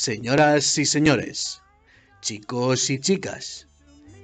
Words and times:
Señoras 0.00 0.78
y 0.78 0.86
señores, 0.86 1.60
chicos 2.22 2.88
y 2.88 2.98
chicas, 3.00 3.68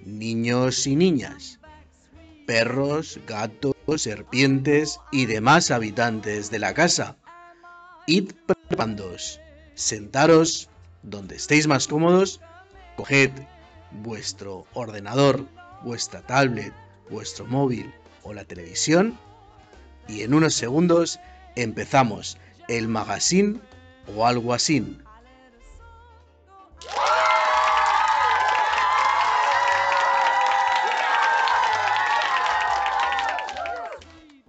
niños 0.07 0.87
y 0.87 0.97
niñas, 0.97 1.61
perros, 2.47 3.21
gatos, 3.27 3.75
serpientes 3.99 4.99
y 5.13 5.27
demás 5.27 5.71
habitantes 5.71 6.51
de 6.51 6.61
la 6.61 6.73
casa, 6.73 7.19
id 8.07 8.33
preparándoos, 8.47 9.39
sentaros 9.75 10.71
donde 11.03 11.37
estéis 11.37 11.67
más 11.67 11.87
cómodos, 11.87 12.41
coged 12.97 13.33
vuestro 13.91 14.65
ordenador, 14.73 15.47
vuestra 15.85 16.23
tablet, 16.23 16.73
vuestro 17.11 17.45
móvil 17.45 17.93
o 18.23 18.33
la 18.33 18.47
televisión 18.47 19.19
y 20.09 20.23
en 20.23 20.33
unos 20.33 20.55
segundos 20.55 21.21
empezamos 21.55 22.39
el 22.67 22.89
magazine 22.89 23.61
o 24.17 24.27
algo 24.27 24.55
así. 24.55 24.97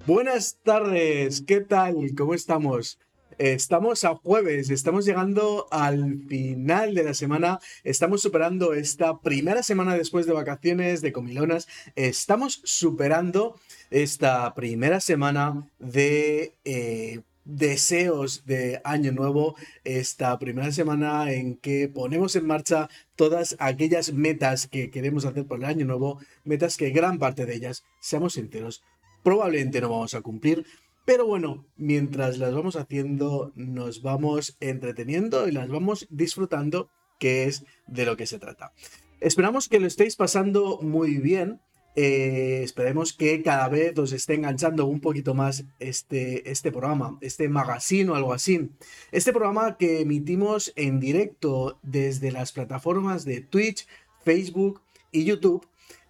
Buenas 0.07 0.57
tardes, 0.63 1.43
¿qué 1.45 1.59
tal? 1.59 2.13
¿Cómo 2.17 2.34
estamos? 2.34 2.97
Estamos 3.38 4.05
a 4.05 4.16
jueves, 4.16 4.70
estamos 4.70 5.03
llegando 5.05 5.67
al 5.70 6.23
final 6.30 6.95
de 6.95 7.03
la 7.03 7.13
semana, 7.13 7.59
estamos 7.83 8.21
superando 8.21 8.73
esta 8.73 9.20
primera 9.20 9.63
semana 9.63 9.97
después 9.97 10.25
de 10.25 10.31
vacaciones, 10.31 11.02
de 11.02 11.11
comilonas, 11.11 11.67
estamos 11.97 12.61
superando 12.63 13.59
esta 13.91 14.55
primera 14.55 15.02
semana 15.02 15.67
de 15.77 16.55
eh, 16.63 17.19
deseos 17.44 18.45
de 18.45 18.80
año 18.85 19.11
nuevo, 19.11 19.55
esta 19.83 20.39
primera 20.39 20.71
semana 20.71 21.33
en 21.33 21.58
que 21.58 21.89
ponemos 21.89 22.38
en 22.38 22.47
marcha 22.47 22.89
todas 23.17 23.58
aquellas 23.59 24.13
metas 24.13 24.67
que 24.67 24.89
queremos 24.89 25.25
hacer 25.25 25.45
por 25.45 25.59
el 25.59 25.66
año 25.66 25.86
nuevo, 25.86 26.17
metas 26.45 26.77
que 26.77 26.92
gran 26.92 27.19
parte 27.19 27.45
de 27.45 27.55
ellas, 27.55 27.83
seamos 27.99 28.33
sinceros, 28.33 28.83
probablemente 29.28 29.81
no 29.81 29.89
vamos 29.89 30.14
a 30.14 30.22
cumplir 30.22 30.66
pero 31.08 31.25
bueno, 31.25 31.66
mientras 31.78 32.38
las 32.38 32.53
vamos 32.53 32.75
haciendo, 32.75 33.53
nos 33.56 34.02
vamos 34.02 34.58
entreteniendo 34.59 35.47
y 35.47 35.53
las 35.53 35.70
vamos 35.70 36.06
disfrutando, 36.09 36.89
que 37.17 37.45
es 37.45 37.64
de 37.88 38.05
lo 38.05 38.17
que 38.17 38.25
se 38.25 38.39
trata. 38.39 38.73
Esperamos 39.22 39.70
que 39.70 39.80
lo 39.80 39.88
estéis 39.88 40.17
pasando 40.17 40.80
muy 40.81 41.20
bien. 41.20 41.61
Eh, 41.95 42.59
esperemos 42.61 43.14
que 43.14 43.42
cada 43.42 43.70
vez 43.70 43.98
os 43.98 44.11
esté 44.11 44.33
enganchando 44.33 44.86
un 44.86 45.00
poquito 45.00 45.33
más 45.33 45.64
este, 45.80 46.52
este 46.52 46.73
programa, 46.73 47.17
este 47.22 47.48
magazine 47.48 48.09
o 48.11 48.16
algo 48.16 48.33
así. 48.33 48.70
Este 49.14 49.31
programa 49.31 49.78
que 49.78 50.02
emitimos 50.02 50.73
en 50.75 51.00
directo 51.00 51.80
desde 51.83 52.33
las 52.33 52.52
plataformas 52.52 53.23
de 53.23 53.39
Twitch, 53.39 53.88
Facebook 54.25 54.81
y 55.14 55.23
YouTube 55.23 55.66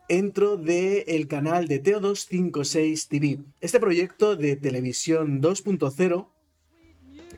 entro 0.09 0.57
del 0.57 1.27
canal 1.27 1.67
de 1.67 1.83
Teo256 1.83 3.07
TV, 3.07 3.39
este 3.61 3.79
proyecto 3.79 4.35
de 4.35 4.55
televisión 4.55 5.41
2.0 5.41 6.27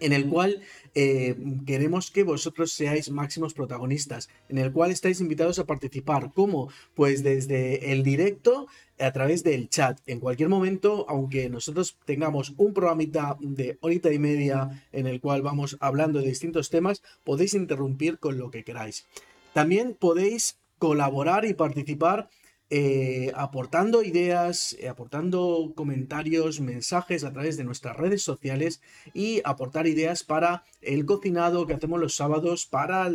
en 0.02 0.14
el 0.14 0.30
cual 0.30 0.62
eh, 0.96 1.36
queremos 1.66 2.12
que 2.12 2.24
vosotros 2.24 2.72
seáis 2.72 3.10
máximos 3.12 3.54
protagonistas, 3.54 4.30
en 4.48 4.58
el 4.58 4.72
cual 4.72 4.92
estáis 4.92 5.20
invitados 5.22 5.60
a 5.60 5.66
participar. 5.66 6.32
¿Cómo? 6.34 6.70
Pues 6.96 7.24
desde 7.24 7.92
el 7.92 8.04
directo 8.04 8.68
a 9.00 9.12
través 9.12 9.44
del 9.44 9.70
chat. 9.70 10.00
En 10.08 10.20
cualquier 10.20 10.50
momento, 10.50 11.06
aunque 11.10 11.50
nosotros 11.50 11.98
tengamos 12.06 12.54
un 12.58 12.74
programita 12.74 13.38
de 13.40 13.78
horita 13.82 14.12
y 14.12 14.20
media 14.20 14.86
en 14.92 15.08
el 15.08 15.22
cual 15.22 15.42
vamos 15.42 15.78
hablando 15.80 16.20
de 16.20 16.28
distintos 16.28 16.70
temas, 16.70 17.02
podéis 17.24 17.54
interrumpir 17.54 18.20
con 18.20 18.38
lo 18.38 18.52
que 18.52 18.64
queráis. 18.64 19.06
También 19.54 19.96
podéis 20.00 20.58
colaborar 20.78 21.46
y 21.46 21.54
participar 21.54 22.30
eh, 22.72 23.32
aportando 23.36 24.04
ideas, 24.04 24.76
eh, 24.80 24.90
aportando 24.90 25.74
comentarios, 25.76 26.60
mensajes 26.60 27.24
a 27.24 27.34
través 27.34 27.58
de 27.58 27.64
nuestras 27.64 27.98
redes 27.98 28.22
sociales 28.22 28.82
y 29.14 29.42
aportar 29.44 29.88
ideas 29.88 30.24
para 30.24 30.64
el 30.82 31.06
cocinado 31.06 31.66
que 31.66 31.74
hacemos 31.74 32.00
los 32.00 32.16
sábados, 32.16 32.68
para 32.68 33.08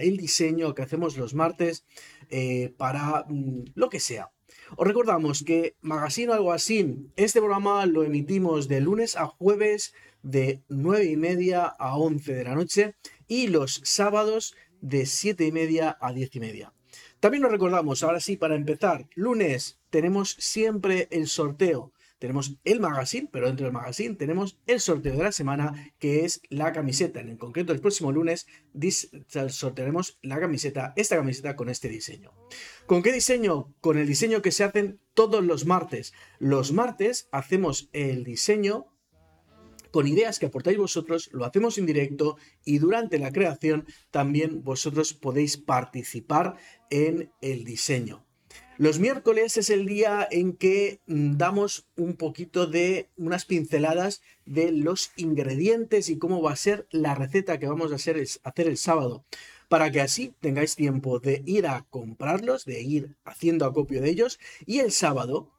el 0.00 0.16
diseño 0.16 0.74
que 0.74 0.82
hacemos 0.82 1.18
los 1.18 1.34
martes, 1.34 1.84
eh, 2.30 2.72
para 2.78 3.26
mm, 3.28 3.64
lo 3.74 3.90
que 3.90 4.00
sea. 4.00 4.30
Os 4.76 4.86
recordamos 4.86 5.44
que 5.44 5.76
Magazine 5.82 6.30
o 6.30 6.34
algo 6.34 6.52
así, 6.52 7.10
este 7.16 7.40
programa 7.40 7.84
lo 7.84 8.02
emitimos 8.02 8.66
de 8.66 8.80
lunes 8.80 9.16
a 9.16 9.26
jueves 9.26 9.92
de 10.22 10.62
9 10.68 11.04
y 11.04 11.16
media 11.16 11.66
a 11.66 11.96
11 11.98 12.34
de 12.34 12.44
la 12.44 12.54
noche 12.54 12.94
y 13.28 13.48
los 13.48 13.80
sábados 13.84 14.54
de 14.80 15.06
7 15.06 15.46
y 15.46 15.52
media 15.52 15.96
a 16.00 16.12
10 16.12 16.34
y 16.36 16.40
media. 16.40 16.72
También 17.26 17.42
nos 17.42 17.50
recordamos, 17.50 18.04
ahora 18.04 18.20
sí, 18.20 18.36
para 18.36 18.54
empezar, 18.54 19.08
lunes 19.16 19.80
tenemos 19.90 20.36
siempre 20.38 21.08
el 21.10 21.26
sorteo. 21.26 21.92
Tenemos 22.20 22.56
el 22.62 22.78
magazine, 22.78 23.28
pero 23.32 23.48
dentro 23.48 23.64
del 23.66 23.72
magazine 23.72 24.14
tenemos 24.14 24.60
el 24.68 24.78
sorteo 24.78 25.16
de 25.16 25.24
la 25.24 25.32
semana, 25.32 25.92
que 25.98 26.24
es 26.24 26.40
la 26.50 26.70
camiseta. 26.70 27.18
En 27.18 27.36
concreto, 27.36 27.72
el 27.72 27.80
próximo 27.80 28.12
lunes 28.12 28.46
sortearemos 29.48 30.20
la 30.22 30.38
camiseta, 30.38 30.92
esta 30.94 31.16
camiseta 31.16 31.56
con 31.56 31.68
este 31.68 31.88
diseño. 31.88 32.30
¿Con 32.86 33.02
qué 33.02 33.10
diseño? 33.12 33.74
Con 33.80 33.98
el 33.98 34.06
diseño 34.06 34.40
que 34.40 34.52
se 34.52 34.62
hacen 34.62 35.00
todos 35.12 35.42
los 35.44 35.66
martes. 35.66 36.12
Los 36.38 36.70
martes 36.70 37.28
hacemos 37.32 37.90
el 37.92 38.22
diseño 38.22 38.86
con 39.96 40.06
ideas 40.06 40.38
que 40.38 40.44
aportáis 40.44 40.76
vosotros, 40.76 41.30
lo 41.32 41.46
hacemos 41.46 41.78
en 41.78 41.86
directo 41.86 42.36
y 42.66 42.76
durante 42.76 43.18
la 43.18 43.32
creación 43.32 43.86
también 44.10 44.62
vosotros 44.62 45.14
podéis 45.14 45.56
participar 45.56 46.56
en 46.90 47.32
el 47.40 47.64
diseño. 47.64 48.22
Los 48.76 48.98
miércoles 48.98 49.56
es 49.56 49.70
el 49.70 49.86
día 49.86 50.28
en 50.30 50.52
que 50.52 51.00
mm, 51.06 51.38
damos 51.38 51.88
un 51.96 52.12
poquito 52.18 52.66
de 52.66 53.08
unas 53.16 53.46
pinceladas 53.46 54.20
de 54.44 54.70
los 54.70 55.12
ingredientes 55.16 56.10
y 56.10 56.18
cómo 56.18 56.42
va 56.42 56.52
a 56.52 56.56
ser 56.56 56.86
la 56.90 57.14
receta 57.14 57.58
que 57.58 57.66
vamos 57.66 57.90
a 57.90 57.94
hacer, 57.94 58.22
hacer 58.44 58.66
el 58.66 58.76
sábado 58.76 59.24
para 59.70 59.90
que 59.90 60.02
así 60.02 60.34
tengáis 60.40 60.76
tiempo 60.76 61.20
de 61.20 61.42
ir 61.46 61.66
a 61.66 61.86
comprarlos, 61.88 62.66
de 62.66 62.82
ir 62.82 63.16
haciendo 63.24 63.64
acopio 63.64 64.02
de 64.02 64.10
ellos 64.10 64.38
y 64.66 64.80
el 64.80 64.92
sábado 64.92 65.55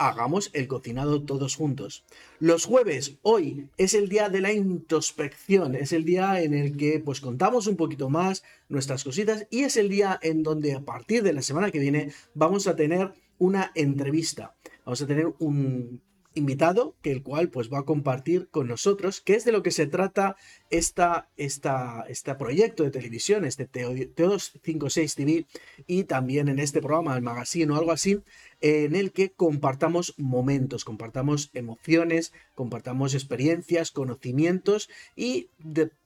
hagamos 0.00 0.50
el 0.54 0.66
cocinado 0.66 1.22
todos 1.22 1.56
juntos. 1.56 2.04
Los 2.38 2.64
jueves, 2.64 3.18
hoy, 3.20 3.68
es 3.76 3.92
el 3.92 4.08
día 4.08 4.30
de 4.30 4.40
la 4.40 4.50
introspección, 4.50 5.74
es 5.74 5.92
el 5.92 6.06
día 6.06 6.40
en 6.40 6.54
el 6.54 6.76
que 6.78 7.00
pues 7.00 7.20
contamos 7.20 7.66
un 7.66 7.76
poquito 7.76 8.08
más 8.08 8.42
nuestras 8.70 9.04
cositas 9.04 9.46
y 9.50 9.60
es 9.64 9.76
el 9.76 9.90
día 9.90 10.18
en 10.22 10.42
donde 10.42 10.72
a 10.72 10.80
partir 10.80 11.22
de 11.22 11.34
la 11.34 11.42
semana 11.42 11.70
que 11.70 11.78
viene 11.78 12.12
vamos 12.32 12.66
a 12.66 12.76
tener 12.76 13.12
una 13.38 13.72
entrevista. 13.74 14.56
Vamos 14.86 15.02
a 15.02 15.06
tener 15.06 15.34
un 15.38 16.00
invitado, 16.34 16.94
que 17.02 17.10
el 17.10 17.22
cual 17.22 17.48
pues 17.48 17.72
va 17.72 17.80
a 17.80 17.84
compartir 17.84 18.48
con 18.50 18.68
nosotros, 18.68 19.20
qué 19.20 19.34
es 19.34 19.44
de 19.44 19.52
lo 19.52 19.62
que 19.62 19.70
se 19.70 19.86
trata 19.86 20.36
esta, 20.70 21.28
este 21.36 22.34
proyecto 22.36 22.84
de 22.84 22.90
televisión, 22.90 23.44
este 23.44 23.68
Teo256 23.68 25.14
TV, 25.14 25.46
y 25.86 26.04
también 26.04 26.48
en 26.48 26.58
este 26.58 26.80
programa, 26.80 27.16
el 27.16 27.22
magazine 27.22 27.72
o 27.72 27.76
algo 27.76 27.92
así, 27.92 28.22
en 28.60 28.94
el 28.94 29.12
que 29.12 29.30
compartamos 29.30 30.14
momentos, 30.18 30.84
compartamos 30.84 31.50
emociones, 31.54 32.32
compartamos 32.54 33.14
experiencias, 33.14 33.90
conocimientos 33.90 34.88
y 35.16 35.48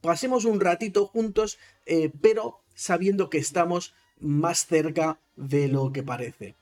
pasemos 0.00 0.44
un 0.44 0.60
ratito 0.60 1.06
juntos, 1.06 1.58
eh, 1.86 2.10
pero 2.20 2.60
sabiendo 2.74 3.28
que 3.28 3.38
estamos 3.38 3.94
más 4.20 4.66
cerca 4.66 5.18
de 5.36 5.68
lo 5.68 5.92
que 5.92 6.02
parece. 6.02 6.54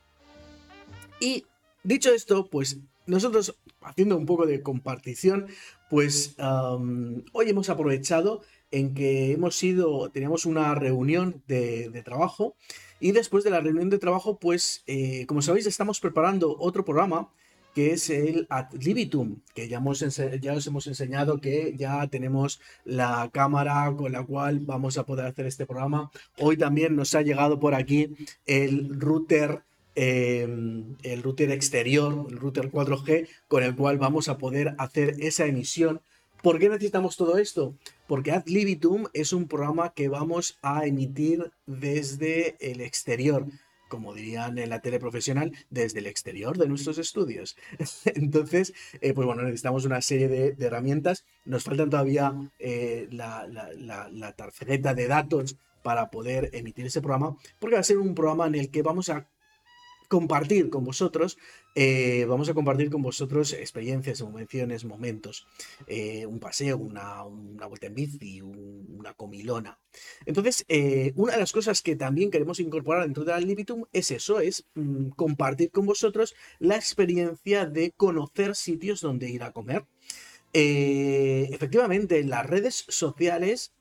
Y 1.20 1.46
dicho 1.84 2.12
esto, 2.12 2.48
pues 2.48 2.78
nosotros, 3.06 3.56
haciendo 3.82 4.16
un 4.16 4.26
poco 4.26 4.46
de 4.46 4.62
compartición, 4.62 5.46
pues 5.90 6.36
hoy 6.38 7.48
hemos 7.48 7.68
aprovechado 7.68 8.42
en 8.70 8.94
que 8.94 9.32
hemos 9.32 9.62
ido, 9.62 10.10
teníamos 10.10 10.46
una 10.46 10.74
reunión 10.74 11.42
de, 11.46 12.02
trabajo 12.04 12.56
y 13.00 13.12
después 13.12 13.44
de 13.44 13.50
la 13.50 13.60
reunión 13.60 13.90
de 13.90 13.98
trabajo, 13.98 14.38
pues, 14.38 14.82
eh, 14.86 15.26
como 15.26 15.42
sabéis, 15.42 15.66
estamos 15.66 16.00
preparando 16.00 16.56
otro 16.58 16.84
programa 16.84 17.30
que 17.74 17.92
es 17.92 18.10
el 18.10 18.46
Ad 18.50 18.72
Libitum, 18.72 19.40
que 19.54 19.68
ya, 19.68 19.80
os 19.80 20.66
hemos 20.66 20.86
enseñado 20.86 21.38
que 21.38 21.74
ya 21.76 22.06
tenemos 22.08 22.60
la 22.84 23.30
cámara 23.32 23.92
con 23.96 24.12
la 24.12 24.24
cual 24.24 24.60
vamos 24.60 24.98
a 24.98 25.06
poder 25.06 25.26
hacer 25.26 25.46
este 25.46 25.66
programa. 25.66 26.10
Hoy 26.38 26.56
también 26.56 26.96
nos 26.96 27.14
ha 27.14 27.22
llegado 27.22 27.58
por 27.58 27.74
aquí 27.74 28.14
el 28.46 29.00
router 29.00 29.62
Em, 29.94 30.96
el 31.02 31.22
router 31.22 31.50
exterior, 31.50 32.26
el 32.30 32.38
router 32.38 32.70
4G, 32.70 33.28
con 33.46 33.62
el 33.62 33.76
cual 33.76 33.98
vamos 33.98 34.28
a 34.28 34.38
poder 34.38 34.74
hacer 34.78 35.16
esa 35.20 35.44
emisión. 35.44 36.00
¿Por 36.42 36.58
qué 36.58 36.68
necesitamos 36.68 37.16
todo 37.16 37.36
esto? 37.36 37.76
Porque 38.08 38.32
Ad 38.32 38.46
Libitum 38.46 39.04
es 39.12 39.32
un 39.34 39.46
programa 39.48 39.92
que 39.92 40.08
vamos 40.08 40.58
a 40.62 40.86
emitir 40.86 41.52
desde 41.66 42.56
el 42.60 42.80
exterior. 42.80 43.46
como 43.88 44.14
dirían 44.14 44.56
en 44.56 44.70
la 44.70 44.80
tele 44.80 44.98
profesional, 44.98 45.52
desde 45.68 45.98
el 45.98 46.06
exterior 46.06 46.56
de 46.56 46.66
nuestros 46.66 46.96
estudios. 46.96 47.58
Entonces, 48.06 48.72
eh, 49.02 49.12
pues 49.12 49.26
bueno, 49.26 49.42
necesitamos 49.42 49.84
una 49.84 50.00
serie 50.00 50.28
de, 50.28 50.56
herramientas. 50.64 51.26
Nos 51.44 51.64
faltan 51.64 51.90
todavía 51.90 52.32
eh, 52.58 53.06
la, 53.10 53.46
la 53.46 54.32
tarjeta 54.32 54.94
de 54.94 55.08
datos 55.08 55.56
para 55.82 56.10
poder 56.10 56.48
emitir 56.54 56.86
ese 56.86 57.02
programa, 57.02 57.36
porque 57.58 57.74
va 57.74 57.80
a 57.80 57.84
ser 57.84 57.98
un 57.98 58.14
programa 58.14 58.46
en 58.46 58.54
el 58.54 58.70
que 58.70 58.80
vamos 58.80 59.10
a 59.10 59.28
compartir 60.12 60.68
con 60.68 60.84
vosotros, 60.84 61.38
eh, 61.74 62.26
vamos 62.28 62.46
a 62.50 62.52
compartir 62.52 62.90
con 62.90 63.00
vosotros 63.00 63.54
experiencias, 63.54 64.20
emociones, 64.20 64.84
momentos, 64.84 65.46
eh, 65.86 66.26
un 66.26 66.38
paseo, 66.38 66.76
una, 66.76 67.22
vuelta 67.22 67.86
en 67.86 67.94
bici, 67.94 68.42
una 68.42 69.14
comilona. 69.14 69.78
Entonces, 70.26 70.66
eh, 70.68 71.14
una 71.16 71.32
de 71.32 71.38
las 71.38 71.52
cosas 71.52 71.80
que 71.80 71.96
también 71.96 72.30
queremos 72.30 72.60
incorporar 72.60 73.04
dentro 73.04 73.24
de 73.24 73.40
Libitum 73.40 73.84
es 73.90 74.10
eso, 74.10 74.40
es 74.40 74.66
mm, 74.74 75.12
compartir 75.16 75.70
con 75.70 75.86
vosotros 75.86 76.34
la 76.58 76.76
experiencia 76.76 77.64
de 77.64 77.92
conocer 77.92 78.54
sitios 78.54 79.00
donde 79.00 79.30
ir 79.30 79.42
a 79.42 79.52
comer. 79.52 79.86
efectivamente, 80.52 82.18
en 82.18 82.28
las 82.28 82.44
redes 82.44 82.84
sociales 82.88 83.72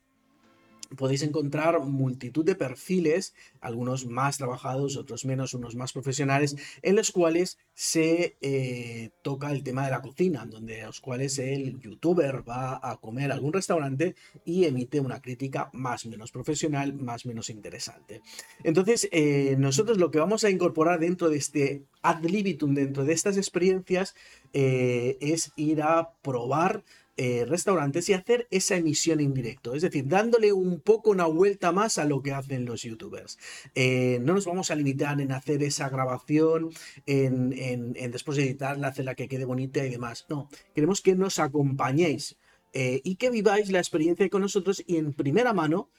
podéis 0.96 1.22
encontrar 1.22 1.80
multitud 1.80 2.44
de 2.44 2.54
perfiles, 2.54 3.34
algunos 3.60 4.06
más 4.06 4.38
trabajados, 4.38 4.96
otros 4.96 5.24
menos, 5.24 5.54
unos 5.54 5.74
más 5.74 5.92
profesionales, 5.92 6.56
en 6.82 6.96
los 6.96 7.10
cuales 7.10 7.58
se 7.74 8.36
eh, 8.40 9.10
toca 9.22 9.50
el 9.50 9.62
tema 9.62 9.84
de 9.84 9.90
la 9.90 10.02
cocina, 10.02 10.46
donde 10.46 10.82
los 10.82 11.00
cuales 11.00 11.38
el 11.38 11.80
youtuber 11.80 12.48
va 12.48 12.80
a 12.82 12.96
comer 12.98 13.30
a 13.30 13.34
algún 13.34 13.52
restaurante 13.52 14.14
y 14.44 14.64
emite 14.64 15.00
una 15.00 15.20
crítica 15.20 15.70
más 15.72 16.04
o 16.04 16.10
menos 16.10 16.30
profesional, 16.30 16.94
más 16.94 17.26
menos 17.26 17.50
interesante. 17.50 18.22
Entonces, 18.62 19.08
eh, 19.12 19.56
nosotros 19.58 19.98
lo 19.98 20.10
que 20.10 20.18
vamos 20.18 20.44
a 20.44 20.50
incorporar 20.50 21.00
dentro 21.00 21.28
de 21.28 21.36
este 21.36 21.84
ad 22.02 22.22
libitum, 22.24 22.74
dentro 22.74 23.04
de 23.04 23.12
estas 23.12 23.36
experiencias, 23.36 24.14
eh, 24.52 25.16
es 25.20 25.52
ir 25.56 25.82
a 25.82 26.12
probar 26.22 26.84
eh, 27.18 27.44
restaurantes 27.44 28.08
y 28.08 28.14
hacer 28.14 28.48
esa 28.50 28.74
emisión 28.76 29.20
en 29.20 29.34
directo. 29.34 29.74
Es 29.74 29.82
decir, 29.82 30.06
dándole 30.06 30.50
un 30.54 30.80
poco 30.80 31.10
una 31.10 31.26
vuelta 31.26 31.70
más 31.70 31.98
a 31.98 32.06
lo 32.06 32.22
que 32.22 32.32
hacen 32.32 32.64
los 32.64 32.82
youtubers. 32.82 33.38
Eh, 33.74 34.18
no 34.22 34.32
nos 34.32 34.46
vamos 34.46 34.70
a 34.70 34.74
limitar 34.76 35.20
en 35.20 35.30
hacer 35.32 35.62
esa 35.62 35.90
grabación, 35.90 36.70
en, 37.04 37.92
después 38.10 38.38
de 38.38 38.44
editarla, 38.44 38.88
hacerla 38.88 39.14
que 39.14 39.28
quede 39.28 39.44
bonita 39.44 39.84
y 39.84 39.90
demás. 39.90 40.24
No, 40.30 40.48
queremos 40.74 41.02
que 41.02 41.14
nos 41.14 41.38
acompañéis. 41.38 42.38
Eh, 42.72 43.02
y 43.04 43.16
que 43.16 43.28
viváis 43.28 43.70
la 43.70 43.80
experiencia 43.80 44.26
con 44.30 44.40
nosotros 44.40 44.82
y 44.86 44.96
en 44.96 45.12
primera 45.12 45.52
mano 45.52 45.90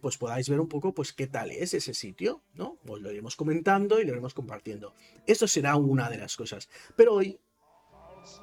pues 0.00 0.16
podáis 0.16 0.48
ver 0.48 0.58
un 0.58 0.66
poco 0.66 0.94
pues 0.94 1.12
qué 1.12 1.26
tal 1.26 1.50
es 1.50 1.74
ese 1.74 1.92
sitio, 1.94 2.42
¿no? 2.54 2.78
Pues 2.86 3.02
lo 3.02 3.12
iremos 3.12 3.36
comentando 3.36 4.00
y 4.00 4.04
lo 4.04 4.12
iremos 4.12 4.34
compartiendo. 4.34 4.94
Esto 5.26 5.46
será 5.46 5.76
una 5.76 6.08
de 6.08 6.16
las 6.16 6.36
cosas. 6.36 6.70
Pero 6.96 7.14
hoy 7.14 7.38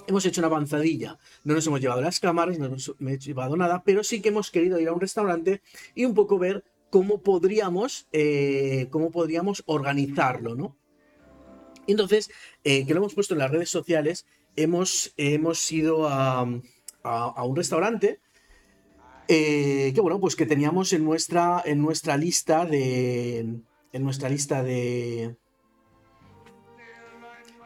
hemos 0.08 0.26
hecho 0.26 0.42
una 0.42 0.48
avanzadilla. 0.48 1.18
No 1.44 1.54
nos 1.54 1.66
hemos 1.68 1.82
llevado 1.82 2.02
las 2.02 2.20
cámaras, 2.20 2.60
no 2.60 2.70
nos 2.70 2.94
hemos 3.00 3.26
llevado 3.26 3.56
nada, 3.56 3.84
pero 3.84 4.04
sí 4.04 4.22
que 4.22 4.30
hemos 4.30 4.52
querido 4.52 4.80
ir 4.80 4.88
a 4.88 4.94
un 4.94 5.02
restaurante 5.02 5.62
y 5.96 6.06
un 6.06 6.14
poco 6.14 6.38
ver 6.38 6.64
cómo 6.90 7.22
podríamos, 7.22 8.08
eh, 8.12 8.88
cómo 8.90 9.12
podríamos 9.12 9.64
organizarlo, 9.66 10.56
¿no? 10.56 10.76
Entonces, 11.88 12.30
eh, 12.64 12.86
que 12.86 12.94
lo 12.94 13.00
hemos 13.00 13.16
puesto 13.16 13.34
en 13.34 13.40
las 13.40 13.52
redes 13.52 13.70
sociales, 13.70 14.26
hemos, 14.56 15.14
hemos 15.18 15.72
ido 15.72 16.08
a, 16.08 16.44
un 16.44 17.56
restaurante 17.56 18.20
eh, 19.28 19.92
que, 19.94 20.02
bueno, 20.02 20.20
pues 20.20 20.36
que 20.36 20.46
teníamos 20.46 20.94
en 20.94 21.04
nuestra, 21.04 21.62
en 21.66 21.82
nuestra 21.82 22.18
lista 22.18 22.66
de... 22.66 23.62
En 23.92 24.04
nuestra 24.04 24.30
lista 24.30 24.62
de... 24.62 25.36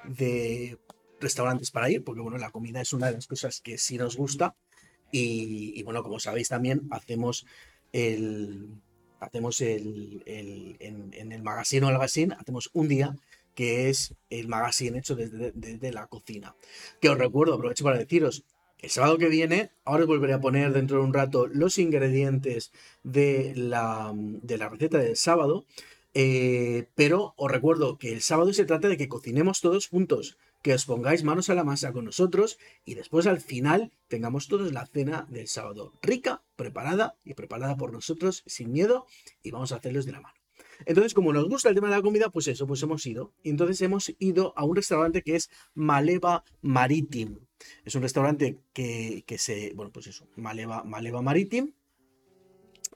De 0.06 0.78
restaurantes 1.24 1.72
para 1.72 1.90
ir, 1.90 2.04
porque 2.04 2.22
bueno, 2.22 2.38
la 2.38 2.52
comida 2.52 2.82
es 2.82 2.94
una 2.94 3.08
de 3.08 3.14
las 3.14 3.28
cosas 3.28 3.62
que 3.62 3.78
sí 3.78 3.98
nos 3.98 4.16
gusta. 4.16 4.56
Y, 5.12 5.82
bueno, 5.84 6.02
como 6.02 6.20
sabéis 6.20 6.50
también, 6.50 6.88
hacemos 6.92 7.46
el. 7.92 8.68
Hacemos 9.20 9.62
el. 9.62 10.24
en, 10.26 11.32
el 11.32 11.44
magazine 11.44 11.86
o 11.86 11.90
el 11.90 11.96
magazine, 11.96 12.36
hacemos 12.38 12.70
un 12.74 12.88
día 12.88 13.16
que 13.54 13.90
es 13.90 14.16
el 14.32 14.48
magazine 14.48 14.98
hecho 14.98 15.16
desde, 15.16 15.92
la 15.92 16.08
cocina. 16.08 16.56
Que 17.00 17.10
os 17.10 17.18
recuerdo, 17.18 17.54
aprovecho 17.54 17.84
para 17.84 18.00
deciros, 18.00 18.44
el 18.80 18.90
sábado 18.90 19.18
que 19.18 19.30
viene, 19.30 19.72
ahora 19.86 20.04
os 20.04 20.08
volveré 20.08 20.34
a 20.34 20.42
poner 20.42 20.74
dentro 20.74 20.98
de 20.98 21.04
un 21.04 21.14
rato 21.14 21.48
los 21.48 21.78
ingredientes 21.78 22.72
de 23.04 23.54
la, 23.56 24.12
de 24.16 24.58
la 24.58 24.70
receta 24.70 24.98
del 24.98 25.16
sábado. 25.16 25.66
Eh, 26.16 26.88
pero 26.96 27.34
os 27.38 27.52
recuerdo 27.52 27.98
que 27.98 28.14
el 28.14 28.22
sábado 28.22 28.54
se 28.54 28.66
trata 28.66 28.88
de 28.88 28.98
que 28.98 29.08
cocinemos 29.10 29.62
todos 29.62 29.88
juntos 29.88 30.38
que 30.64 30.74
os 30.74 30.86
pongáis 30.86 31.24
manos 31.24 31.50
a 31.50 31.56
la 31.56 31.64
masa 31.64 31.92
con 31.92 32.06
nosotros 32.06 32.58
y 32.86 32.96
después 32.96 33.28
al 33.28 33.42
final 33.42 33.92
tengamos 34.08 34.48
todos 34.48 34.72
la 34.72 34.88
cena 34.88 35.28
del 35.30 35.48
sábado 35.48 35.94
rica, 36.02 36.42
preparada 36.56 37.16
y 37.24 37.36
preparada 37.36 37.76
por 37.76 37.92
nosotros 37.92 38.44
sin 38.48 38.72
miedo 38.72 39.06
y 39.44 39.52
vamos 39.52 39.74
a 39.74 39.76
hacerles 39.76 40.06
de 40.06 40.14
la 40.14 40.22
mano. 40.22 40.40
Entonces, 40.86 41.14
como 41.14 41.34
nos 41.34 41.48
gusta 41.48 41.70
el 41.70 41.76
tema 41.76 41.90
de 41.90 41.98
la 41.98 42.02
comida, 42.02 42.30
pues 42.30 42.48
eso, 42.48 42.66
pues 42.66 42.82
hemos 42.82 43.06
ido. 43.06 43.34
Y 43.44 43.50
entonces 43.50 43.82
hemos 43.82 44.14
ido 44.20 44.54
a 44.56 44.66
un 44.66 44.76
restaurante 44.76 45.22
que 45.22 45.36
es 45.36 45.50
Maleva 45.74 46.44
Maritim. 46.62 47.40
Es 47.86 47.96
un 47.96 48.02
restaurante 48.02 48.60
que, 48.74 49.24
se, 49.38 49.74
bueno, 49.76 49.92
pues 49.92 50.08
eso, 50.08 50.28
Maleva, 50.36 50.84
Maleva 50.84 51.22
Maritim. 51.22 51.74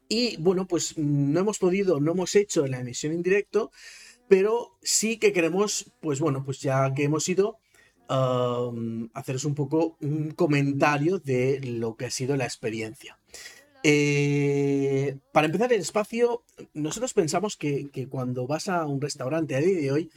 Y 0.10 0.38
bueno, 0.38 0.68
pues 0.68 0.98
no 0.98 1.40
hemos 1.40 1.60
podido, 1.60 2.00
no 2.00 2.14
hemos 2.14 2.34
hecho 2.36 2.66
la 2.66 2.80
emisión 2.80 3.14
en 3.14 3.24
directo, 3.24 3.72
pero 4.28 4.78
sí 4.82 5.18
que 5.18 5.34
queremos, 5.34 5.92
pues 6.02 6.20
bueno, 6.20 6.44
pues 6.44 6.60
ya 6.60 6.94
que 6.94 7.04
hemos 7.04 7.28
ido, 7.30 7.60
haceros 9.14 9.46
un 9.46 9.56
poco 9.56 9.98
un 10.02 10.32
comentario 10.32 11.20
de 11.20 11.60
lo 11.62 11.96
que 11.96 12.06
ha 12.06 12.12
sido 12.12 12.36
la 12.38 12.46
experiencia. 12.46 13.20
Eh, 13.84 15.18
para 15.32 15.46
empezar 15.46 15.72
el 15.72 15.82
espacio, 15.82 16.44
nosotros 16.74 17.14
pensamos 17.14 17.58
que, 17.58 17.90
cuando 18.10 18.48
vas 18.48 18.70
a 18.70 18.86
un 18.86 19.02
restaurante 19.02 19.56
a 19.56 19.60
día 19.60 19.80
de 19.80 19.92
hoy, 19.92 20.12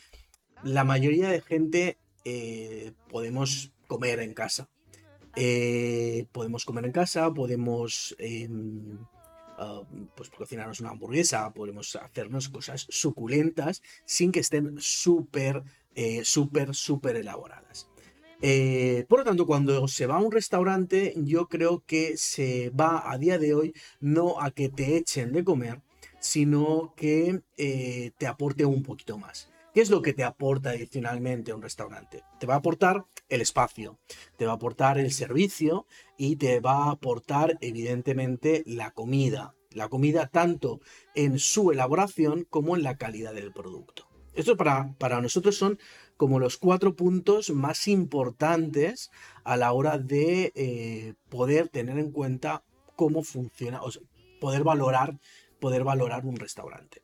la 0.62 0.84
mayoría 0.84 1.28
de 1.28 1.40
gente 1.40 1.98
eh, 2.24 2.92
podemos 3.08 3.72
comer 3.86 4.20
en 4.20 4.34
casa. 4.34 4.68
Eh, 5.36 6.26
podemos 6.32 6.64
comer 6.64 6.86
en 6.86 6.92
casa, 6.92 7.32
podemos 7.32 8.16
Ah, 9.62 9.82
pues 10.16 10.30
cocinarnos 10.30 10.80
una 10.80 10.88
hamburguesa, 10.88 11.52
podemos 11.52 11.94
hacernos 11.94 12.48
cosas 12.48 12.86
suculentas 12.88 13.82
sin 14.06 14.32
que 14.32 14.40
estén 14.40 14.76
súper, 14.78 15.62
eh, 15.94 16.24
súper, 16.24 16.74
súper 16.74 17.16
elaboradas. 17.16 17.86
Eh, 18.40 19.04
por 19.06 19.18
lo 19.18 19.24
tanto, 19.26 19.44
cuando 19.44 19.86
se 19.86 20.06
va 20.06 20.16
a 20.16 20.22
un 20.22 20.32
restaurante, 20.32 21.12
yo 21.18 21.46
creo 21.46 21.84
que 21.86 22.16
se 22.16 22.70
va 22.70 23.12
a 23.12 23.18
día 23.18 23.38
de 23.38 23.52
hoy 23.52 23.74
no 24.00 24.40
a 24.40 24.50
que 24.50 24.70
te 24.70 24.96
echen 24.96 25.30
de 25.32 25.44
comer, 25.44 25.82
sino 26.20 26.94
que 26.96 27.42
eh, 27.58 28.12
te 28.16 28.26
aporte 28.26 28.64
un 28.64 28.82
poquito 28.82 29.18
más. 29.18 29.50
¿Qué 29.72 29.80
es 29.80 29.90
lo 29.90 30.02
que 30.02 30.12
te 30.12 30.24
aporta 30.24 30.70
adicionalmente 30.70 31.52
un 31.52 31.62
restaurante? 31.62 32.24
Te 32.40 32.46
va 32.46 32.54
a 32.54 32.58
aportar 32.58 33.04
el 33.28 33.40
espacio, 33.40 34.00
te 34.36 34.44
va 34.44 34.52
a 34.52 34.54
aportar 34.56 34.98
el 34.98 35.12
servicio 35.12 35.86
y 36.18 36.36
te 36.36 36.58
va 36.58 36.86
a 36.86 36.90
aportar 36.90 37.56
evidentemente 37.60 38.64
la 38.66 38.90
comida. 38.90 39.54
La 39.70 39.88
comida 39.88 40.26
tanto 40.26 40.80
en 41.14 41.38
su 41.38 41.70
elaboración 41.70 42.44
como 42.50 42.74
en 42.74 42.82
la 42.82 42.96
calidad 42.96 43.32
del 43.32 43.52
producto. 43.52 44.08
Esto 44.34 44.56
para, 44.56 44.96
para 44.98 45.20
nosotros 45.20 45.56
son 45.56 45.78
como 46.16 46.40
los 46.40 46.56
cuatro 46.56 46.96
puntos 46.96 47.50
más 47.50 47.86
importantes 47.86 49.12
a 49.44 49.56
la 49.56 49.72
hora 49.72 49.98
de 49.98 50.52
eh, 50.56 51.14
poder 51.28 51.68
tener 51.68 51.98
en 51.98 52.10
cuenta 52.10 52.64
cómo 52.96 53.22
funciona, 53.22 53.80
o 53.82 53.90
poder 54.40 54.64
valorar, 54.64 55.20
poder 55.60 55.84
valorar 55.84 56.26
un 56.26 56.36
restaurante. 56.36 57.02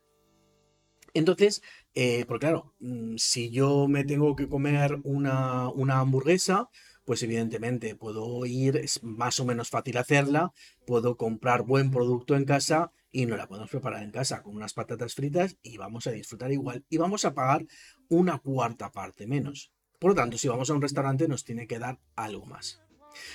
Entonces, 1.13 1.63
eh, 1.99 2.25
porque 2.27 2.45
claro, 2.45 2.75
mm, 2.79 3.15
si 3.17 3.49
yo 3.49 3.87
me 3.87 4.03
tengo 4.03 4.35
que 4.35 4.47
comer 4.47 4.99
una, 5.03 5.71
hamburguesa, 5.99 6.69
pues 7.05 7.23
evidentemente 7.23 7.95
puedo 7.95 8.45
ir, 8.45 8.77
es 8.77 9.01
más 9.01 9.39
o 9.39 9.45
menos 9.45 9.71
fácil 9.71 9.97
hacerla, 9.97 10.53
puedo 10.85 11.17
comprar 11.17 11.63
buen 11.63 11.89
producto 11.89 12.35
en 12.35 12.45
casa 12.45 12.91
y 13.11 13.25
no 13.25 13.35
la 13.35 13.47
podemos 13.47 13.71
preparar 13.71 14.03
en 14.03 14.11
casa 14.11 14.43
con 14.43 14.55
unas 14.55 14.75
patatas 14.75 15.15
fritas 15.15 15.57
y 15.63 15.77
vamos 15.77 16.05
a 16.05 16.11
disfrutar 16.11 16.51
igual 16.51 16.85
y 16.87 16.97
vamos 16.97 17.25
a 17.25 17.33
pagar 17.33 17.65
una 18.09 18.37
cuarta 18.37 18.91
parte 18.91 19.25
menos. 19.25 19.71
Por 19.97 20.11
lo 20.11 20.15
tanto, 20.15 20.37
si 20.37 20.47
vamos 20.47 20.69
a 20.69 20.75
un 20.75 20.83
restaurante 20.83 21.27
nos 21.27 21.45
tiene 21.45 21.65
que 21.65 21.79
dar 21.79 21.99
algo 22.15 22.45
más. 22.45 22.79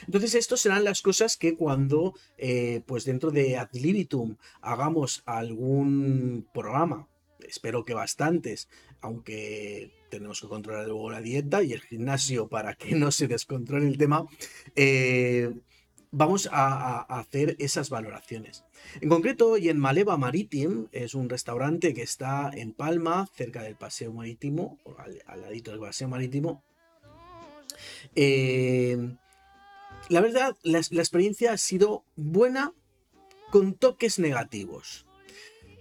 Entonces, 0.06 0.36
estas 0.36 0.60
serán 0.60 0.84
las 0.84 1.02
cosas 1.02 1.36
que 1.36 1.56
cuando, 1.56 2.14
eh, 2.38 2.82
pues 2.86 3.04
dentro 3.04 3.32
de 3.32 3.56
Ad 3.56 3.70
Libitum, 3.72 4.36
hagamos 4.60 5.24
algún 5.26 6.46
programa 6.54 7.08
espero 7.48 7.84
que 7.84 7.94
bastantes, 7.94 8.68
aunque 9.00 9.92
tenemos 10.10 10.40
que 10.40 10.48
controlar 10.48 10.86
luego 10.86 11.10
la 11.10 11.20
dieta 11.20 11.62
y 11.62 11.72
el 11.72 11.80
gimnasio 11.80 12.48
para 12.48 12.74
que 12.74 12.94
no 12.94 13.10
se 13.10 13.28
descontrole 13.28 13.86
el 13.86 13.98
tema. 13.98 14.26
Eh, 14.76 15.52
vamos 16.12 16.48
a, 16.52 17.00
hacer 17.00 17.56
esas 17.58 17.90
valoraciones. 17.90 18.64
En 19.00 19.08
concreto, 19.08 19.56
y 19.56 19.68
en 19.68 19.78
Maleva 19.78 20.16
Marítim, 20.16 20.88
es 20.92 21.14
un 21.14 21.28
restaurante 21.28 21.94
que 21.94 22.02
está 22.02 22.50
en 22.54 22.72
Palma, 22.72 23.28
cerca 23.34 23.62
del 23.62 23.76
Paseo 23.76 24.12
Marítimo, 24.12 24.78
al, 24.98 25.40
ladito 25.40 25.70
del 25.70 25.80
Paseo 25.80 26.08
Marítimo. 26.08 26.62
Eh, 28.14 29.16
la 30.08 30.20
verdad, 30.20 30.56
la, 30.62 30.78
experiencia 30.78 31.52
ha 31.52 31.58
sido 31.58 32.04
buena 32.16 32.72
con 33.50 33.74
toques 33.74 34.18
negativos. 34.18 35.06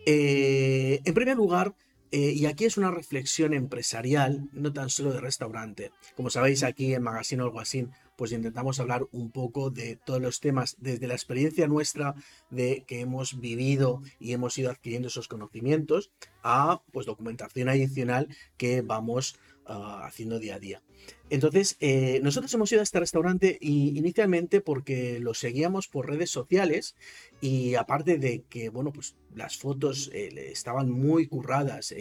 Eh, 0.05 1.01
en 1.03 1.13
primer 1.13 1.37
lugar, 1.37 1.75
eh, 2.11 2.33
y 2.35 2.45
aquí 2.45 2.65
es 2.65 2.77
una 2.77 2.91
reflexión 2.91 3.53
empresarial, 3.53 4.49
no 4.51 4.73
tan 4.73 4.89
solo 4.89 5.13
de 5.13 5.21
restaurante. 5.21 5.91
Como 6.15 6.29
sabéis, 6.29 6.63
aquí 6.63 6.93
en 6.93 7.03
Magazine 7.03 7.41
Alguacín 7.41 7.91
pues 8.21 8.33
intentamos 8.33 8.79
hablar 8.79 9.07
un 9.13 9.31
poco 9.31 9.71
de 9.71 9.95
todos 9.95 10.21
los 10.21 10.39
temas 10.41 10.75
desde 10.79 11.07
la 11.07 11.15
experiencia 11.15 11.67
nuestra 11.67 12.13
de 12.51 12.83
que 12.85 12.99
hemos 12.99 13.39
vivido 13.39 14.03
y 14.19 14.33
hemos 14.33 14.55
ido 14.59 14.69
adquiriendo 14.69 15.07
esos 15.07 15.27
conocimientos 15.27 16.11
a 16.43 16.83
pues 16.91 17.07
documentación 17.07 17.67
adicional 17.67 18.27
que 18.57 18.83
vamos 18.83 19.39
ah, 19.71 20.05
haciendo 20.05 20.39
día 20.39 20.55
a 20.55 20.59
día. 20.59 20.81
Entonces, 21.29 21.77
eh, 21.79 22.19
nosotros 22.21 22.53
hemos 22.53 22.71
ido 22.71 22.81
a 22.81 22.83
este 22.83 22.99
restaurante 22.99 23.57
inicialmente 23.61 24.61
porque 24.61 25.19
lo 25.19 25.33
seguíamos 25.33 25.87
por 25.87 26.09
redes 26.09 26.29
sociales 26.29 26.95
y 27.39 27.75
aparte 27.75 28.17
de 28.17 28.43
que, 28.49 28.69
bueno, 28.69 28.91
pues 28.91 29.15
las 29.33 29.57
fotos 29.57 30.11
eh, 30.13 30.51
estaban 30.51 30.91
muy 30.91 31.27
curradas, 31.27 31.95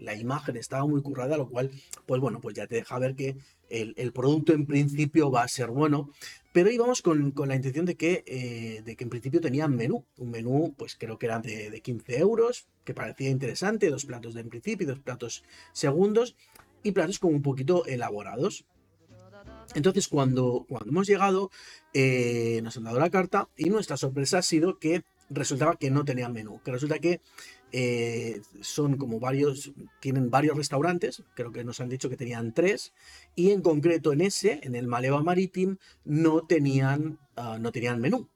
la 0.00 0.14
imagen 0.16 0.56
estaba 0.56 0.84
muy 0.86 1.00
currada, 1.00 1.36
lo 1.36 1.48
cual, 1.48 1.70
pues 2.06 2.20
bueno, 2.20 2.40
pues 2.40 2.56
ya 2.56 2.66
te 2.66 2.74
deja 2.74 2.98
ver 2.98 3.14
que 3.14 3.36
el, 3.72 4.12
producto 4.12 4.52
en 4.52 4.66
principio 4.66 5.30
va 5.30 5.42
a 5.42 5.48
ser 5.48 5.68
bueno, 5.68 6.10
pero 6.52 6.70
íbamos 6.70 7.00
con, 7.00 7.32
la 7.46 7.56
intención 7.56 7.86
de 7.86 7.96
que, 7.96 8.22
eh, 8.26 8.82
de 8.84 8.96
que 8.96 9.04
en 9.04 9.10
principio 9.10 9.40
tenían 9.40 9.74
menú, 9.74 10.04
un 10.18 10.30
menú 10.30 10.74
pues 10.76 10.96
creo 10.96 11.18
que 11.18 11.26
eran 11.26 11.42
de, 11.42 11.80
15 11.80 12.18
euros, 12.18 12.66
que 12.84 12.94
parecía 12.94 13.30
interesante, 13.30 13.90
dos 13.90 14.04
platos 14.04 14.34
de 14.34 14.42
en 14.42 14.50
principio 14.50 14.84
y 14.84 14.88
dos 14.88 15.00
platos 15.00 15.44
segundos, 15.72 16.36
y 16.82 16.92
platos 16.92 17.18
como 17.18 17.34
un 17.34 17.42
poquito 17.42 17.84
elaborados. 17.86 18.64
Entonces, 19.74 20.08
cuando, 20.08 20.66
cuando 20.68 20.90
hemos 20.90 21.06
llegado, 21.06 21.50
eh, 21.94 22.60
nos 22.62 22.76
han 22.76 22.84
dado 22.84 22.98
la 22.98 23.10
carta 23.10 23.48
y 23.56 23.70
nuestra 23.70 23.96
sorpresa 23.96 24.38
ha 24.38 24.42
sido 24.42 24.78
que 24.78 25.02
resultaba 25.30 25.76
que 25.76 25.90
no 25.90 26.04
tenían 26.04 26.32
menú, 26.32 26.60
que 26.62 26.72
resulta 26.72 26.98
que 26.98 27.20
eh, 27.72 28.42
son 28.60 28.98
como 28.98 29.18
varios, 29.18 29.72
tienen 30.00 30.30
varios 30.30 30.56
restaurantes, 30.56 31.22
creo 31.34 31.52
que 31.52 31.64
nos 31.64 31.80
han 31.80 31.88
dicho 31.88 32.10
que 32.10 32.18
tenían 32.18 32.52
tres, 32.52 32.92
y 33.34 33.50
en 33.50 33.62
concreto 33.62 34.12
en 34.12 34.20
ese, 34.20 34.60
en 34.62 34.74
el 34.74 34.86
Maleva 34.86 35.22
Maritim, 35.22 35.78
no 36.04 36.42
tenían, 36.42 37.18
ah, 37.36 37.58
no 37.58 37.72
tenían 37.72 38.00
menú. 38.00 38.28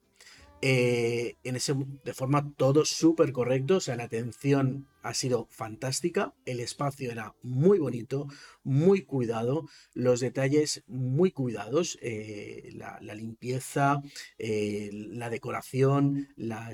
Eh, 0.62 1.36
en 1.44 1.54
ese, 1.56 1.74
de 2.02 2.14
forma 2.14 2.50
todo 2.56 2.86
súper 2.86 3.32
correcto, 3.32 3.76
o 3.76 3.80
sea, 3.80 3.94
la 3.96 4.04
atención 4.04 4.88
ha 5.02 5.12
sido 5.12 5.46
fantástica, 5.50 6.32
el 6.46 6.60
espacio 6.60 7.12
era 7.12 7.34
muy 7.42 7.78
bonito, 7.78 8.26
muy 8.64 9.02
cuidado, 9.02 9.68
los 9.92 10.20
detalles 10.20 10.82
muy 10.86 11.30
cuidados, 11.30 11.98
eh, 12.00 12.70
la, 12.74 13.14
limpieza, 13.14 14.00
eh, 14.38 14.90
la 14.92 15.28
decoración, 15.28 16.28
la, 16.36 16.72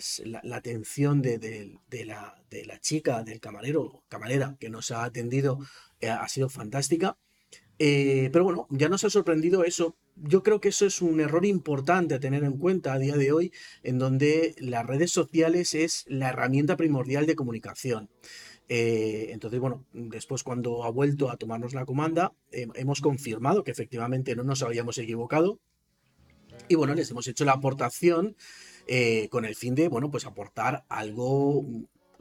atención 0.53 1.21
de, 1.21 1.77
la, 2.07 2.41
de, 2.51 2.65
la, 2.65 2.81
chica, 2.81 3.25
del 3.25 3.41
camarero, 3.41 4.05
camarera 4.09 4.57
que 4.61 4.71
nos 4.71 4.93
ha 4.93 5.03
atendido, 5.03 5.59
ha 6.09 6.29
sido 6.29 6.49
fantástica. 6.49 7.19
pero 7.77 8.45
bueno, 8.45 8.69
ya 8.71 8.89
nos 8.89 9.05
ha 9.05 9.11
sorprendido 9.11 9.65
eso 9.65 9.97
yo 10.17 10.43
creo 10.43 10.61
que 10.61 10.69
eso 10.69 10.87
es 10.87 11.03
un 11.03 11.21
error 11.21 11.45
importante 11.45 12.15
a 12.15 12.21
tener 12.21 12.45
en 12.45 12.59
cuenta 12.59 12.93
a 12.93 12.99
día 12.99 13.17
de 13.17 13.33
hoy, 13.33 13.53
en 13.83 13.99
donde 13.99 14.55
las 14.59 14.87
redes 14.87 15.11
sociales 15.11 15.75
es 15.75 16.05
la 16.09 16.31
herramienta 16.31 16.77
primordial 16.77 17.27
de 17.27 17.37
comunicación. 17.37 18.11
Eh, 18.69 19.29
entonces, 19.31 19.61
bueno, 19.61 19.85
después 19.93 20.43
cuando 20.43 20.85
ha 20.85 20.91
vuelto 20.91 21.31
a 21.31 21.37
tomarnos 21.37 21.75
la 21.75 21.85
comanda, 21.85 22.35
hemos 22.51 23.01
confirmado 23.01 23.65
que 23.65 23.71
efectivamente 23.71 24.35
no 24.37 24.45
nos 24.45 24.63
habíamos 24.63 24.99
equivocado. 24.99 25.61
Y 26.69 26.75
bueno, 26.75 26.95
les 26.95 27.11
hemos 27.11 27.27
hecho 27.27 27.45
la 27.45 27.53
aportación 27.53 28.37
eh, 28.87 29.29
con 29.31 29.45
el 29.45 29.55
fin 29.55 29.75
de, 29.75 29.89
bueno, 29.89 30.11
pues 30.11 30.27
aportar 30.27 30.85
algo, 30.89 31.65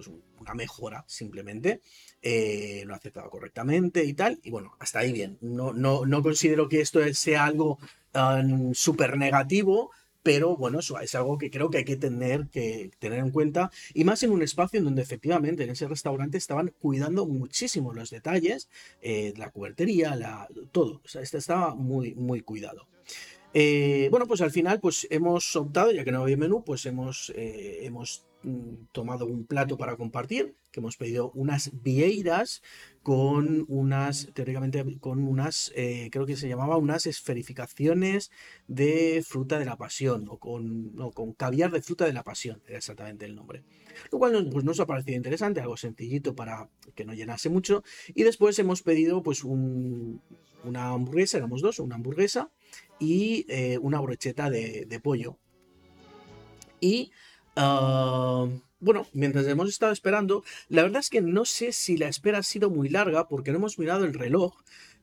pues 0.02 0.18
una 0.40 0.54
mejora 0.54 1.04
simplemente. 1.08 1.82
Eh, 2.22 2.84
lo 2.86 2.94
ha 2.94 2.98
aceptado 2.98 3.30
correctamente 3.30 4.04
y 4.04 4.14
tal. 4.14 4.40
Y 4.44 4.52
bueno, 4.52 4.76
hasta 4.80 5.00
ahí 5.00 5.12
bien. 5.12 5.38
No, 5.42 5.74
no, 5.74 6.06
no 6.06 6.24
considero 6.24 6.68
que 6.68 6.82
esto 6.82 7.02
sea 7.14 7.46
algo 7.46 7.78
um, 8.14 8.74
súper 8.74 9.18
negativo, 9.18 9.92
pero 10.24 10.56
bueno, 10.56 10.80
eso 10.80 11.00
es 11.00 11.16
algo 11.16 11.38
que 11.38 11.50
creo 11.50 11.70
que 11.70 11.80
hay 11.80 11.86
que 11.86 11.98
tener, 11.98 12.48
que 12.50 12.92
tener 13.00 13.20
en 13.20 13.32
cuenta, 13.32 13.72
y 13.94 14.04
más 14.04 14.22
en 14.22 14.32
un 14.32 14.44
espacio 14.44 14.78
en 14.78 14.86
donde 14.86 15.02
efectivamente 15.02 15.64
en 15.64 15.72
ese 15.72 15.88
restaurante 15.88 16.38
estaban 16.38 16.74
cuidando 16.80 17.26
muchísimo 17.26 17.94
los 17.94 18.12
detalles, 18.12 18.70
eh, 19.02 19.34
la 19.38 19.50
cubertería, 19.50 20.16
la, 20.16 20.48
todo, 20.72 21.02
o 21.04 21.08
sea, 21.08 21.24
este 21.24 21.40
estaba 21.40 21.74
muy, 21.74 22.14
muy 22.14 22.42
cuidado. 22.42 22.88
Eh, 23.54 24.08
bueno, 24.12 24.28
pues 24.28 24.42
al 24.42 24.52
final 24.52 24.80
pues 24.80 25.08
hemos 25.10 25.56
optado, 25.56 25.92
ya 25.92 26.04
que 26.04 26.12
no 26.12 26.22
había 26.22 26.38
menú, 26.38 26.64
pues 26.64 26.86
hemos, 26.86 27.34
hemos 27.36 28.26
tomado 28.92 29.26
un 29.26 29.46
plato 29.46 29.78
para 29.78 29.96
compartir, 29.96 30.56
que 30.72 30.80
hemos 30.80 30.98
pedido 30.98 31.32
unas 31.32 31.72
vieiras 31.84 32.62
con 33.04 33.66
unas, 33.68 34.30
teóricamente, 34.34 35.00
con 35.00 35.24
unas, 35.28 35.72
eh, 35.76 36.10
creo 36.12 36.26
que 36.26 36.36
se 36.36 36.48
llamaba 36.48 36.78
unas 36.78 37.06
esferificaciones 37.06 38.32
de 38.68 39.24
fruta 39.28 39.60
de 39.60 39.66
la 39.66 39.78
pasión, 39.78 40.28
o 40.30 40.38
con, 40.38 40.94
con 41.14 41.34
caviar 41.34 41.72
de 41.72 41.82
fruta 41.82 42.06
de 42.06 42.14
la 42.14 42.24
pasión, 42.24 42.62
era 42.68 42.78
exactamente 42.78 43.26
el 43.26 43.36
nombre. 43.36 43.64
Lo 44.12 44.18
cual 44.18 44.50
pues, 44.52 44.64
nos 44.64 44.80
ha 44.80 44.86
parecido 44.86 45.18
interesante, 45.18 45.62
algo 45.62 45.78
sencillito 45.78 46.36
para 46.36 46.70
que 46.96 47.06
no 47.06 47.14
llenase 47.14 47.50
mucho. 47.50 47.84
Y 48.14 48.24
después 48.24 48.58
hemos 48.60 48.82
pedido 48.82 49.22
pues 49.22 49.44
una 49.44 50.90
hamburguesa, 50.90 51.38
éramos 51.38 51.62
dos, 51.62 51.80
una 51.80 51.96
hamburguesa 51.96 52.50
y 53.00 53.46
eh, 53.50 53.78
una 53.80 54.00
brocheta 54.00 54.50
de 54.50 55.00
pollo. 55.04 55.38
Y 56.82 57.12
Ah, 57.56 58.48
bueno, 58.80 59.06
mientras 59.14 59.46
hemos 59.48 59.70
estado 59.70 59.92
esperando, 59.92 60.44
la 60.70 60.84
verdad 60.84 61.02
es 61.02 61.10
que 61.10 61.22
no 61.22 61.46
sé 61.46 61.72
si 61.72 61.98
la 61.98 62.08
espera 62.08 62.40
ha 62.40 62.44
sido 62.44 62.70
muy 62.70 62.90
larga 62.90 63.28
porque 63.28 63.52
no 63.52 63.58
hemos 63.58 63.78
mirado 63.78 64.06
el 64.06 64.14
reloj. 64.14 64.56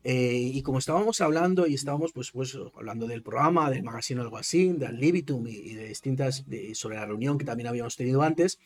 Eh, 0.05 0.51
y 0.55 0.63
como 0.63 0.79
estábamos 0.79 1.21
hablando 1.21 1.67
y 1.67 1.75
estábamos 1.75 2.13
pues, 2.13 2.31
pues 2.31 2.57
hablando 2.77 3.07
del 3.07 3.23
programa, 3.23 3.69
del 3.69 3.83
magazine 3.83 4.21
algo 4.21 4.39
así, 4.39 4.73
del 4.73 4.97
Libitum 4.97 5.47
y, 5.49 5.75
de 5.75 5.89
distintas, 5.89 6.45
sobre 6.75 6.97
la 6.97 7.07
reunión 7.07 7.37
que 7.37 7.45
también 7.45 7.67
habíamos 7.67 7.97
tenido 7.97 8.23
antes, 8.23 8.59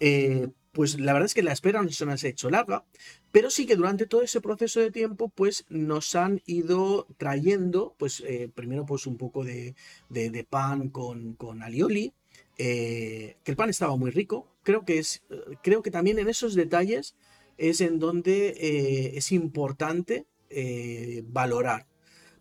eh, 0.00 0.48
pues 0.72 1.00
la 1.00 1.14
verdad 1.14 1.26
es 1.26 1.34
que 1.34 1.42
la 1.42 1.52
espera 1.52 1.82
no 1.82 1.88
se 1.88 2.04
nos 2.04 2.22
ha 2.22 2.28
hecho 2.28 2.50
larga, 2.50 2.84
pero 3.32 3.50
sí 3.50 3.64
que 3.66 3.76
durante 3.76 4.06
todo 4.06 4.20
ese 4.20 4.42
proceso 4.42 4.80
de 4.80 4.90
tiempo, 4.90 5.30
pues 5.30 5.64
nos 5.70 6.14
han 6.14 6.42
ido 6.44 7.06
trayendo, 7.16 7.94
pues 7.98 8.22
eh, 8.26 8.50
primero 8.54 8.84
pues 8.84 9.06
un 9.06 9.16
poco 9.16 9.42
de, 9.42 9.74
de, 10.10 10.44
pan 10.44 10.90
con, 10.90 11.32
con 11.34 11.62
alioli, 11.62 12.12
eh, 12.58 13.36
que 13.42 13.50
el 13.50 13.56
pan 13.56 13.70
estaba 13.70 13.96
muy 13.96 14.10
rico. 14.10 14.48
Creo 14.62 14.84
que, 14.84 14.98
es, 14.98 15.22
creo 15.62 15.82
que 15.82 15.90
también 15.90 16.18
en 16.18 16.28
esos 16.28 16.54
detalles 16.54 17.14
es 17.58 17.80
en 17.80 17.98
donde 17.98 18.48
eh, 18.48 19.16
es 19.16 19.32
importante 19.32 20.26
eh, 20.50 21.22
valorar. 21.28 21.86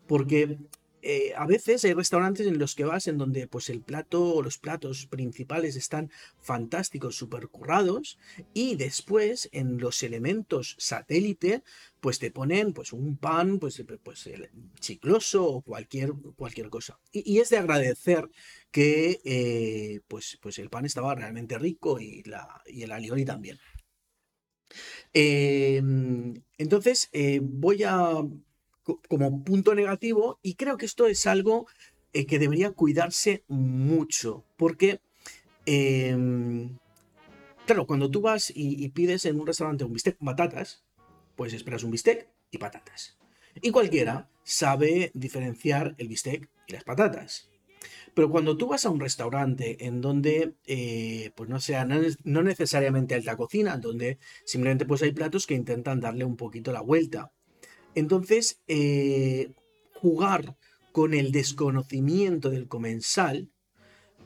Porque 0.07 0.57
eh, 1.07 1.33
a 1.37 1.45
veces 1.45 1.85
hay 1.85 1.93
restaurantes 1.93 2.47
en 2.47 2.57
los 2.57 2.73
que 2.73 2.83
vas 2.83 3.05
en 3.05 3.19
donde 3.19 3.47
pues 3.47 3.69
el 3.69 3.81
plato 3.81 4.23
o 4.23 4.41
los 4.41 4.57
platos 4.57 5.05
principales 5.05 5.75
están 5.75 6.09
fantásticos, 6.41 7.15
super 7.15 7.47
currados 7.47 8.17
y 8.55 8.75
después 8.75 9.47
en 9.51 9.77
los 9.77 10.01
elementos 10.01 10.75
satélite 10.79 11.61
pues 11.99 12.17
te 12.17 12.31
ponen 12.31 12.73
pues 12.73 12.91
un 12.91 13.17
pan 13.17 13.59
pues, 13.59 13.83
pues 14.01 14.27
chicloso 14.79 15.45
o 15.45 15.61
cualquier, 15.61 16.11
cualquier 16.35 16.69
cosa. 16.71 16.99
Y, 17.11 17.37
es 17.37 17.51
de 17.51 17.57
agradecer 17.57 18.27
que 18.71 19.21
eh, 19.25 20.01
pues, 20.07 20.39
pues 20.41 20.57
el 20.57 20.71
pan 20.71 20.85
estaba 20.85 21.13
realmente 21.13 21.59
rico 21.59 21.99
y, 21.99 22.23
la, 22.23 22.63
y 22.65 22.81
el 22.81 22.91
alioli 22.91 23.25
también. 23.25 23.59
Em, 25.13 26.33
entonces 26.57 27.09
eh, 27.13 27.39
voy 27.43 27.83
a 27.83 28.23
como 29.07 29.43
punto 29.43 29.75
negativo 29.75 30.39
y 30.41 30.55
creo 30.55 30.77
que 30.77 30.85
esto 30.85 31.07
es 31.07 31.25
algo 31.27 31.67
eh, 32.13 32.25
que 32.25 32.39
debería 32.39 32.71
cuidarse 32.71 33.43
mucho 33.47 34.45
porque 34.57 35.01
em, 35.65 36.77
claro 37.65 37.87
cuando 37.87 38.09
tú 38.11 38.21
vas 38.21 38.51
y, 38.55 38.87
pides 38.89 39.25
en 39.25 39.39
un 39.39 39.47
restaurante 39.47 39.83
un 39.83 39.93
bistec 39.93 40.17
con 40.17 40.27
patatas 40.27 40.85
pues 41.35 41.53
esperas 41.53 41.83
un 41.83 41.91
bistec 41.91 42.29
y 42.51 42.57
patatas. 42.57 43.17
Y 43.61 43.71
cualquiera 43.71 44.29
sabe 44.43 45.11
diferenciar 45.13 45.95
el 45.97 46.07
bistec 46.07 46.49
y 46.67 46.73
las 46.73 46.83
patatas. 46.83 47.49
Pero 48.13 48.29
cuando 48.29 48.57
tú 48.57 48.67
vas 48.67 48.85
a 48.85 48.89
un 48.89 48.99
restaurante 48.99 49.85
en 49.85 50.01
donde, 50.01 50.55
eh, 50.65 51.31
pues 51.35 51.49
no 51.49 51.59
sea, 51.59 51.85
no, 51.85 52.43
necesariamente 52.43 53.13
alta 53.13 53.35
cocina, 53.35 53.77
donde 53.77 54.19
simplemente 54.45 54.85
pues 54.85 55.01
hay 55.03 55.11
platos 55.11 55.45
que 55.45 55.53
intentan 55.53 55.99
darle 55.99 56.23
un 56.23 56.37
poquito 56.37 56.71
la 56.71 56.81
vuelta 56.81 57.33
entonces, 57.95 58.61
eh, 58.67 59.51
jugar 59.93 60.55
con 60.91 61.13
el 61.13 61.31
desconocimiento 61.31 62.49
del 62.49 62.67
comensal, 62.67 63.49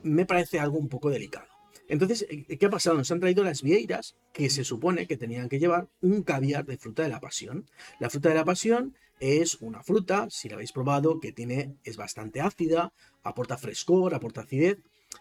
me 0.02 0.26
parece 0.26 0.60
algo 0.60 0.78
un 0.78 0.88
poco 0.88 1.10
delicado. 1.10 1.46
Entonces, 1.88 2.26
eh, 2.30 2.56
¿qué 2.56 2.66
ha 2.66 2.70
pasado? 2.70 2.96
Nos 2.96 3.10
han 3.10 3.20
traído 3.20 3.42
las 3.42 3.62
vieiras 3.62 4.16
que 4.32 4.48
se 4.50 4.64
supone 4.64 5.06
que 5.06 5.16
tenían 5.16 5.48
que 5.48 5.58
llevar 5.58 5.88
un 6.00 6.22
caviar 6.22 6.64
de 6.64 6.78
fruta 6.78 7.02
de 7.02 7.08
la 7.08 7.20
pasión. 7.20 7.66
La 7.98 8.10
fruta 8.10 8.28
de 8.28 8.36
la 8.36 8.44
pasión 8.44 8.94
es 9.18 9.56
una 9.60 9.82
fruta, 9.82 10.28
si 10.30 10.48
la 10.48 10.54
habéis 10.54 10.72
probado, 10.72 11.20
que 11.20 11.32
tiene, 11.32 11.74
es 11.84 11.96
bastante 11.96 12.40
ácida, 12.40 12.92
aporta 13.22 13.58
frescor, 13.58 14.14
aporta 14.14 14.42
acidez. 14.42 14.78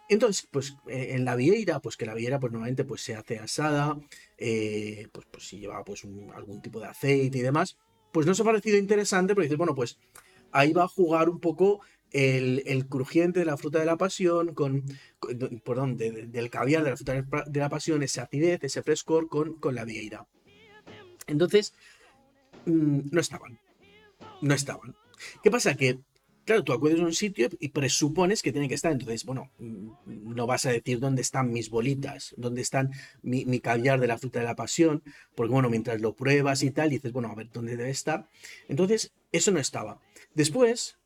Entonces, 0.08 0.48
pues 0.52 0.78
eh, 0.88 1.16
en 1.16 1.26
la 1.26 1.36
vieira, 1.36 1.80
pues 1.80 1.98
que 1.98 2.06
la 2.06 2.14
vieira 2.14 2.40
pues 2.40 2.52
normalmente 2.52 2.86
pues 2.86 3.02
se 3.02 3.16
hace 3.16 3.40
asada, 3.40 4.00
eh, 4.38 5.08
pues, 5.12 5.26
pues 5.32 5.48
si 5.48 5.60
lleva 5.60 5.84
pues 5.84 6.06
algún 6.36 6.62
tipo 6.62 6.80
de 6.80 6.88
aceite 6.88 7.40
y 7.40 7.42
demás, 7.42 7.78
pues 8.12 8.26
nos 8.26 8.40
ha 8.40 8.44
parecido 8.44 8.78
interesante, 8.78 9.36
pero 9.36 9.44
dices, 9.44 9.58
bueno, 9.58 9.76
pues 9.76 9.98
ahí 10.52 10.74
va 10.74 10.84
a 10.84 10.88
jugar 10.88 11.30
un 11.30 11.40
poco 11.40 11.82
el, 12.12 12.86
crujiente 12.88 13.40
de 13.40 13.46
la 13.46 13.58
fruta 13.58 13.80
de 13.80 13.86
la 13.86 13.98
pasión, 13.98 14.54
con, 14.54 14.84
perdón, 15.64 15.98
del 15.98 16.50
caviar 16.50 16.84
de 16.84 16.90
la 16.92 16.98
fruta 16.98 17.46
de 17.46 17.60
la 17.60 17.70
pasión, 17.70 18.04
esa 18.04 18.24
acidez, 18.24 18.64
ese 18.64 18.82
frescor 18.82 19.28
con, 19.28 19.56
con 19.56 19.76
la 19.76 19.86
vieira. 19.86 20.28
Entonces, 21.28 21.74
mm, 22.66 23.00
no 23.12 23.22
estaban. 23.22 23.60
No 24.42 24.54
estaban. 24.54 24.96
¿Qué 25.44 25.52
pasa? 25.52 25.76
Que, 25.76 26.00
claro, 26.50 26.64
tú 26.64 26.74
acudes 26.74 27.00
a 27.00 27.04
un 27.04 27.14
sitio 27.14 27.48
y 27.60 27.68
presupones 27.68 28.42
que 28.42 28.52
tiene 28.52 28.68
que 28.68 28.74
estar. 28.74 28.92
Entonces, 28.92 29.24
bueno, 29.24 29.52
mm, 29.60 30.34
no 30.34 30.48
vas 30.48 30.66
a 30.66 30.72
decir 30.72 31.00
dónde 31.00 31.22
están 31.22 31.54
mis 31.54 31.70
bolitas, 31.70 32.34
dónde 32.38 32.62
están 32.62 32.90
mi, 33.22 33.46
mi 33.46 33.60
caviar 33.60 34.00
de 34.00 34.08
la 34.08 34.18
fruta 34.18 34.40
de 34.40 34.46
la 34.46 34.56
pasión, 34.56 35.04
porque, 35.36 35.54
bueno, 35.54 35.70
mientras 35.70 36.02
lo 36.02 36.16
pruebas 36.16 36.64
y 36.64 36.72
tal, 36.72 36.90
dices, 36.90 37.12
bueno, 37.12 37.30
a 37.30 37.36
ver 37.36 37.52
dónde 37.54 37.78
debe 37.78 37.92
estar. 37.92 38.28
Entonces, 38.68 39.14
eso 39.32 39.52
no 39.52 39.60
estaba. 39.60 40.02
Después, 40.34 40.98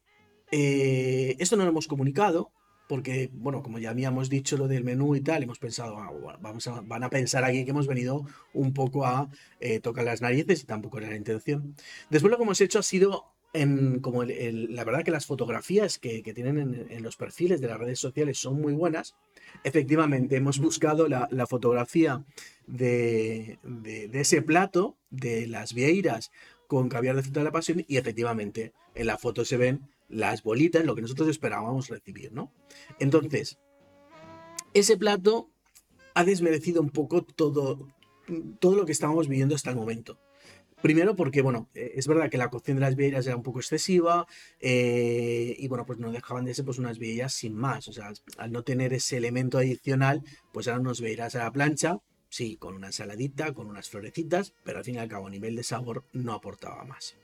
eh, 0.50 1.36
esto 1.40 1.58
no 1.58 1.64
lo 1.64 1.72
hemos 1.72 1.88
comunicado 1.88 2.54
porque, 2.88 3.30
bueno, 3.34 3.64
como 3.64 3.80
ya 3.80 3.90
habíamos 3.90 4.30
dicho 4.30 4.56
lo 4.56 4.68
del 4.68 4.84
menú 4.84 5.16
y 5.16 5.22
tal, 5.22 5.44
hemos 5.44 5.60
pensado, 5.60 5.98
ah, 5.98 6.38
vamos 6.40 6.68
a, 6.68 6.80
van 6.82 7.04
a 7.04 7.10
pensar 7.10 7.44
aquí 7.44 7.66
que 7.66 7.72
hemos 7.72 7.88
venido 7.88 8.26
un 8.54 8.74
poco 8.74 9.06
a 9.06 9.30
eh, 9.60 9.80
tocar 9.80 10.06
las 10.06 10.22
narices 10.22 10.64
y 10.64 10.66
tampoco 10.66 11.00
era 11.00 11.10
la 11.10 11.18
intención. 11.18 11.76
Después 12.10 12.32
lo 12.32 12.38
que 12.38 12.44
hemos 12.44 12.62
hecho 12.62 12.80
ha 12.80 12.84
sido, 12.84 13.33
en, 13.54 14.00
como 14.00 14.24
la 14.24 14.84
verdad 14.84 15.04
que 15.04 15.12
las 15.12 15.28
fotografías 15.28 16.00
que, 16.00 16.22
tienen 16.34 16.88
en, 16.90 17.04
los 17.04 17.16
perfiles 17.16 17.62
de 17.62 17.68
las 17.68 17.80
redes 17.80 18.00
sociales 18.00 18.40
son 18.40 18.60
muy 18.60 18.74
buenas. 18.74 19.16
Efectivamente, 19.64 20.36
hemos 20.36 20.60
buscado 20.60 21.08
la, 21.08 21.48
fotografía 21.48 22.26
de, 22.66 23.60
ese 24.14 24.42
plato, 24.42 24.98
de 25.12 25.48
las 25.48 25.74
vieiras 25.74 26.32
con 26.68 26.90
caviar 26.90 27.16
de 27.16 27.24
fruta 27.24 27.42
de 27.42 27.46
la 27.46 27.52
pasión 27.52 27.86
y 27.88 27.98
efectivamente 27.98 28.74
en 28.96 29.08
la 29.08 29.18
foto 29.18 29.46
se 29.46 29.58
ven 29.58 29.82
las 30.10 30.42
bolitas, 30.44 30.84
lo 30.84 30.96
que 30.96 31.02
nosotros 31.02 31.30
esperábamos 31.30 31.90
recibir, 31.90 32.34
¿no? 32.34 32.52
Entonces, 33.00 33.60
ese 34.74 34.98
plato 34.98 35.50
ha 36.16 36.24
desmerecido 36.24 36.82
un 36.82 36.90
poco 36.90 37.24
todo, 37.24 37.88
todo 38.60 38.76
lo 38.76 38.86
que 38.86 38.92
estábamos 38.92 39.28
viviendo 39.28 39.56
hasta 39.56 39.70
el 39.70 39.76
momento. 39.76 40.20
Primero 40.84 41.16
porque, 41.16 41.42
bueno, 41.42 41.70
eh, 41.76 41.94
es 41.96 42.08
verdad 42.08 42.30
que 42.30 42.38
la 42.38 42.50
cocción 42.50 42.76
de 42.76 42.82
las 42.82 42.98
vieiras 42.98 43.26
era 43.26 43.38
un 43.38 43.42
poco 43.42 43.60
excesiva 43.60 44.28
eh, 44.60 45.56
y, 45.58 45.66
bueno, 45.70 45.86
pues 45.86 45.98
no 45.98 46.12
dejaban 46.12 46.44
de 46.44 46.54
ser 46.54 46.66
pues 46.66 46.78
unas 46.78 47.00
vieiras 47.00 47.34
sin 47.34 47.56
más. 47.56 47.88
O 47.88 47.94
sea, 47.94 48.12
al 48.38 48.52
no 48.52 48.64
tener 48.64 48.92
ese 48.92 49.16
elemento 49.16 49.58
adicional, 49.58 50.24
pues 50.52 50.68
eran 50.68 50.82
unas 50.82 51.00
vieiras 51.00 51.36
a 51.36 51.46
la 51.46 51.54
plancha, 51.54 52.00
sí, 52.28 52.58
con 52.58 52.76
una 52.76 52.92
saladita, 52.92 53.54
con 53.54 53.68
unas 53.68 53.90
florecitas, 53.90 54.56
pero 54.66 54.80
al 54.80 54.84
fin 54.84 54.96
y 54.96 54.98
al 54.98 55.08
cabo 55.08 55.28
a 55.28 55.30
nivel 55.30 55.56
de 55.56 55.64
sabor 55.64 56.04
no 56.12 56.34
aportaba 56.34 56.84
más. 56.84 57.16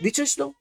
Dicho 0.00 0.24
esto, 0.24 0.56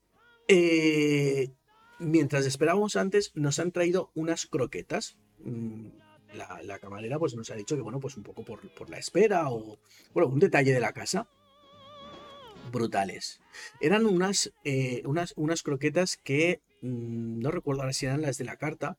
eh, 0.47 1.53
mientras 1.97 2.45
esperábamos 2.45 2.95
antes, 2.97 3.31
nos 3.33 3.57
han 3.57 3.71
traído 3.71 4.11
unas 4.13 4.45
croquetas. 4.45 5.17
Mm, 5.39 5.87
la, 6.35 6.77
camarera 6.77 7.17
pues, 7.17 7.35
nos 7.35 7.49
ha 7.49 7.55
dicho 7.55 7.75
que, 7.75 7.81
bueno, 7.81 7.99
pues 7.99 8.15
un 8.15 8.21
poco 8.21 8.43
por, 8.45 8.89
la 8.91 8.99
espera 8.99 9.49
o, 9.49 9.79
bueno, 10.13 10.29
un 10.29 10.37
detalle 10.37 10.71
de 10.71 10.79
la 10.79 10.93
casa. 10.93 11.27
Brutales. 12.71 13.41
Eran 13.81 14.05
unas, 14.05 14.53
eh, 14.63 15.03
unas, 15.05 15.33
unas 15.35 15.63
croquetas 15.63 16.17
que 16.17 16.61
mm, 16.81 17.39
no 17.39 17.51
recuerdo 17.51 17.81
ahora 17.81 17.93
si 17.93 18.05
eran 18.05 18.21
las 18.21 18.37
de 18.37 18.45
la 18.45 18.57
carta, 18.57 18.97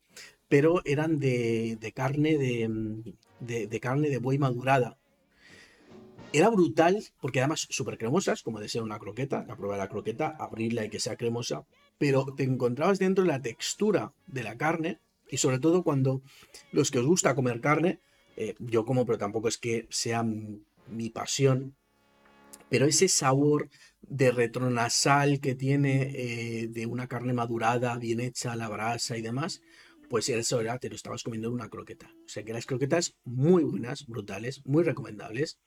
pero 0.49 0.83
eran 0.85 1.19
de, 1.19 1.93
carne 1.95 2.37
de, 2.39 3.15
de, 3.41 3.81
carne 3.81 4.09
de 4.09 4.19
buey 4.19 4.39
madurada. 4.39 4.99
Era 6.33 6.49
brutal, 6.49 7.03
porque 7.21 7.41
además 7.41 7.67
súper 7.71 7.97
cremosas, 7.97 8.43
como 8.43 8.61
de 8.61 8.69
ser 8.69 8.83
una 8.83 8.99
croqueta, 8.99 9.45
la 9.47 9.57
prueba 9.57 9.75
de 9.77 9.83
la 9.83 9.89
croqueta, 9.89 10.37
abrirla 10.39 10.85
y 10.85 10.91
que 10.91 10.99
sea 10.99 11.17
cremosa, 11.17 11.65
pero 11.99 12.27
te 12.37 12.43
encontrabas 12.43 12.99
dentro 12.99 13.25
la 13.25 13.41
textura 13.41 14.13
de 14.27 14.43
la 14.43 14.57
carne, 14.57 14.99
y 15.31 15.39
sobre 15.39 15.59
todo 15.59 15.83
cuando 15.83 16.23
los 16.73 16.91
que 16.91 16.99
os 16.99 17.07
gusta 17.07 17.35
comer 17.35 17.61
carne, 17.61 18.01
eh, 18.37 18.55
yo 18.59 18.85
como, 18.85 19.07
pero 19.07 19.19
tampoco 19.19 19.49
es 19.49 19.59
que 19.59 19.87
sea 19.91 20.25
mi 20.25 21.11
pasión, 21.11 21.77
pero 22.75 22.87
ese 22.87 23.07
sabor 23.07 23.71
de 24.01 24.33
retronasal 24.33 25.39
que 25.39 25.55
tiene 25.55 26.11
eh, 26.13 26.67
de 26.67 26.87
una 26.87 27.07
carne 27.07 27.33
madurada, 27.33 27.97
bien 27.99 28.19
hecha 28.19 28.57
la 28.57 28.69
brasa 28.69 29.17
y 29.17 29.23
demás, 29.23 29.61
pues 30.11 30.29
eso 30.29 30.61
era, 30.61 30.77
te 30.81 30.89
lo 30.89 30.97
estabas 30.97 31.23
comiendo 31.23 31.47
en 31.47 31.55
una 31.55 31.69
croqueta. 31.69 32.13
O 32.27 32.29
sea 32.29 32.43
que 32.43 32.53
las 32.53 32.67
croquetas 32.67 33.15
muy 33.23 33.63
buenas, 33.63 34.09
brutales, 34.09 34.61
muy 34.65 34.83
recomendables. 34.83 35.61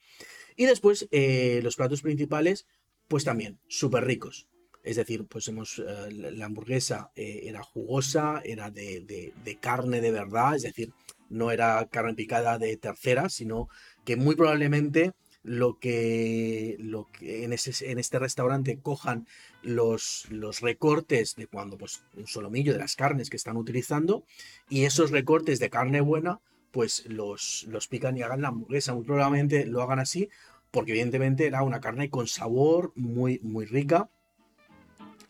Y 0.58 0.66
después 0.66 1.08
eh, 1.12 1.62
los 1.64 1.78
platos 1.78 2.02
principales, 2.02 2.68
pues 3.08 3.24
también 3.24 3.58
súper 3.70 4.04
ricos. 4.04 4.50
Es 4.84 4.98
decir, 4.98 5.28
pues 5.28 5.48
hemos, 5.48 5.80
eh, 5.80 6.12
la 6.12 6.46
hamburguesa 6.46 7.14
era 7.16 7.64
jugosa, 7.64 8.42
era 8.44 8.70
de, 8.70 9.32
carne 9.62 10.02
de 10.02 10.12
verdad, 10.12 10.58
es 10.58 10.64
decir, 10.64 10.92
no 11.30 11.52
era 11.52 11.88
carne 11.90 12.16
picada 12.16 12.58
de 12.58 12.76
tercera, 12.76 13.30
sino 13.30 13.70
que 14.04 14.18
muy 14.18 14.36
probablemente 14.36 15.14
lo 15.48 15.80
que, 15.80 16.76
lo 16.78 17.08
que 17.12 17.46
en, 17.46 17.54
ese, 17.54 17.90
en, 17.90 18.00
este 18.00 18.20
restaurante 18.20 18.80
cojan 18.80 19.28
los, 19.64 20.28
los, 20.30 20.60
recortes 20.60 21.38
de 21.38 21.48
cuando, 21.48 21.78
pues, 21.78 22.04
un 22.18 22.28
solomillo 22.28 22.74
de 22.74 22.80
las 22.80 22.98
carnes 22.98 23.30
que 23.30 23.38
están 23.38 23.56
utilizando 23.56 24.26
y 24.70 24.84
esos 24.84 25.12
recortes 25.12 25.60
de 25.60 25.70
carne 25.70 26.02
buena, 26.02 26.42
pues 26.72 27.06
los, 27.08 27.66
los 27.70 27.88
pican 27.88 28.18
y 28.18 28.24
hagan 28.24 28.42
la 28.42 28.50
hamburguesa. 28.50 28.94
Muy 28.94 29.06
probablemente 29.06 29.66
lo 29.66 29.82
hagan 29.82 30.00
así, 30.00 30.28
porque 30.70 30.92
evidentemente 30.92 31.46
era 31.48 31.64
una 31.64 31.80
carne 31.80 32.10
con 32.10 32.28
sabor 32.28 32.92
muy, 32.96 33.40
muy 33.42 33.66
rica. 33.66 34.10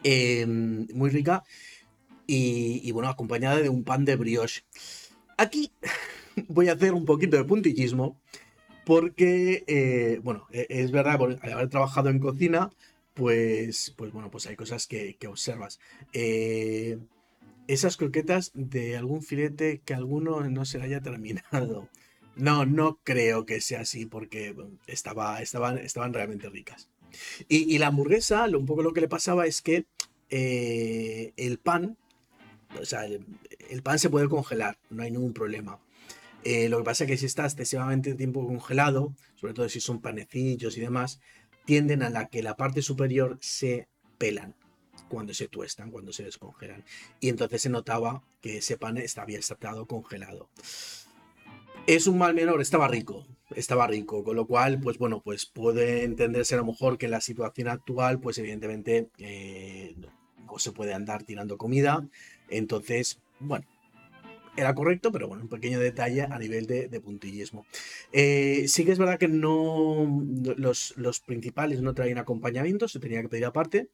Em, 0.03 0.87
muy 0.93 1.11
rica. 1.11 1.43
Y, 2.25 2.91
bueno, 2.91 3.07
acompañada 3.07 3.57
de 3.57 3.69
un 3.69 3.83
pan 3.83 4.03
de 4.03 4.15
brioche. 4.15 4.63
Aquí 5.37 5.71
voy 6.47 6.69
a 6.69 6.73
hacer 6.73 6.93
un 6.93 7.05
poquito 7.05 7.37
de 7.37 7.43
puntillismo. 7.43 8.19
Porque, 8.87 9.65
eh, 9.67 10.21
bueno, 10.23 10.47
e, 10.49 10.65
es 10.69 10.91
verdad, 10.91 11.19
al 11.41 11.51
haber 11.51 11.67
trabajado 11.67 12.09
en 12.09 12.19
cocina, 12.19 12.69
pues, 13.15 13.93
pues 13.97 14.13
bueno, 14.13 14.31
pues 14.31 14.47
hay 14.47 14.55
cosas 14.55 14.87
que, 14.87 15.17
observas. 15.27 15.81
Eh, 16.13 16.97
esas 17.67 17.97
croquetas 17.97 18.51
de 18.53 18.95
algún 18.95 19.21
filete 19.23 19.81
que 19.83 19.93
alguno 19.93 20.39
no 20.49 20.63
se 20.63 20.81
haya 20.81 21.01
terminado. 21.01 21.89
No, 22.37 22.65
no 22.65 22.99
creo 23.03 23.45
que 23.45 23.59
sea 23.59 23.81
así 23.81 24.05
porque 24.05 24.55
estaba, 24.85 25.41
estaban, 25.41 25.79
estaban 25.79 26.13
realmente 26.13 26.47
ricas. 26.47 26.87
Y, 27.49 27.77
la 27.79 27.87
hamburguesa, 27.87 28.45
un 28.45 28.65
poco 28.65 28.83
lo 28.83 28.93
que 28.93 29.01
le 29.01 29.09
pasaba 29.09 29.47
es 29.47 29.61
que 29.61 29.85
eh, 30.29 31.33
el 31.35 31.57
pan, 31.57 31.97
o 32.79 32.85
sea, 32.85 33.03
el, 33.03 33.81
pan 33.83 33.99
se 33.99 34.09
puede 34.09 34.29
congelar, 34.29 34.77
no 34.89 35.03
hay 35.03 35.11
ningún 35.11 35.33
problema. 35.33 35.77
Eh, 36.43 36.69
lo 36.69 36.77
que 36.77 36.83
pasa 36.83 37.03
es 37.03 37.09
que 37.09 37.17
si 37.17 37.25
está 37.25 37.45
excesivamente 37.45 38.15
tiempo 38.15 38.45
congelado, 38.45 39.13
sobre 39.35 39.53
todo 39.53 39.67
si 39.69 39.79
son 39.79 40.01
panecillos 40.01 40.77
y 40.77 40.81
demás, 40.81 41.19
tienden 41.65 42.03
a 42.03 42.09
la 42.09 42.27
que 42.27 42.41
la 42.41 42.55
parte 42.55 42.81
superior 42.81 43.37
se 43.41 43.87
pelan 44.17 44.55
cuando 45.09 45.33
se 45.33 45.47
tuestan, 45.47 45.91
cuando 45.91 46.13
se 46.13 46.23
descongelan. 46.23 46.83
Y 47.19 47.29
entonces 47.29 47.61
se 47.61 47.69
notaba 47.69 48.23
que 48.41 48.57
ese 48.57 48.77
pan 48.77 48.97
estaba, 48.97 49.31
estado 49.31 49.85
congelado. 49.85 50.49
Es 51.85 52.07
un 52.07 52.17
mal 52.17 52.33
menor, 52.33 52.61
estaba 52.61 52.87
rico, 52.87 53.25
estaba 53.55 53.87
rico, 53.87 54.23
con 54.23 54.35
lo 54.35 54.45
cual, 54.45 54.79
pues 54.79 54.97
bueno, 54.97 55.21
pues 55.21 55.45
puede 55.45 56.03
entenderse 56.03 56.55
a 56.55 56.57
lo 56.57 56.65
mejor 56.65 56.97
que 56.97 57.07
la 57.07 57.21
situación 57.21 57.69
actual, 57.69 58.19
pues 58.19 58.37
evidentemente 58.37 59.09
eh, 59.17 59.95
no 60.45 60.59
se 60.59 60.71
puede 60.71 60.93
andar 60.93 61.23
tirando 61.23 61.57
comida, 61.57 62.05
entonces, 62.49 63.19
bueno, 63.39 63.65
era 64.57 64.73
correcto, 64.73 65.11
pero 65.11 65.27
bueno, 65.27 65.43
un 65.43 65.49
pequeño 65.49 65.79
detalle 65.79 66.23
a 66.23 66.37
nivel 66.39 66.65
de, 66.65 66.99
puntillismo. 66.99 67.65
Eh, 68.11 68.65
sí 68.67 68.83
que 68.83 68.91
es 68.91 68.97
verdad 68.97 69.19
que 69.19 69.27
no 69.27 70.25
los, 70.57 70.95
los 70.97 71.19
principales 71.19 71.81
no 71.81 71.93
traían 71.93 72.17
acompañamiento, 72.17 72.87
se 72.87 72.99
tenía 72.99 73.21
que 73.21 73.29
pedir 73.29 73.45
aparte. 73.45 73.87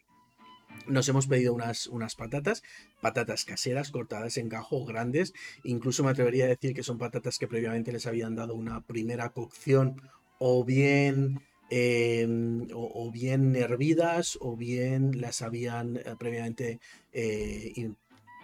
Nos 0.88 1.08
hemos 1.08 1.28
pedido 1.28 1.54
unas, 1.54 1.88
unas 1.88 2.16
patatas, 2.16 2.64
patatas 3.02 3.46
caseras 3.46 3.92
cortadas 3.92 4.38
en 4.38 4.50
gajo 4.50 4.84
grandes. 4.86 5.34
Incluso 5.64 6.04
me 6.04 6.12
atrevería 6.12 6.46
a 6.46 6.50
decir 6.50 6.74
que 6.74 6.84
son 6.84 6.98
patatas 6.98 7.38
que 7.38 7.48
previamente 7.48 7.92
les 7.92 8.08
habían 8.08 8.36
dado 8.36 8.56
una 8.56 8.82
primera 8.82 9.30
cocción 9.30 10.02
o 10.40 10.66
bien, 10.66 11.42
em, 11.70 12.68
o, 12.74 13.12
bien 13.12 13.56
hervidas 13.56 14.38
o 14.42 14.58
bien 14.58 15.22
las 15.22 15.42
habían 15.42 15.98
eh, 15.98 16.16
previamente 16.20 16.80
eh, 17.14 17.72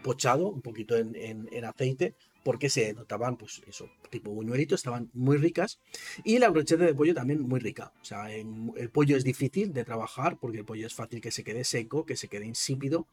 pochado, 0.03 0.49
un 0.49 0.61
poquito 0.61 0.95
en 0.97 1.65
aceite, 1.65 2.15
porque 2.43 2.69
se 2.69 2.93
notaban, 2.93 3.37
pues 3.37 3.61
eso, 3.67 3.89
tipo 4.09 4.31
buñuelito, 4.31 4.75
estaban 4.75 5.09
muy 5.13 5.37
ricas. 5.37 5.79
Y 6.23 6.39
la 6.39 6.49
brocheta 6.49 6.85
de 6.85 6.93
pollo 6.93 7.13
también 7.13 7.41
muy 7.41 7.59
rica. 7.59 7.91
O 8.01 8.05
sea, 8.05 8.31
el 8.31 8.89
pollo 8.91 9.17
es 9.17 9.23
difícil 9.23 9.73
de 9.73 9.83
trabajar 9.83 10.37
porque 10.39 10.59
el 10.59 10.65
pollo 10.65 10.87
es 10.87 10.93
fácil 10.93 11.21
que 11.21 11.31
se 11.31 11.43
quede 11.43 11.63
seco, 11.63 12.05
que 12.05 12.15
se 12.15 12.27
quede 12.27 12.45
insípido. 12.45 13.07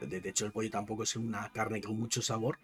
De 0.00 0.20
hecho, 0.28 0.46
el 0.46 0.52
pollo 0.52 0.70
tampoco 0.70 1.04
es 1.04 1.16
una 1.16 1.50
carne 1.52 1.80
con 1.80 1.98
mucho 1.98 2.22
sabor. 2.22 2.58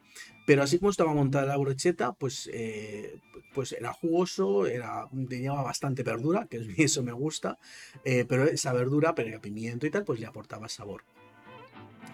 Pero 0.46 0.62
así 0.62 0.78
como 0.78 0.90
estaba 0.90 1.14
montada 1.14 1.46
la 1.46 1.56
brocheta, 1.56 2.12
pues, 2.12 2.50
eh, 2.52 3.20
pues 3.54 3.72
era 3.72 3.92
jugoso, 3.92 4.66
era, 4.66 5.06
tenía 5.28 5.52
bastante 5.52 6.02
verdura, 6.02 6.46
que 6.50 6.60
eso 6.78 7.02
me 7.02 7.12
gusta. 7.12 7.58
Eh, 8.04 8.24
pero 8.28 8.44
esa 8.44 8.72
verdura, 8.72 9.14
pero 9.14 9.32
el 9.32 9.40
pimiento 9.40 9.86
y 9.86 9.90
tal, 9.90 10.04
pues 10.04 10.20
le 10.20 10.26
aportaba 10.26 10.68
sabor. 10.68 11.04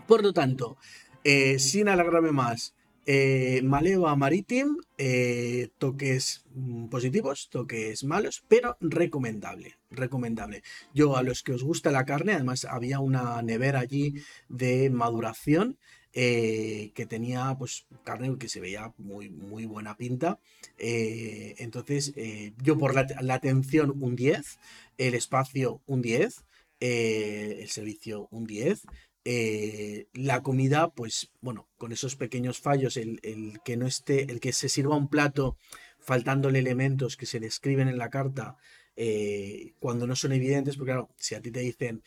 Por 0.07 0.23
lo 0.23 0.35
tanto, 0.35 0.77
eh, 1.25 1.59
sin 1.59 1.89
alargarme 1.89 2.33
más, 2.33 2.75
eh, 3.07 3.61
Maleva 3.63 4.17
Maritim, 4.17 4.79
eh, 4.97 5.69
toques 5.77 6.45
mm, 6.55 6.87
positivos, 6.87 7.51
toques 7.51 8.03
malos, 8.05 8.45
pero 8.49 8.79
recomendable, 8.81 9.77
recomendable. 9.91 10.63
Yo 10.95 11.17
a 11.17 11.23
los 11.23 11.43
que 11.43 11.53
os 11.53 11.63
gusta 11.63 11.91
la 11.91 12.07
carne, 12.07 12.33
además 12.33 12.65
había 12.65 13.01
una 13.01 13.43
nevera 13.43 13.81
allí 13.81 14.15
de 14.49 14.89
maduración 14.89 15.77
eh, 16.15 16.93
que 16.95 17.05
tenía 17.05 17.55
pues 17.59 17.87
carne 18.05 18.39
que 18.39 18.49
se 18.49 18.61
veía 18.61 18.95
muy, 18.97 19.29
muy 19.29 19.67
buena 19.67 19.97
pinta. 19.97 20.39
entonces 20.79 22.15
yo 22.63 22.79
por 22.79 22.95
la, 22.95 23.07
la, 23.21 23.35
atención 23.35 23.93
un 24.01 24.17
10, 24.17 24.59
el 24.99 25.15
espacio 25.15 25.83
un 25.87 26.03
10, 26.03 26.45
el 26.81 27.69
servicio 27.69 28.29
un 28.31 28.47
10, 28.47 28.83
eh, 29.25 30.09
la 30.13 30.43
comida, 30.43 30.91
pues 30.91 31.31
bueno, 31.41 31.69
con 31.79 31.93
esos 31.93 32.17
pequeños 32.17 32.61
fallos, 32.61 32.97
el, 32.97 33.21
que 33.65 33.77
no 33.77 33.87
esté, 33.87 34.31
el 34.31 34.41
que 34.41 34.53
se 34.53 34.69
sirva 34.69 34.97
un 34.97 35.09
plato 35.09 35.57
faltándole 35.99 36.59
elementos 36.59 37.17
que 37.17 37.27
se 37.27 37.41
describen 37.41 37.89
en 37.89 37.97
la 37.97 38.11
carta 38.11 38.57
eh, 38.97 39.73
cuando 39.81 40.07
no 40.07 40.15
son 40.15 40.33
evidentes, 40.33 40.77
porque 40.77 40.93
claro, 40.93 41.09
si 41.17 41.35
a 41.35 41.41
ti 41.41 41.51
te 41.51 41.61
dicen 41.61 42.03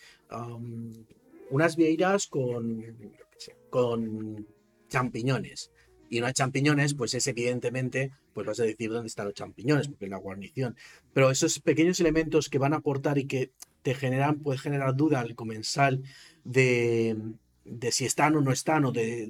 unas 1.49 1.75
vieiras 1.75 2.27
con, 2.27 2.85
con 3.69 4.47
champiñones 4.87 5.71
y 6.09 6.19
no 6.19 6.27
hay 6.27 6.33
champiñones, 6.33 6.93
pues 6.93 7.13
es 7.13 7.27
evidentemente, 7.27 8.11
pues 8.33 8.45
vas 8.47 8.59
a 8.59 8.63
decir 8.63 8.91
dónde 8.91 9.07
están 9.07 9.25
los 9.25 9.33
champiñones, 9.33 9.87
porque 9.87 10.05
es 10.05 10.11
la 10.11 10.17
guarnición. 10.17 10.75
Pero 11.13 11.31
esos 11.31 11.59
pequeños 11.59 11.99
elementos 11.99 12.49
que 12.49 12.59
van 12.59 12.73
a 12.73 12.77
aportar 12.77 13.17
y 13.17 13.25
que 13.25 13.51
generan, 13.95 14.39
puede 14.39 14.59
generar 14.59 14.95
duda 14.95 15.19
al 15.19 15.35
comensal 15.35 16.03
de, 16.43 17.17
si 17.91 18.05
están 18.05 18.35
o 18.35 18.41
no 18.41 18.51
están, 18.51 18.85
o 18.85 18.91
de, 18.91 19.29